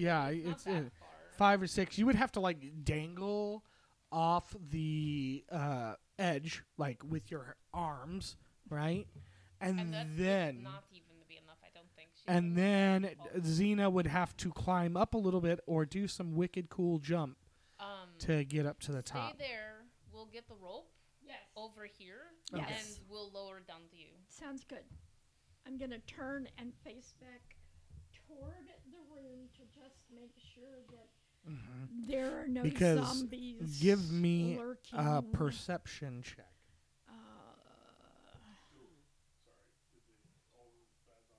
[0.00, 1.08] Yeah, it's not that uh, far.
[1.36, 1.98] five or six.
[1.98, 3.62] You would have to like dangle
[4.10, 8.36] off the uh, edge, like with your arms,
[8.70, 9.06] right?
[9.60, 12.08] And, And that's then, not even to be enough, I don't think.
[12.12, 13.44] She's and then like 12.
[13.44, 17.36] Xena would have to climb up a little bit or do some wicked cool jump
[17.78, 19.38] um, to get up to the stay top.
[19.38, 19.84] there.
[20.12, 20.90] We'll get the rope
[21.22, 21.38] Yes.
[21.56, 22.22] over here,
[22.54, 22.98] Yes.
[22.98, 24.08] and we'll lower it down to you.
[24.28, 24.84] Sounds good.
[25.66, 27.56] I'm gonna turn and face back
[28.26, 31.08] toward the room to just make sure that
[31.50, 32.06] Mhm.
[32.06, 33.80] there are no Because zombies.
[33.80, 34.98] Give me lurking.
[34.98, 36.52] a perception check.
[37.08, 37.12] Uh,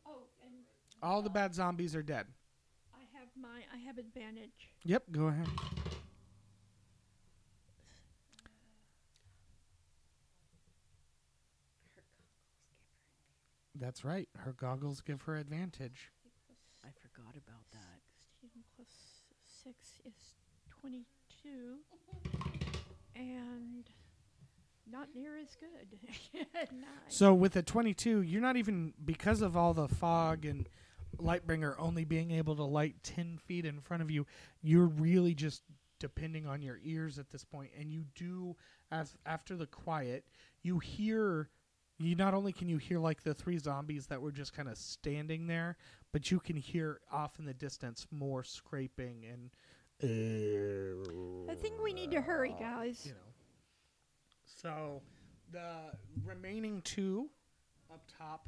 [0.05, 0.53] oh, and
[1.01, 2.27] All the bad zombies are dead.
[2.93, 4.69] I have my I have advantage.
[4.83, 5.47] Yep, go ahead.
[13.75, 14.29] That's right.
[14.37, 16.11] Her goggles give her advantage.
[16.85, 18.01] I forgot about that.
[18.41, 18.87] 16 plus
[19.63, 20.35] 6 is
[20.81, 21.77] 22.
[23.15, 23.89] And
[24.91, 25.97] not near as good.
[27.07, 30.69] So with a 22, you're not even because of all the fog and
[31.21, 34.25] Lightbringer only being able to light 10 feet in front of you,
[34.61, 35.63] you're really just
[35.99, 37.69] depending on your ears at this point.
[37.77, 38.55] and you do
[38.91, 40.25] as after the quiet,
[40.63, 41.49] you hear
[41.99, 44.75] you not only can you hear like the three zombies that were just kind of
[44.75, 45.77] standing there,
[46.11, 49.51] but you can hear off in the distance more scraping and
[50.03, 53.05] I think we need to hurry, uh, guys.
[53.05, 53.17] you know.
[54.45, 55.01] So
[55.51, 55.91] the
[56.25, 57.29] remaining two
[57.91, 58.47] up top,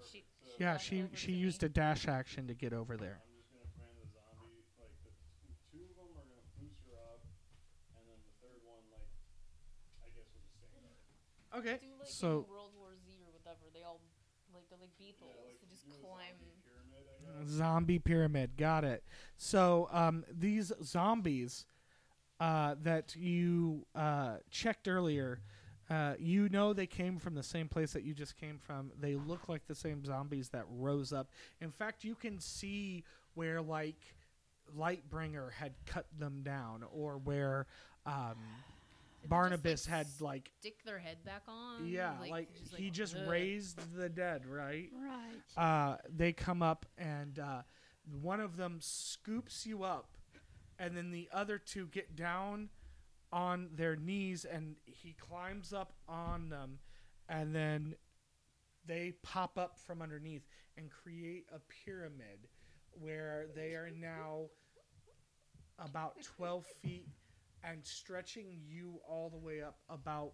[0.00, 0.10] me now.
[0.12, 1.66] She, she Yeah, she she used me.
[1.66, 3.20] a dash action to get over there.
[3.22, 4.64] I'm just gonna command the zombie.
[4.78, 7.20] Like the two of them are gonna boost her up,
[7.96, 9.10] and then the third one, like,
[10.04, 11.58] I guess we'll just stand there.
[11.60, 11.76] Okay.
[11.80, 13.68] Do like So in World War Z or whatever.
[13.72, 14.00] They all
[14.52, 15.30] like they're like beetles.
[15.34, 16.34] Yeah, like they just climb.
[16.38, 19.04] zombie pyramid, zombie pyramid, got it.
[19.36, 21.66] So um, these zombies
[22.40, 25.40] uh, that you uh, checked earlier.
[25.90, 28.92] Uh, you know they came from the same place that you just came from.
[29.00, 31.30] They look like the same zombies that rose up.
[31.60, 33.02] In fact, you can see
[33.34, 33.96] where like
[34.78, 37.66] Lightbringer had cut them down, or where
[38.06, 38.36] um,
[39.26, 41.86] Barnabas just, like, had like stick their head back on.
[41.88, 43.28] yeah, like, just, he just ugh.
[43.28, 44.90] raised the dead, right?
[44.94, 45.90] Right.
[45.90, 47.62] uh, they come up and uh,
[48.22, 50.08] one of them scoops you up,
[50.78, 52.68] and then the other two get down
[53.32, 56.78] on their knees, and he climbs up on them,
[57.28, 57.94] and then
[58.86, 60.46] they pop up from underneath
[60.76, 62.48] and create a pyramid
[62.92, 64.42] where they are now
[65.78, 67.08] about 12 feet
[67.62, 70.32] and stretching you all the way up about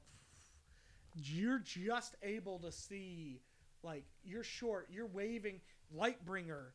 [1.14, 3.40] you're just able to see
[3.82, 5.60] like you're short you're waving
[5.96, 6.66] lightbringer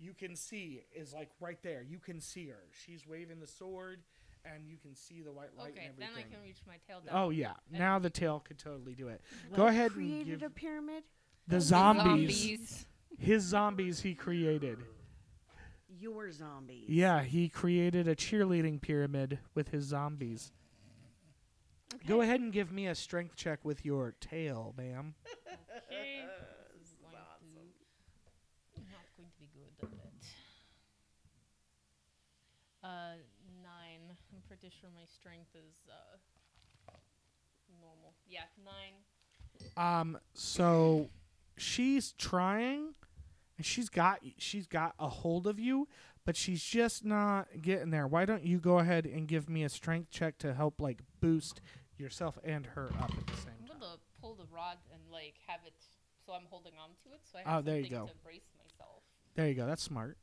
[0.00, 1.84] you can see is like right there.
[1.86, 2.62] You can see her.
[2.84, 4.00] She's waving the sword
[4.44, 7.00] and you can see the white light Okay, and then I can reach my tail
[7.00, 7.14] down.
[7.14, 9.20] oh yeah And- now the tail could totally do it
[9.54, 11.04] Go What ahead and Created give- a pyramid.
[11.46, 12.86] the The zombies,
[13.18, 14.78] his zombies he created
[15.88, 16.88] Your zombies.
[16.88, 20.52] yeah he created a cheerleading pyramid with his zombies
[22.06, 25.14] go ahead and give me a strength check with your tail ma'am
[25.92, 26.24] Okay.
[26.78, 27.18] This is going to
[28.90, 29.98] not going to be good at it.
[32.82, 33.18] Uh, nine.
[33.18, 33.39] I'm
[34.50, 36.18] pretty sure my strength is uh
[37.80, 38.14] normal.
[38.26, 38.98] Yeah, nine.
[39.76, 41.08] Um, so
[41.56, 42.94] she's trying,
[43.56, 45.86] and she's got she's got a hold of you,
[46.24, 48.08] but she's just not getting there.
[48.08, 51.60] Why don't you go ahead and give me a strength check to help like boost
[51.96, 53.70] yourself and her up at the same time?
[53.72, 55.74] I'm gonna pull the rod and like have it
[56.26, 58.06] so I'm holding on to it, so I Oh, there you go.
[58.06, 59.02] to brace myself.
[59.36, 59.66] There you go.
[59.66, 60.16] That's smart.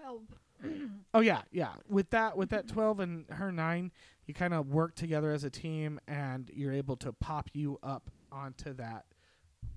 [0.00, 0.22] Uh, Twelve.
[1.14, 1.72] Oh yeah, yeah.
[1.88, 3.90] With that, with that twelve and her nine,
[4.26, 8.10] you kind of work together as a team, and you're able to pop you up
[8.30, 9.06] onto that,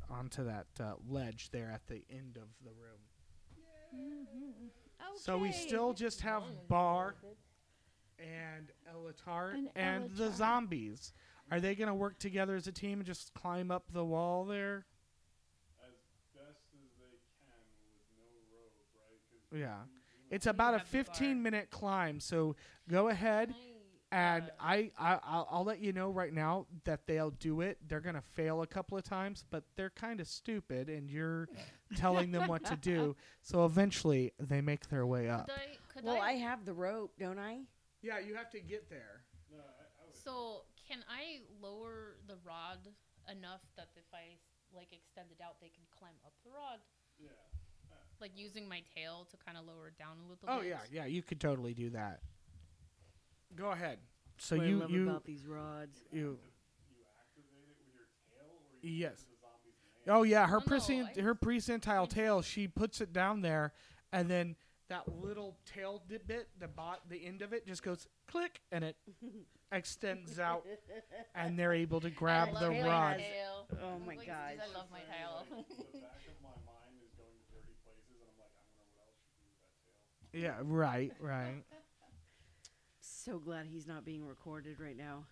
[0.10, 3.00] onto that uh, ledge there at the end of the room.
[3.94, 4.70] Okay.
[5.16, 7.16] So we still just have Bar
[8.20, 11.14] and Elatar and, And the zombies.
[11.52, 14.46] Are they going to work together as a team and just climb up the wall
[14.46, 14.86] there?
[15.84, 15.94] As
[16.36, 19.20] best as they can with no rope, right?
[19.50, 19.84] 'Cause Yeah.
[20.34, 21.06] You- you It's about a have the bar.
[21.06, 22.20] 15 minute climb.
[22.20, 22.56] So
[22.90, 23.54] go ahead
[24.12, 27.80] and I, I I'll, I'll let you know right now that they'll do it.
[27.88, 31.48] They're going to fail a couple of times, but they're kind of stupid and you're
[31.98, 33.16] telling them what to do.
[33.42, 35.48] So eventually they make their way up.
[35.48, 35.78] Could I?
[35.94, 36.30] Could Well, I?
[36.30, 37.62] I have the rope, don't I?
[38.02, 39.24] Yeah, you have to get there.
[39.52, 40.06] No, I, I.
[40.12, 42.90] So can I lower the rod
[43.32, 44.38] enough that if I
[44.76, 46.80] like extend it out, they can climb up the rod,
[47.20, 47.30] yeah.
[48.24, 50.70] Like using my tail to kind of lower it down a little Oh bit?
[50.70, 52.22] yeah, yeah, you could totally do that.
[53.56, 54.00] Go ahead.
[54.38, 55.98] So What I you love you about these rods.
[56.12, 56.20] you
[56.90, 59.18] You activate it with your tail, or you yes.
[59.18, 59.74] the zombie's.
[60.08, 62.42] Oh yeah, her Oh, no, prescient I- her precentile tail.
[62.42, 63.74] She puts it down there,
[64.12, 64.56] and then
[64.90, 68.84] that little tail di- bit, the bot, the end of it, just goes click, and
[68.84, 68.96] it
[69.72, 70.66] extends out,
[71.36, 73.18] and they're able to grab I love the my rod.
[73.18, 73.68] tail.
[73.84, 74.58] Oh my Like, gosh.
[74.62, 75.46] I love my tail.
[80.34, 81.64] Yeah, right, right.
[83.00, 85.26] So glad he's not being recorded right now.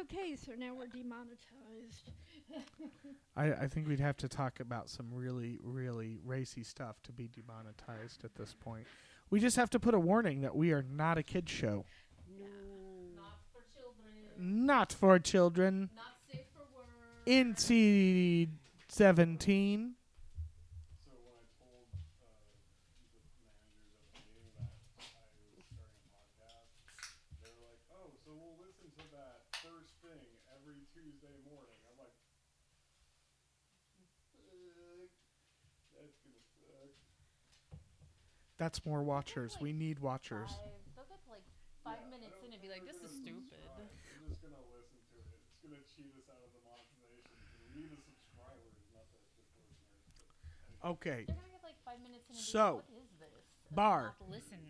[0.00, 2.10] Okay, so now we're demonetized.
[3.36, 7.28] I, I think we'd have to talk about some really, really racy stuff to be
[7.28, 8.86] demonetized at this point.
[9.30, 11.84] We just have to put a warning that we are not a kid show.
[12.38, 12.46] No.
[13.14, 14.66] Not for children.
[14.66, 15.90] Not for children.
[15.94, 16.88] Not safe for work.
[17.26, 18.48] NC
[18.88, 19.94] 17.
[38.58, 39.56] That's more watchers.
[39.60, 40.50] We need watchers.
[40.50, 40.70] Five.
[40.94, 41.42] They'll get like
[41.82, 45.26] five minutes in and be like, "This is stupid." I'm just gonna listen to it.
[45.34, 47.34] It's gonna cheat us out of the monetization.
[47.34, 49.74] 'cause We need the subscribers, not the just listeners.
[50.84, 51.24] Okay.
[51.26, 54.16] They're gonna get like five minutes in and be So, like, "What is this?" Bar.
[54.20, 54.60] Not listen.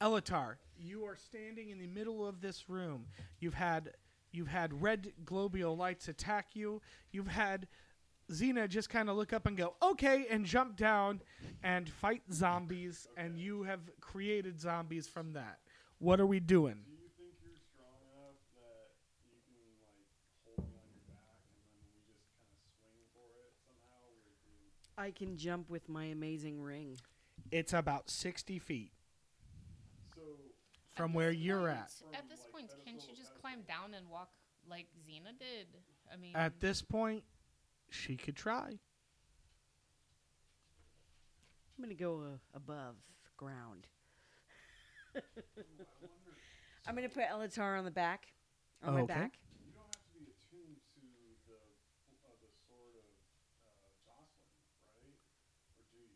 [0.00, 3.06] Elatar, You are standing in the middle of this room.
[3.38, 3.94] You've had
[4.32, 6.82] you've had red globule lights attack you.
[7.12, 7.68] You've had
[8.30, 11.20] Xena just kind of look up and go, "Okay," and jump down
[11.62, 15.60] and fight zombies, and you have created zombies from that.
[15.98, 16.82] What are we doing?
[16.84, 18.90] Do you think you're strong enough that
[19.24, 20.06] you can like
[20.44, 24.00] hold me on your back and then we just kind of swing for it somehow?
[24.10, 24.98] With?
[24.98, 26.98] I can jump with my amazing ring.
[27.50, 28.92] It's about 60 feet
[30.14, 30.20] So
[30.96, 32.18] from where you're point- at.
[32.18, 34.30] At this like, point, can't you just climb down and walk
[34.68, 35.68] like Xena did?
[36.12, 37.24] I mean, At this point,
[37.94, 38.78] she could try.
[41.76, 42.96] I'm gonna go uh, above
[43.36, 43.86] ground.
[46.86, 48.28] I'm gonna put Elatar on the back,
[48.82, 49.12] on my Okay.
[49.14, 49.38] back.
[49.64, 51.00] you don't have to be attuned to
[51.46, 53.04] the uh, the sword of
[53.66, 53.70] uh,
[54.06, 54.54] Joclyn,
[54.94, 55.18] right?
[55.78, 56.08] Or do you?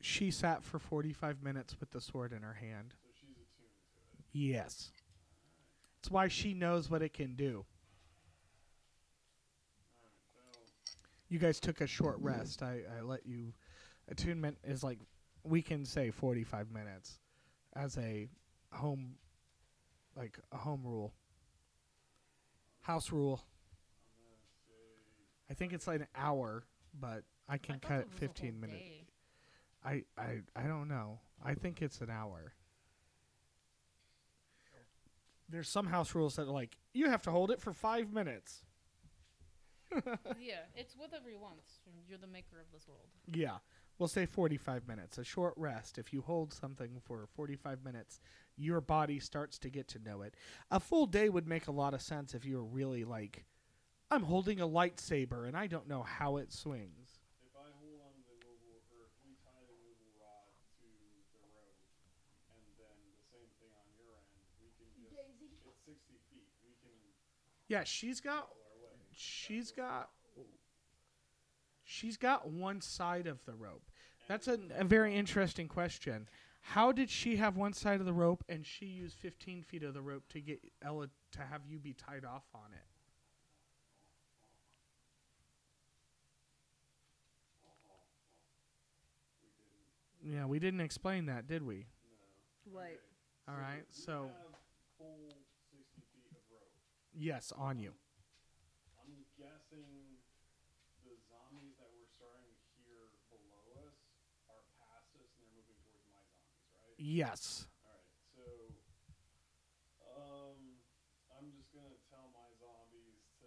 [0.00, 2.94] She sat for 45 minutes with the sword in her hand.
[3.02, 4.24] So she's attuned to it.
[4.32, 4.92] Yes.
[6.02, 7.64] That's why she knows what it can do.
[9.98, 10.40] Alright, so
[11.30, 12.62] You guys took a short rest.
[12.62, 13.54] I, I let you.
[14.08, 14.98] Attunement is like,
[15.44, 17.20] we can say 45 minutes
[17.76, 18.28] as a
[18.72, 19.14] home,
[20.16, 21.14] like a home rule.
[22.80, 23.40] House rule.
[24.18, 26.64] I'm gonna say I think it's like an hour,
[26.98, 28.82] but I can I cut it it was a 15 minutes.
[29.84, 31.20] I, I I don't know.
[31.44, 32.52] I think it's an hour.
[35.48, 38.64] There's some house rules that are like you have to hold it for five minutes.
[40.40, 41.60] yeah, it's whatever you want.
[42.08, 43.08] You're the maker of this world.
[43.32, 43.58] Yeah,
[43.98, 45.18] we'll say 45 minutes.
[45.18, 45.98] A short rest.
[45.98, 48.20] If you hold something for 45 minutes,
[48.56, 50.34] your body starts to get to know it.
[50.70, 53.44] A full day would make a lot of sense if you were really like,
[54.10, 57.20] I'm holding a lightsaber and I don't know how it swings.
[57.42, 60.50] if I hold on the movable, or if we tie the movable rod
[60.82, 60.86] to
[61.34, 61.78] the rope,
[62.54, 65.14] and then the same thing on your end, we can just.
[65.14, 65.50] Daisy.
[65.66, 66.46] It's 60 feet.
[66.66, 66.94] We can
[67.68, 68.59] Yeah, she's got pull our way.
[69.20, 70.08] She's got
[71.84, 73.90] she's got one side of the rope.
[74.28, 76.28] That's a, a very interesting question.
[76.62, 79.94] How did she have one side of the rope and she used 15 feet of
[79.94, 82.86] the rope to get Ella to have you be tied off on it?
[90.22, 91.86] Yeah, we didn't explain that, did we?
[92.70, 93.00] What?
[93.48, 94.54] All right, so have
[94.98, 95.34] full
[95.72, 96.68] 60 feet of rope.
[97.14, 97.92] yes, on you.
[99.70, 100.18] Guessing
[101.06, 103.94] the zombies that we're starting to hear below us
[104.50, 106.98] are past us and they're moving towards my zombies, right?
[106.98, 107.70] Yes.
[107.86, 108.42] All right, so
[110.10, 110.58] um,
[111.38, 113.46] I'm just gonna tell my zombies to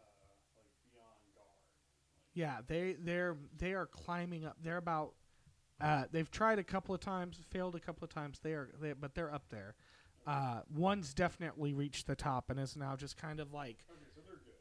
[0.00, 0.24] uh,
[0.56, 1.60] like be on guard.
[2.16, 4.56] Like, Yeah, they they're they are climbing up.
[4.62, 5.12] They're about
[5.80, 8.40] uh, they've tried a couple of times, failed a couple of times.
[8.40, 9.74] They are they, but they're up there.
[10.26, 13.92] Uh, one's definitely reached the top and is now just kind of like okay, so
[13.92, 13.97] they're good.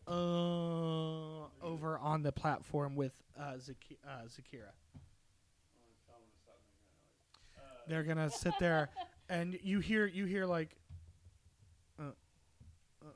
[0.08, 4.72] Uh, over on the platform with uh, Zaki- uh, Zakira.
[4.74, 7.58] I'm gonna tell them to stop making that noise.
[7.58, 8.90] Uh, They're gonna sit there,
[9.30, 10.76] and you hear you hear like
[12.00, 12.12] uh,
[13.04, 13.08] uh,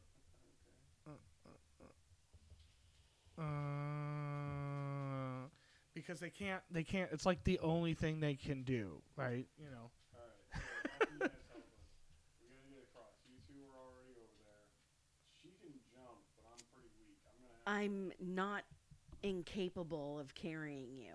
[3.42, 5.48] uh,
[5.94, 7.10] because they can't they can't.
[7.12, 9.48] It's like the only thing they can do, right?
[9.58, 9.92] You know.
[10.14, 10.56] all right, so
[11.00, 11.80] after you guys help us,
[12.42, 13.16] we gotta get across.
[13.28, 14.66] You two are already over there.
[15.42, 17.20] She can jump, but I'm pretty weak.
[17.66, 18.12] I'm gonna.
[18.12, 18.64] Have I'm not
[19.24, 21.14] incapable of carrying you.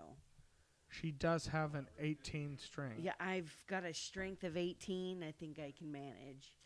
[0.89, 2.99] She does have an 18 strength.
[3.01, 5.21] Yeah, I've got a strength of 18.
[5.21, 6.57] I think I can manage.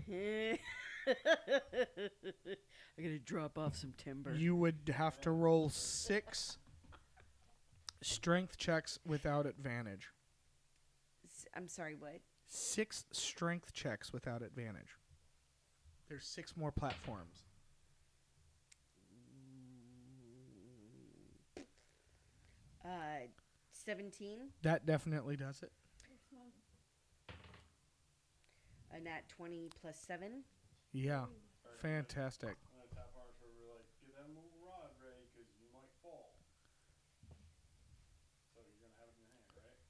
[0.00, 0.58] okay.
[0.58, 0.58] Mm, you burly.
[2.98, 4.34] I gotta drop off some timber.
[4.34, 6.58] You would have to roll six
[8.02, 10.08] strength checks without advantage.
[11.24, 12.20] S- I'm sorry, what?
[12.48, 14.96] Six strength checks without advantage.
[16.08, 17.44] There's six more platforms.
[22.84, 23.26] Uh,
[23.70, 24.38] 17.
[24.62, 25.72] That definitely does it.
[28.94, 30.42] A nat 20 plus 7.
[30.92, 31.24] Yeah,
[31.80, 32.50] fantastic.
[32.50, 36.36] I'm gonna tap our shoulder like, get that mobile rod ready, cause you might fall.
[38.52, 39.80] So you're gonna have it in your hand,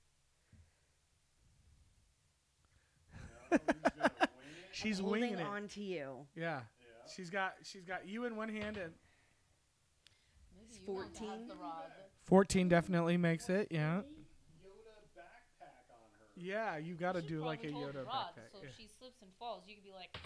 [3.50, 3.58] right?
[3.58, 4.70] No, you're gonna wing it?
[4.70, 5.46] She's I'm holding winging it.
[5.50, 6.26] on to you.
[6.36, 7.10] Yeah, Yeah.
[7.12, 8.94] she's got she's got you in one hand and
[10.54, 11.48] Maybe you want to have 14.
[11.48, 11.90] the rod.
[12.32, 13.68] 14 definitely makes it.
[13.70, 14.00] Yeah,
[14.64, 16.24] Yoda backpack on her.
[16.34, 18.52] yeah, you got to do like a probably hold the Yoda rod, backpack.
[18.52, 18.68] So yeah.
[18.70, 20.16] if she slips and falls, you could be like,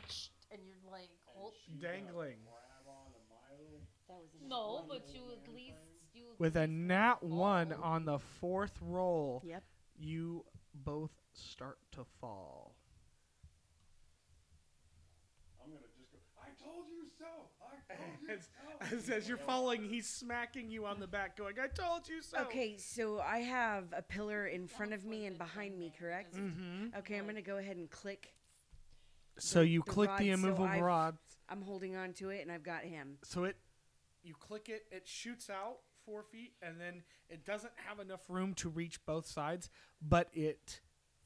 [0.53, 1.55] and you're like, hold.
[1.83, 2.37] Dangling.
[2.47, 3.81] Grab onto Milo.
[4.07, 5.79] That was a No, but you at least
[6.15, 6.27] you.
[6.35, 7.29] at With a nat fall.
[7.29, 9.65] one on the fourth roll, Yep.
[9.99, 12.77] you both start to fall.
[15.61, 16.19] I'm gonna just go.
[16.41, 17.51] I told you so.
[17.91, 18.49] I told you As,
[18.91, 18.97] so.
[18.97, 22.39] as, as you're falling, he's smacking you on the back, going, "I told you so."
[22.43, 26.35] Okay, so I have a pillar in front of me and behind me, correct?
[26.37, 26.99] Mm-hmm.
[26.99, 28.35] Okay, I'm gonna go ahead and click.
[29.39, 31.19] So The- you the click the rod, so immovable I've- rod.
[31.49, 33.19] I'm holding on to it, and I've got him.
[33.23, 33.57] So it,
[34.25, 38.53] you click it, it shoots out four feet, and then it doesn't have enough room
[38.55, 39.71] to reach both sides,
[40.03, 40.81] but it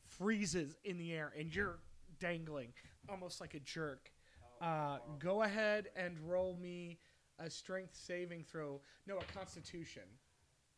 [0.07, 1.79] freezes in the air, and you're
[2.19, 2.75] dangling
[3.09, 4.13] almost like a jerk.
[4.61, 6.99] Uh, go ahead and roll me
[7.39, 8.81] a strength saving throw.
[9.07, 10.03] No, a Constitution,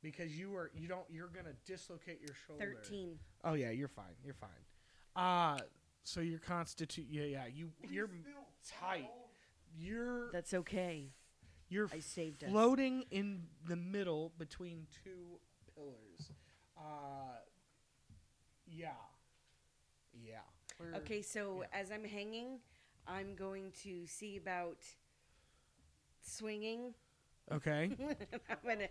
[0.03, 2.77] because you are you don't you're gonna dislocate your shoulder.
[2.83, 3.19] Thirteen.
[3.45, 4.15] Oh yeah, you're fine.
[4.25, 4.51] You're fine.
[5.17, 5.59] Uh
[6.05, 8.09] so your constitute yeah yeah you you're
[8.81, 9.11] tight.
[9.77, 11.11] You're That's okay.
[11.69, 12.51] you're I saved us.
[12.51, 15.39] floating in the middle between two
[15.75, 16.31] pillars.
[16.77, 17.39] Uh
[18.67, 18.91] yeah.
[20.15, 20.39] Yeah.
[20.79, 21.81] We're- Okay, so Yeah.
[21.81, 22.61] as I'm hanging,
[23.07, 24.79] I'm going to see about
[26.21, 26.95] swinging.
[27.53, 27.91] Okay.
[28.49, 28.89] I'm gonna,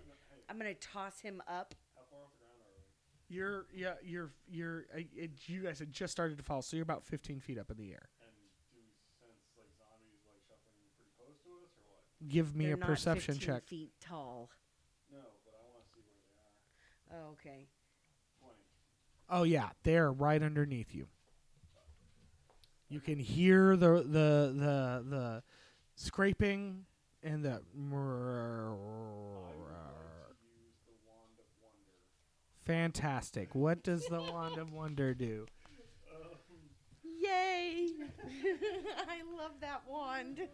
[0.49, 1.73] I'm gonna toss him up.
[1.95, 3.35] How far off the ground are we?
[3.35, 6.83] You're yeah, you're you're uh, it, you guys had just started to fall, so you're
[6.83, 8.09] about 15 feet up in the air.
[8.21, 8.35] And
[8.71, 12.27] do we sense like zombies like shuffling pretty close to us or what?
[12.29, 13.63] Give me They're a not perception 15 check.
[13.67, 14.49] Feet tall.
[15.11, 17.27] No, but I want to see where they are.
[17.27, 17.67] Oh, okay.
[18.43, 18.63] Twenty.
[19.29, 21.07] Oh yeah, they're right underneath you.
[22.91, 25.43] You can hear the the the the
[25.95, 26.83] scraping
[27.23, 27.49] and the.
[27.51, 27.87] I would like
[30.35, 31.95] to use the wand of wonder.
[32.65, 33.55] Fantastic.
[33.55, 35.45] What does the wand of wonder do?
[37.01, 37.87] Yay!
[39.07, 40.39] I love that wand.
[40.41, 40.45] Are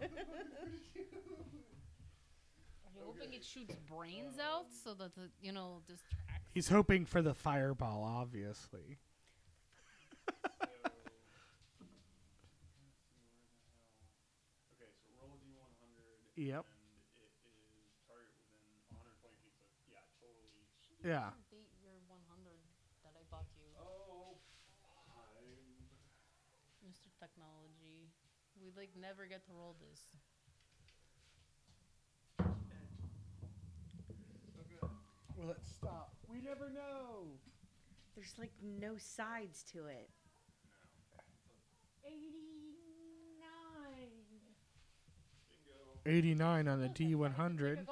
[2.94, 6.52] you hoping it shoots brains out so that the you know distracts?
[6.54, 9.00] He's hoping for the fireball, obviously.
[16.38, 16.66] Yep.
[21.02, 21.34] Yeah.
[21.50, 22.62] Beat your 100
[23.02, 23.66] that I bought you.
[23.82, 24.38] Oh,
[25.18, 25.50] I'm
[26.86, 27.10] Mr.
[27.18, 28.14] Technology,
[28.62, 30.14] we like never get to roll this.
[35.36, 36.14] Well, let's stop.
[36.30, 37.34] We never know.
[38.16, 40.10] There's like no sides to it.
[42.06, 42.57] 80.
[46.08, 47.86] 89 on the Like a D100.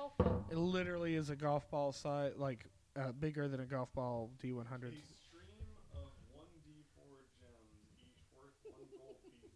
[0.50, 2.66] It literally is a golf ball size, like
[2.96, 4.96] uh, bigger than a golf ball D100.
[4.96, 9.52] A stream of 1d4 gems, each worth one gold piece,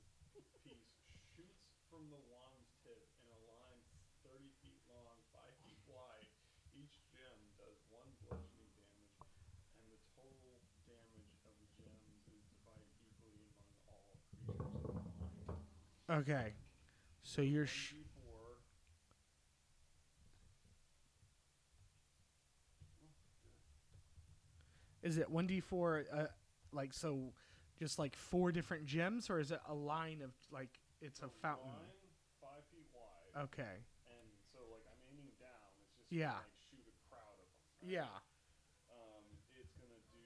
[0.67, 0.91] piece,
[1.39, 3.79] shoots from the wand's tip in a line
[4.27, 6.27] 30 feet long, 5 feet wide.
[6.75, 9.15] Each gem does one bludgeoning damage,
[9.71, 15.47] and the total damage of the gems is divided equally among all creatures in the
[16.11, 16.27] line.
[16.27, 16.59] Okay.
[17.23, 17.63] So you're.
[17.67, 18.19] Sh- 1d4.
[25.09, 26.25] Is it 1d4, uh,
[26.71, 27.33] like, so
[27.77, 30.69] just like four different gems, or is it a line of, like,
[31.01, 31.65] it's a fountain?
[31.73, 33.43] Line, 5 feet wide.
[33.49, 33.75] Okay.
[34.05, 35.65] And so, like, I'm aiming down.
[35.81, 36.37] It's just Yeah.
[36.37, 37.57] like shoot a crowd of them.
[37.81, 37.91] right?
[37.91, 38.13] Yeah.
[38.93, 39.23] Um,
[39.57, 40.23] it's gonna do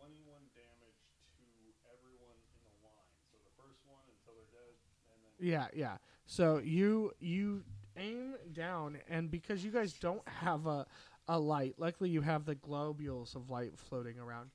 [0.00, 1.00] 21 damage
[1.36, 1.44] to
[1.92, 3.12] everyone in the line.
[3.30, 4.74] So the first one until they're dead,
[5.12, 5.98] and then Yeah, yeah.
[6.24, 7.64] So you you
[7.96, 10.86] aim down, and because you guys don't have a
[11.28, 14.50] a light, luckily you have the globules of light floating around.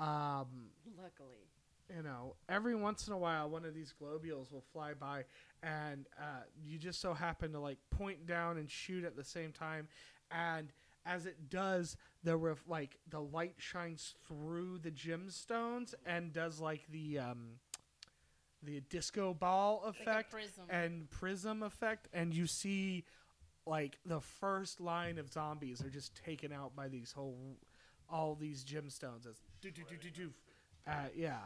[0.00, 1.38] Um, Luckily.
[1.96, 5.24] you know, every once in a while, one of these globules will fly by,
[5.62, 9.52] and uh, you just so happen to like point down and shoot at the same
[9.52, 9.88] time,
[10.30, 10.72] and
[11.06, 16.82] as it does, the ref- like the light shines through the gemstones and does like
[16.90, 17.52] the um,
[18.62, 20.64] the disco ball Like effect prism.
[20.68, 23.04] and prism effect, and you see
[23.68, 27.58] like the first line of zombies are just taken out by these whole
[28.10, 30.30] all these gemstones as do do do do do.
[30.86, 31.36] Uh, yeah,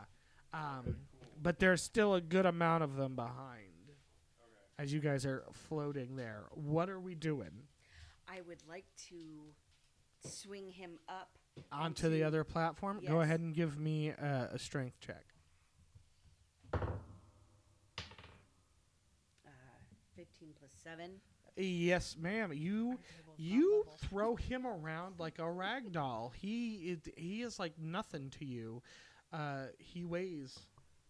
[0.54, 0.96] um,
[1.42, 3.90] but there's still a good amount of them behind
[4.78, 6.44] as you guys are floating there.
[6.52, 7.50] What are we doing?
[8.28, 11.38] I would like to swing him up
[11.70, 13.00] Onto the other platform.
[13.06, 15.24] Go ahead and give me a, a strength check.
[16.74, 16.78] uh,
[20.16, 21.10] 15 plus 7.
[21.56, 22.52] Yes, ma'am.
[22.52, 22.98] You
[23.36, 26.32] you throw him around like a rag doll.
[26.34, 28.82] He it, he is like nothing to you.
[29.32, 30.58] Uh, he weighs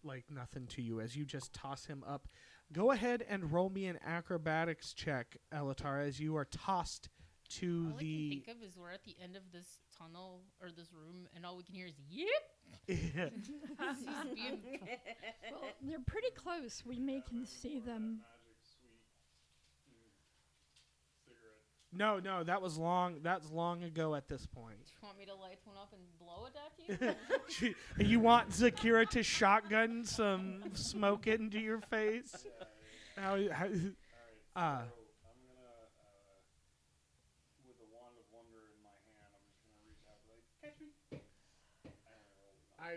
[0.03, 2.27] like nothing to you as you just toss him up.
[2.71, 7.09] Go ahead and roll me an acrobatics check, Elatar, as you are tossed
[7.49, 8.29] to All I can the.
[8.29, 11.57] think of is we're at the end of this tunnel or this room, and all
[11.57, 12.27] we can hear is "yep."
[12.87, 13.07] He's
[14.33, 14.59] being
[15.51, 16.83] Well, they're pretty close.
[16.85, 18.21] We may can see them.
[18.23, 19.03] Magic sweet
[19.85, 20.09] mm,
[21.25, 21.61] cigarette.
[21.95, 23.17] No, no, that was long.
[23.23, 24.77] That's long ago at this point.
[24.85, 27.75] Do you want me to light one up and blow it at you?
[28.05, 32.45] You want Zakira to shotgun some smoke into your face?
[33.15, 33.51] How, how, All right.
[33.55, 33.69] uh, so
[34.55, 36.13] I'm gonna, uh,
[37.67, 40.79] with the wand of wonder in my hand, I'm just gonna reach out, like, catch
[40.81, 40.89] me.
[42.79, 42.85] I.
[42.91, 42.95] I,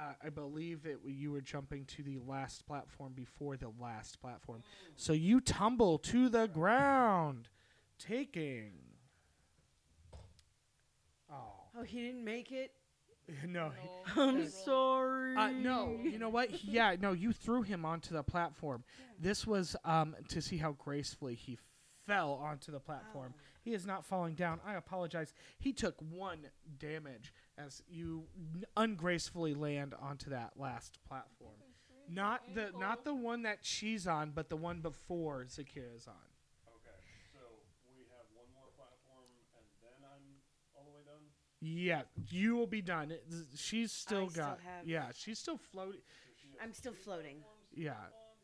[0.00, 0.98] uh, I believe it.
[1.04, 4.62] You were jumping to the last platform before the last platform,
[4.94, 7.48] so you tumble to the ground,
[7.98, 8.72] taking.
[11.30, 11.36] Oh
[11.78, 12.72] Oh, he didn't make it.
[13.46, 13.70] no!
[14.16, 15.36] No, I'm sorry.
[15.36, 16.64] Uh, no, you know what?
[16.64, 18.84] Yeah, no, you threw him onto the platform.
[19.20, 21.58] This was um, to see how gracefully he
[22.06, 23.34] fell onto the platform.
[23.62, 24.60] He is not falling down.
[24.66, 25.34] I apologize.
[25.58, 26.46] He took one
[26.78, 31.52] damage as you n- ungracefully land onto that last platform.
[32.10, 36.24] Not the not the one that she's on, but the one before Zakira's on.
[36.80, 36.96] Okay,
[37.34, 37.40] so
[37.92, 40.24] we have one more platform, and then I'm
[40.74, 41.28] all the way done.
[41.60, 43.10] Yeah, you will be done.
[43.10, 43.24] It-
[43.56, 44.60] She's still still got.
[44.60, 46.00] have- yeah, she's still floating.
[46.00, 47.42] So she has I'm still floating.
[47.74, 47.94] Yeah,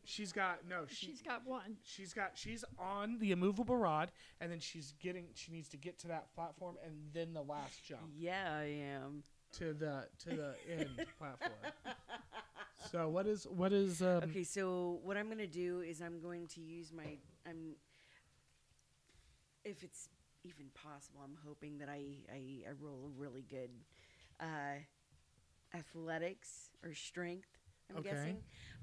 [0.03, 0.85] she's got no.
[0.89, 1.77] She, She's got one.
[1.83, 4.11] She's got she's on the immovable rod,
[4.41, 7.83] and then she's getting she needs to get to that platform, and then the last
[7.85, 8.65] jump Yeah, I
[8.95, 9.23] am.
[9.53, 11.53] to the to the end platform.
[12.91, 16.47] So what is what is um, Okay, so what I'm gonna do is I'm going
[16.47, 17.17] to use my
[17.47, 17.75] I'm
[19.63, 20.09] if it's
[20.45, 23.71] even possible, I'm hoping that I I, I roll a really good
[24.39, 24.77] uh,
[25.73, 27.49] athletics or strength.
[27.89, 28.09] I'm Okay.
[28.09, 28.37] guessing,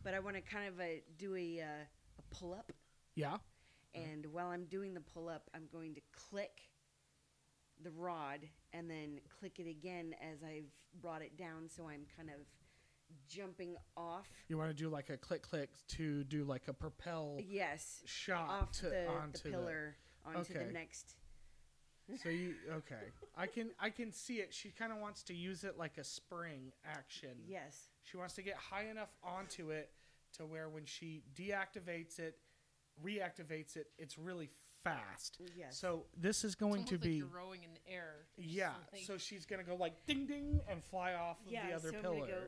[0.05, 0.85] but I want to kind of uh,
[1.19, 1.85] do a uh,
[2.19, 2.73] a pull up,
[3.15, 3.37] yeah
[3.95, 6.63] and while I'm doing the pull up, I'm going to click
[7.83, 8.41] the rod
[8.73, 10.71] and then click it again as I've
[11.01, 12.37] brought it down, so I'm kind of
[13.29, 14.27] jumping off.
[14.49, 18.49] you want to do like a click click to do like a propel Yes, shot
[18.49, 20.67] off to the, onto the pillar onto Okay.
[20.67, 21.17] the next.
[22.23, 22.97] So you okay?
[23.37, 24.53] I can I can see it.
[24.53, 27.31] She kind of wants to use it like a spring action.
[27.47, 27.89] Yes.
[28.05, 29.91] She wants to get high enough onto it
[30.37, 32.37] to where when she deactivates it,
[33.05, 34.51] reactivates it, it's really
[34.85, 35.39] fast.
[35.57, 35.79] Yes.
[35.79, 38.27] So this is going almost to like be you're rowing in the air.
[38.37, 38.73] Yeah.
[38.93, 41.69] like- So she's gonna go like ding ding and fly off of yeah.
[41.69, 42.19] the other so I'm pillar.
[42.19, 42.43] gonna go.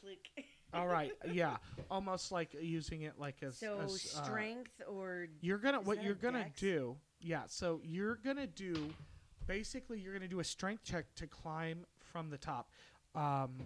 [0.00, 0.46] click, click.
[0.72, 1.58] All right, yeah,
[1.88, 6.02] almost like using it like a So a s- uh, strength or You're gonna what
[6.02, 6.60] you're gonna dex?
[6.60, 6.96] do.
[7.24, 8.90] Yeah, so you're gonna do
[9.46, 12.68] basically you're gonna do a strength check to climb from the top.
[13.14, 13.56] Um,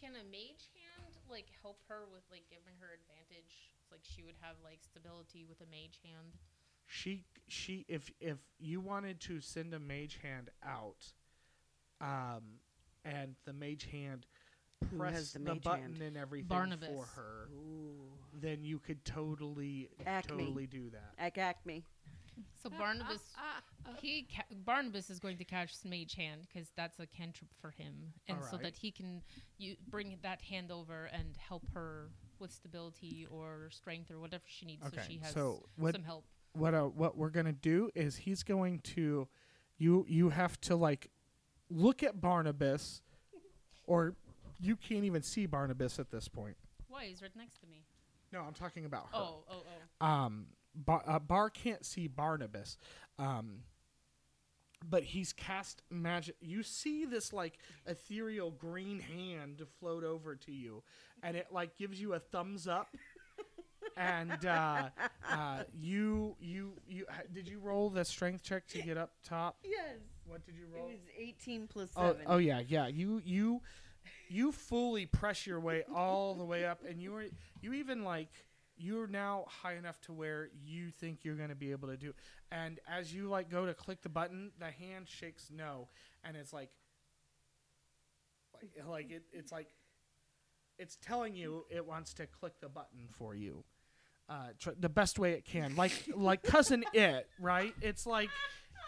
[0.00, 3.72] Can a mage hand like help her with like giving her advantage?
[3.82, 6.28] It's like she would have like stability with a mage hand.
[6.86, 11.12] she she if if you wanted to send a mage hand out,
[12.00, 12.60] um,
[13.04, 14.26] and the mage hand
[14.92, 16.02] Who press the the, mage button hand?
[16.02, 16.88] and everything Barnabas.
[16.88, 18.12] for her, Ooh.
[18.40, 20.36] then you could totally Acme.
[20.44, 21.14] totally do that.
[21.18, 21.84] Ac- Acme.
[22.62, 23.90] So Barnabas, Ah, ah, ah.
[24.00, 28.12] he ca- Barnabas is going to catch mage hand because that's a cantrip for him,
[28.28, 28.62] and so Alright.
[28.62, 29.22] that he can
[29.58, 34.66] you bring that hand over and help her with stability or strength or whatever she
[34.66, 36.24] needs, so Okay, she has so what some help.
[36.52, 39.28] what uh, what we're gonna do is he's going to
[39.78, 41.10] you you have to like
[41.68, 43.02] look at Barnabas,
[43.84, 44.14] or
[44.60, 46.56] you can't even see Barnabas at this point.
[46.88, 47.82] Why he's right next to me?
[48.32, 49.18] No, I'm talking about her.
[49.18, 49.62] Oh, oh,
[50.00, 50.06] oh.
[50.06, 52.76] Um, Bar, uh, Bar can't see Barnabas.
[53.18, 53.60] Um,
[54.88, 56.34] but he's cast magic.
[56.40, 60.82] You see this like ethereal green hand to float over to you,
[61.22, 62.96] and it like gives you a thumbs up.
[63.96, 64.88] and uh,
[65.30, 69.56] uh, you you you did you roll the strength check to get up top?
[69.64, 69.98] Yes.
[70.26, 70.86] What did you roll?
[70.88, 72.22] It was 18 plus Oh, 7.
[72.26, 72.86] oh yeah, yeah.
[72.86, 73.60] You you
[74.28, 77.24] you fully press your way all the way up, and you are
[77.60, 78.28] you even like
[78.82, 82.12] you're now high enough to where you think you're going to be able to do.
[82.50, 85.88] And as you like go to click the button, the hand shakes no,
[86.24, 86.70] and it's like
[88.54, 89.68] like like it, it's like
[90.78, 93.64] it's telling you it wants to click the button for you.
[94.28, 97.74] Uh, tr- the best way it can, like like cousin it, right?
[97.80, 98.30] It's like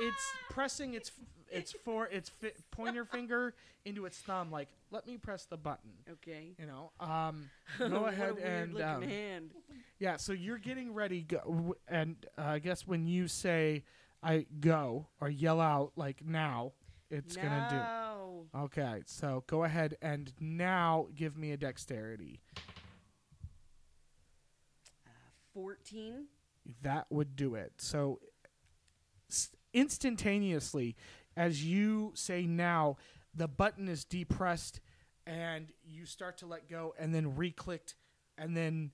[0.00, 1.12] it's pressing its
[1.54, 3.54] its for its fi- pointer finger
[3.84, 4.50] into its thumb.
[4.50, 5.90] Like, let me press the button.
[6.10, 6.54] Okay.
[6.58, 7.48] You know, um,
[7.78, 9.50] go ahead and um, hand.
[9.98, 10.16] yeah.
[10.16, 13.84] So you're getting ready, go, w- and uh, I guess when you say
[14.22, 16.72] I go or yell out like now,
[17.10, 18.58] it's gonna do.
[18.58, 22.40] Okay, so go ahead and now give me a dexterity.
[25.06, 25.10] Uh,
[25.52, 26.26] 14.
[26.82, 27.72] That would do it.
[27.78, 28.20] So,
[29.30, 30.96] s- instantaneously,
[31.36, 32.96] as you say now,
[33.34, 34.80] the button is depressed,
[35.26, 37.94] and you start to let go, and then re-clicked,
[38.38, 38.90] and then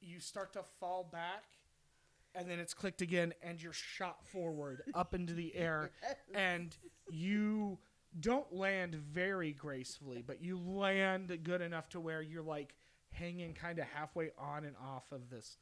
[0.00, 1.44] you start to fall back,
[2.34, 5.90] and then it's clicked again, and you're shot forward up into the air,
[6.34, 6.76] and
[7.10, 7.78] you
[8.20, 12.74] don't land very gracefully, but you land good enough to where you're like
[13.10, 15.56] hanging kind of halfway on and off of this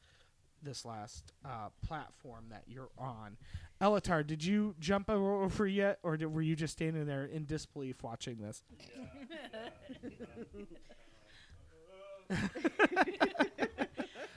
[0.63, 3.35] this last uh, platform that you're on.
[3.81, 8.03] Elatar, did you jump over yet, or did, were you just standing there in disbelief
[8.03, 8.63] watching this?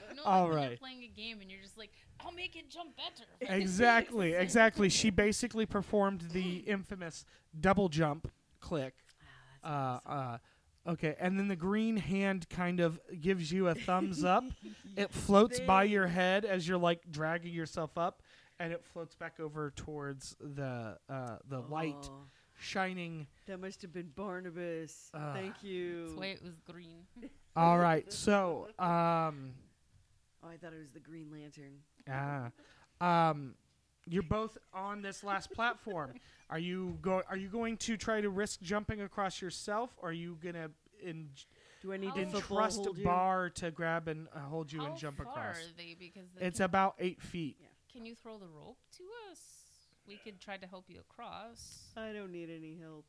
[0.09, 0.69] You know, All like right.
[0.69, 1.91] You're playing a game and you're just like,
[2.25, 3.25] I'll make it jump better.
[3.53, 4.89] exactly, exactly.
[4.89, 7.25] She basically performed the infamous
[7.59, 8.95] double jump click.
[9.63, 10.37] Uh, uh,
[10.87, 14.43] okay, and then the green hand kind of gives you a thumbs up.
[14.97, 18.21] it floats by your head as you're like dragging yourself up,
[18.59, 22.23] and it floats back over towards the uh, the light Oh,
[22.59, 23.27] shining.
[23.47, 25.09] that must have been Barnabas.
[25.13, 25.33] Ah.
[25.33, 26.05] Thank you.
[26.07, 27.05] That's why it was green.
[27.55, 29.53] All right, so um,
[30.43, 31.79] Oh, I thought it was the Green Lantern.
[32.09, 32.51] ah,
[33.29, 33.55] um,
[34.07, 36.13] you're both on this last platform.
[36.49, 37.23] Are you go?
[37.27, 39.89] Are you going to try to risk jumping across yourself?
[39.97, 40.69] Or are you gonna
[41.03, 41.29] in,
[41.81, 43.03] Do I need How to far- football entrust hold you?
[43.03, 45.57] Bar to grab and uh, hold you How and jump far across?
[45.57, 45.95] are they?
[45.97, 47.57] Because they It's about eight feet.
[47.95, 49.39] Can you throw the rope to us?
[50.05, 51.85] We could try to help you across.
[51.95, 53.05] I don't need any help.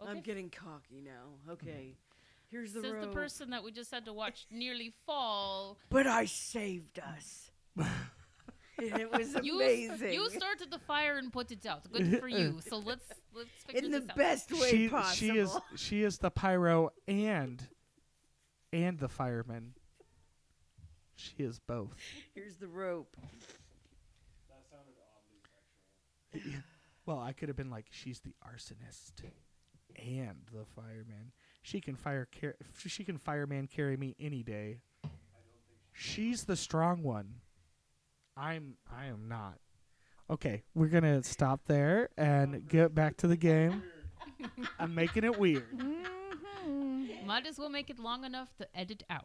[0.00, 0.10] Okay.
[0.10, 1.52] I'm getting cocky now.
[1.52, 1.68] Okay.
[1.68, 2.48] Mm-hmm.
[2.48, 2.92] Here's the rope.
[2.92, 5.78] Says the person that we just had to watch nearly fall.
[5.90, 7.50] But I saved us.
[8.78, 10.12] it was amazing.
[10.12, 11.90] you started the fire and put it out.
[11.92, 12.60] Good for you.
[12.68, 14.16] So let's let's figure in the out.
[14.16, 15.14] best way she, possible.
[15.16, 17.66] she is she is the pyro and
[18.72, 19.74] and the fireman.
[21.16, 21.96] She is both.
[22.34, 23.16] Here's the rope.
[27.06, 29.12] Well, I could have been like, she's the arsonist
[29.94, 31.32] and the fireman.
[31.62, 32.26] She can fire.
[32.40, 32.56] Car-
[32.86, 34.78] she can fireman carry me any day.
[35.92, 37.34] She's the strong one.
[38.36, 38.76] I'm.
[38.90, 39.58] I am not.
[40.30, 43.82] Okay, we're gonna stop there and get back to the game.
[44.78, 45.66] I'm making it weird.
[45.76, 46.06] Mm.
[47.26, 49.24] Might as well make it long enough to edit out.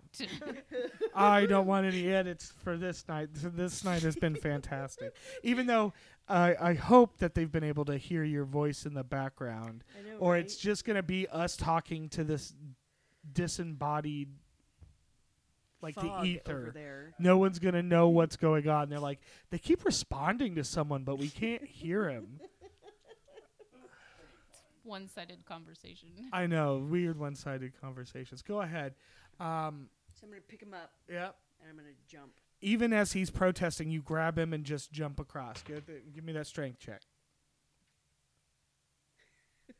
[1.15, 3.29] I don't want any edits for this night.
[3.33, 5.15] This night has been fantastic.
[5.43, 5.93] Even though
[6.27, 9.83] I I hope that they've been able to hear your voice in the background.
[9.97, 10.43] I know, or right?
[10.43, 12.53] it's just gonna be us talking to this
[13.31, 14.29] disembodied
[15.81, 17.13] like Fog the ether there.
[17.19, 19.19] no one's gonna know what's going on they're like
[19.49, 22.39] they keep responding to someone but we can't hear him
[24.89, 26.09] One-sided conversation.
[26.33, 28.41] i know weird one-sided conversations.
[28.41, 28.95] Go ahead.
[29.39, 30.91] Um So I'm gonna pick him up.
[31.07, 31.35] Yep.
[31.61, 32.31] And I'm gonna jump.
[32.61, 35.61] even as he's protesting you grab him and just jump across.
[35.61, 37.01] Give, the, give me that strength check.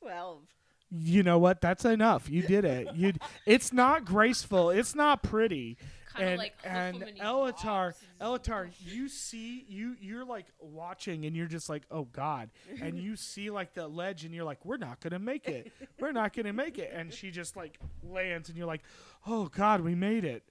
[0.00, 0.42] Twelve.
[0.90, 1.60] you know what?
[1.60, 2.30] That's enough.
[2.30, 2.94] You did it.
[2.94, 3.12] You
[3.46, 4.70] it's not graceful.
[4.70, 5.76] It's not pretty
[6.16, 10.46] Kind of and like hoof and him and Elatar, Elatar, you see you you're like
[10.58, 14.44] watching and you're just like, oh God, and you see like the ledge and you're
[14.44, 17.78] like, we're not gonna make it, we're not gonna make it, and she just like
[18.02, 18.82] lands and you're like,
[19.26, 20.44] oh God, we made it.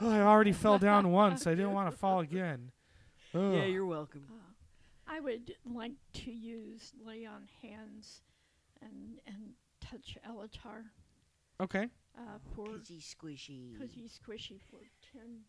[0.00, 1.46] Oh, I already fell down once.
[1.46, 2.72] I didn't want to fall again.
[3.32, 3.54] Ugh.
[3.54, 4.24] Yeah, you're welcome.
[4.28, 8.22] Uh, I would like to use lay on hands
[8.82, 10.84] and and touch Elatar
[11.60, 11.88] okay.
[12.16, 13.78] Uh, for Cushy squishy.
[13.78, 14.80] cushy squishy for
[15.12, 15.40] ten.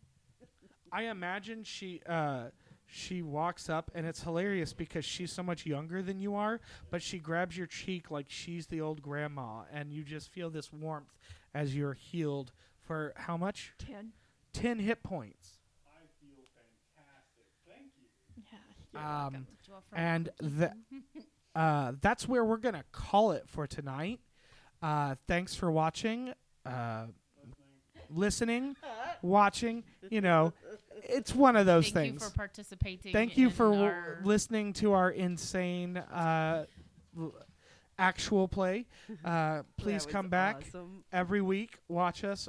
[0.92, 2.46] I imagine she uh
[2.86, 6.60] she walks up and it's hilarious because she's so much younger than you are,
[6.90, 10.72] but she grabs your cheek like she's the old grandma and you just feel this
[10.72, 11.18] warmth
[11.54, 13.72] as you're healed for how much?
[13.78, 14.12] Ten.
[14.52, 15.58] 10 hit points.
[15.84, 17.46] I feel fantastic.
[17.68, 18.08] Thank you.
[18.52, 18.58] Yeah.
[18.92, 19.46] you're Um welcome.
[19.66, 20.56] Draw from and Monkey.
[21.54, 24.20] the uh that's where we're going to call it for tonight.
[24.80, 26.32] Uh thanks for watching.
[26.66, 27.06] Uh
[28.10, 28.76] listening,
[29.22, 30.52] watching, you know,
[31.02, 32.22] it's one of those Thank things.
[32.22, 33.12] you for participating.
[33.12, 36.66] Thank you for w- listening to our insane uh,
[37.18, 37.34] l-
[37.98, 38.86] actual play.
[39.24, 41.04] Uh, please come back Awesome.
[41.12, 41.78] every week.
[41.88, 42.48] Watch us.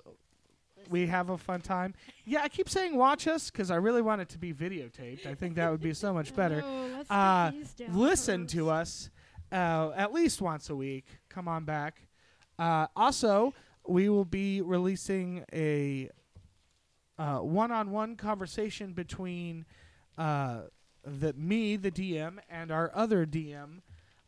[0.89, 1.95] We have a fun time.
[2.23, 5.25] Yeah, I keep saying watch us because I really want it to be videotaped.
[5.25, 6.61] I think that would be so much better.
[6.61, 9.09] No, Uh, get these Listen to us
[9.51, 11.05] uh, at least once a week.
[11.29, 12.01] Come on back.
[12.59, 13.53] Uh, also,
[13.87, 16.09] we will be releasing a
[17.17, 19.65] uh, one-on-one conversation between
[20.17, 20.61] uh,
[21.03, 23.81] the me, the DM, and our other DM.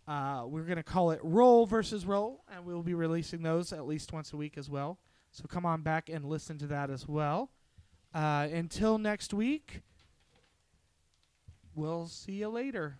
[0.07, 3.85] Uh, we're going to call it Roll versus Roll, and we'll be releasing those at
[3.85, 4.97] least once a week as well.
[5.31, 7.51] So come on back and listen to that as well.
[8.13, 9.81] Uh, until next week,
[11.75, 12.97] we'll see you later.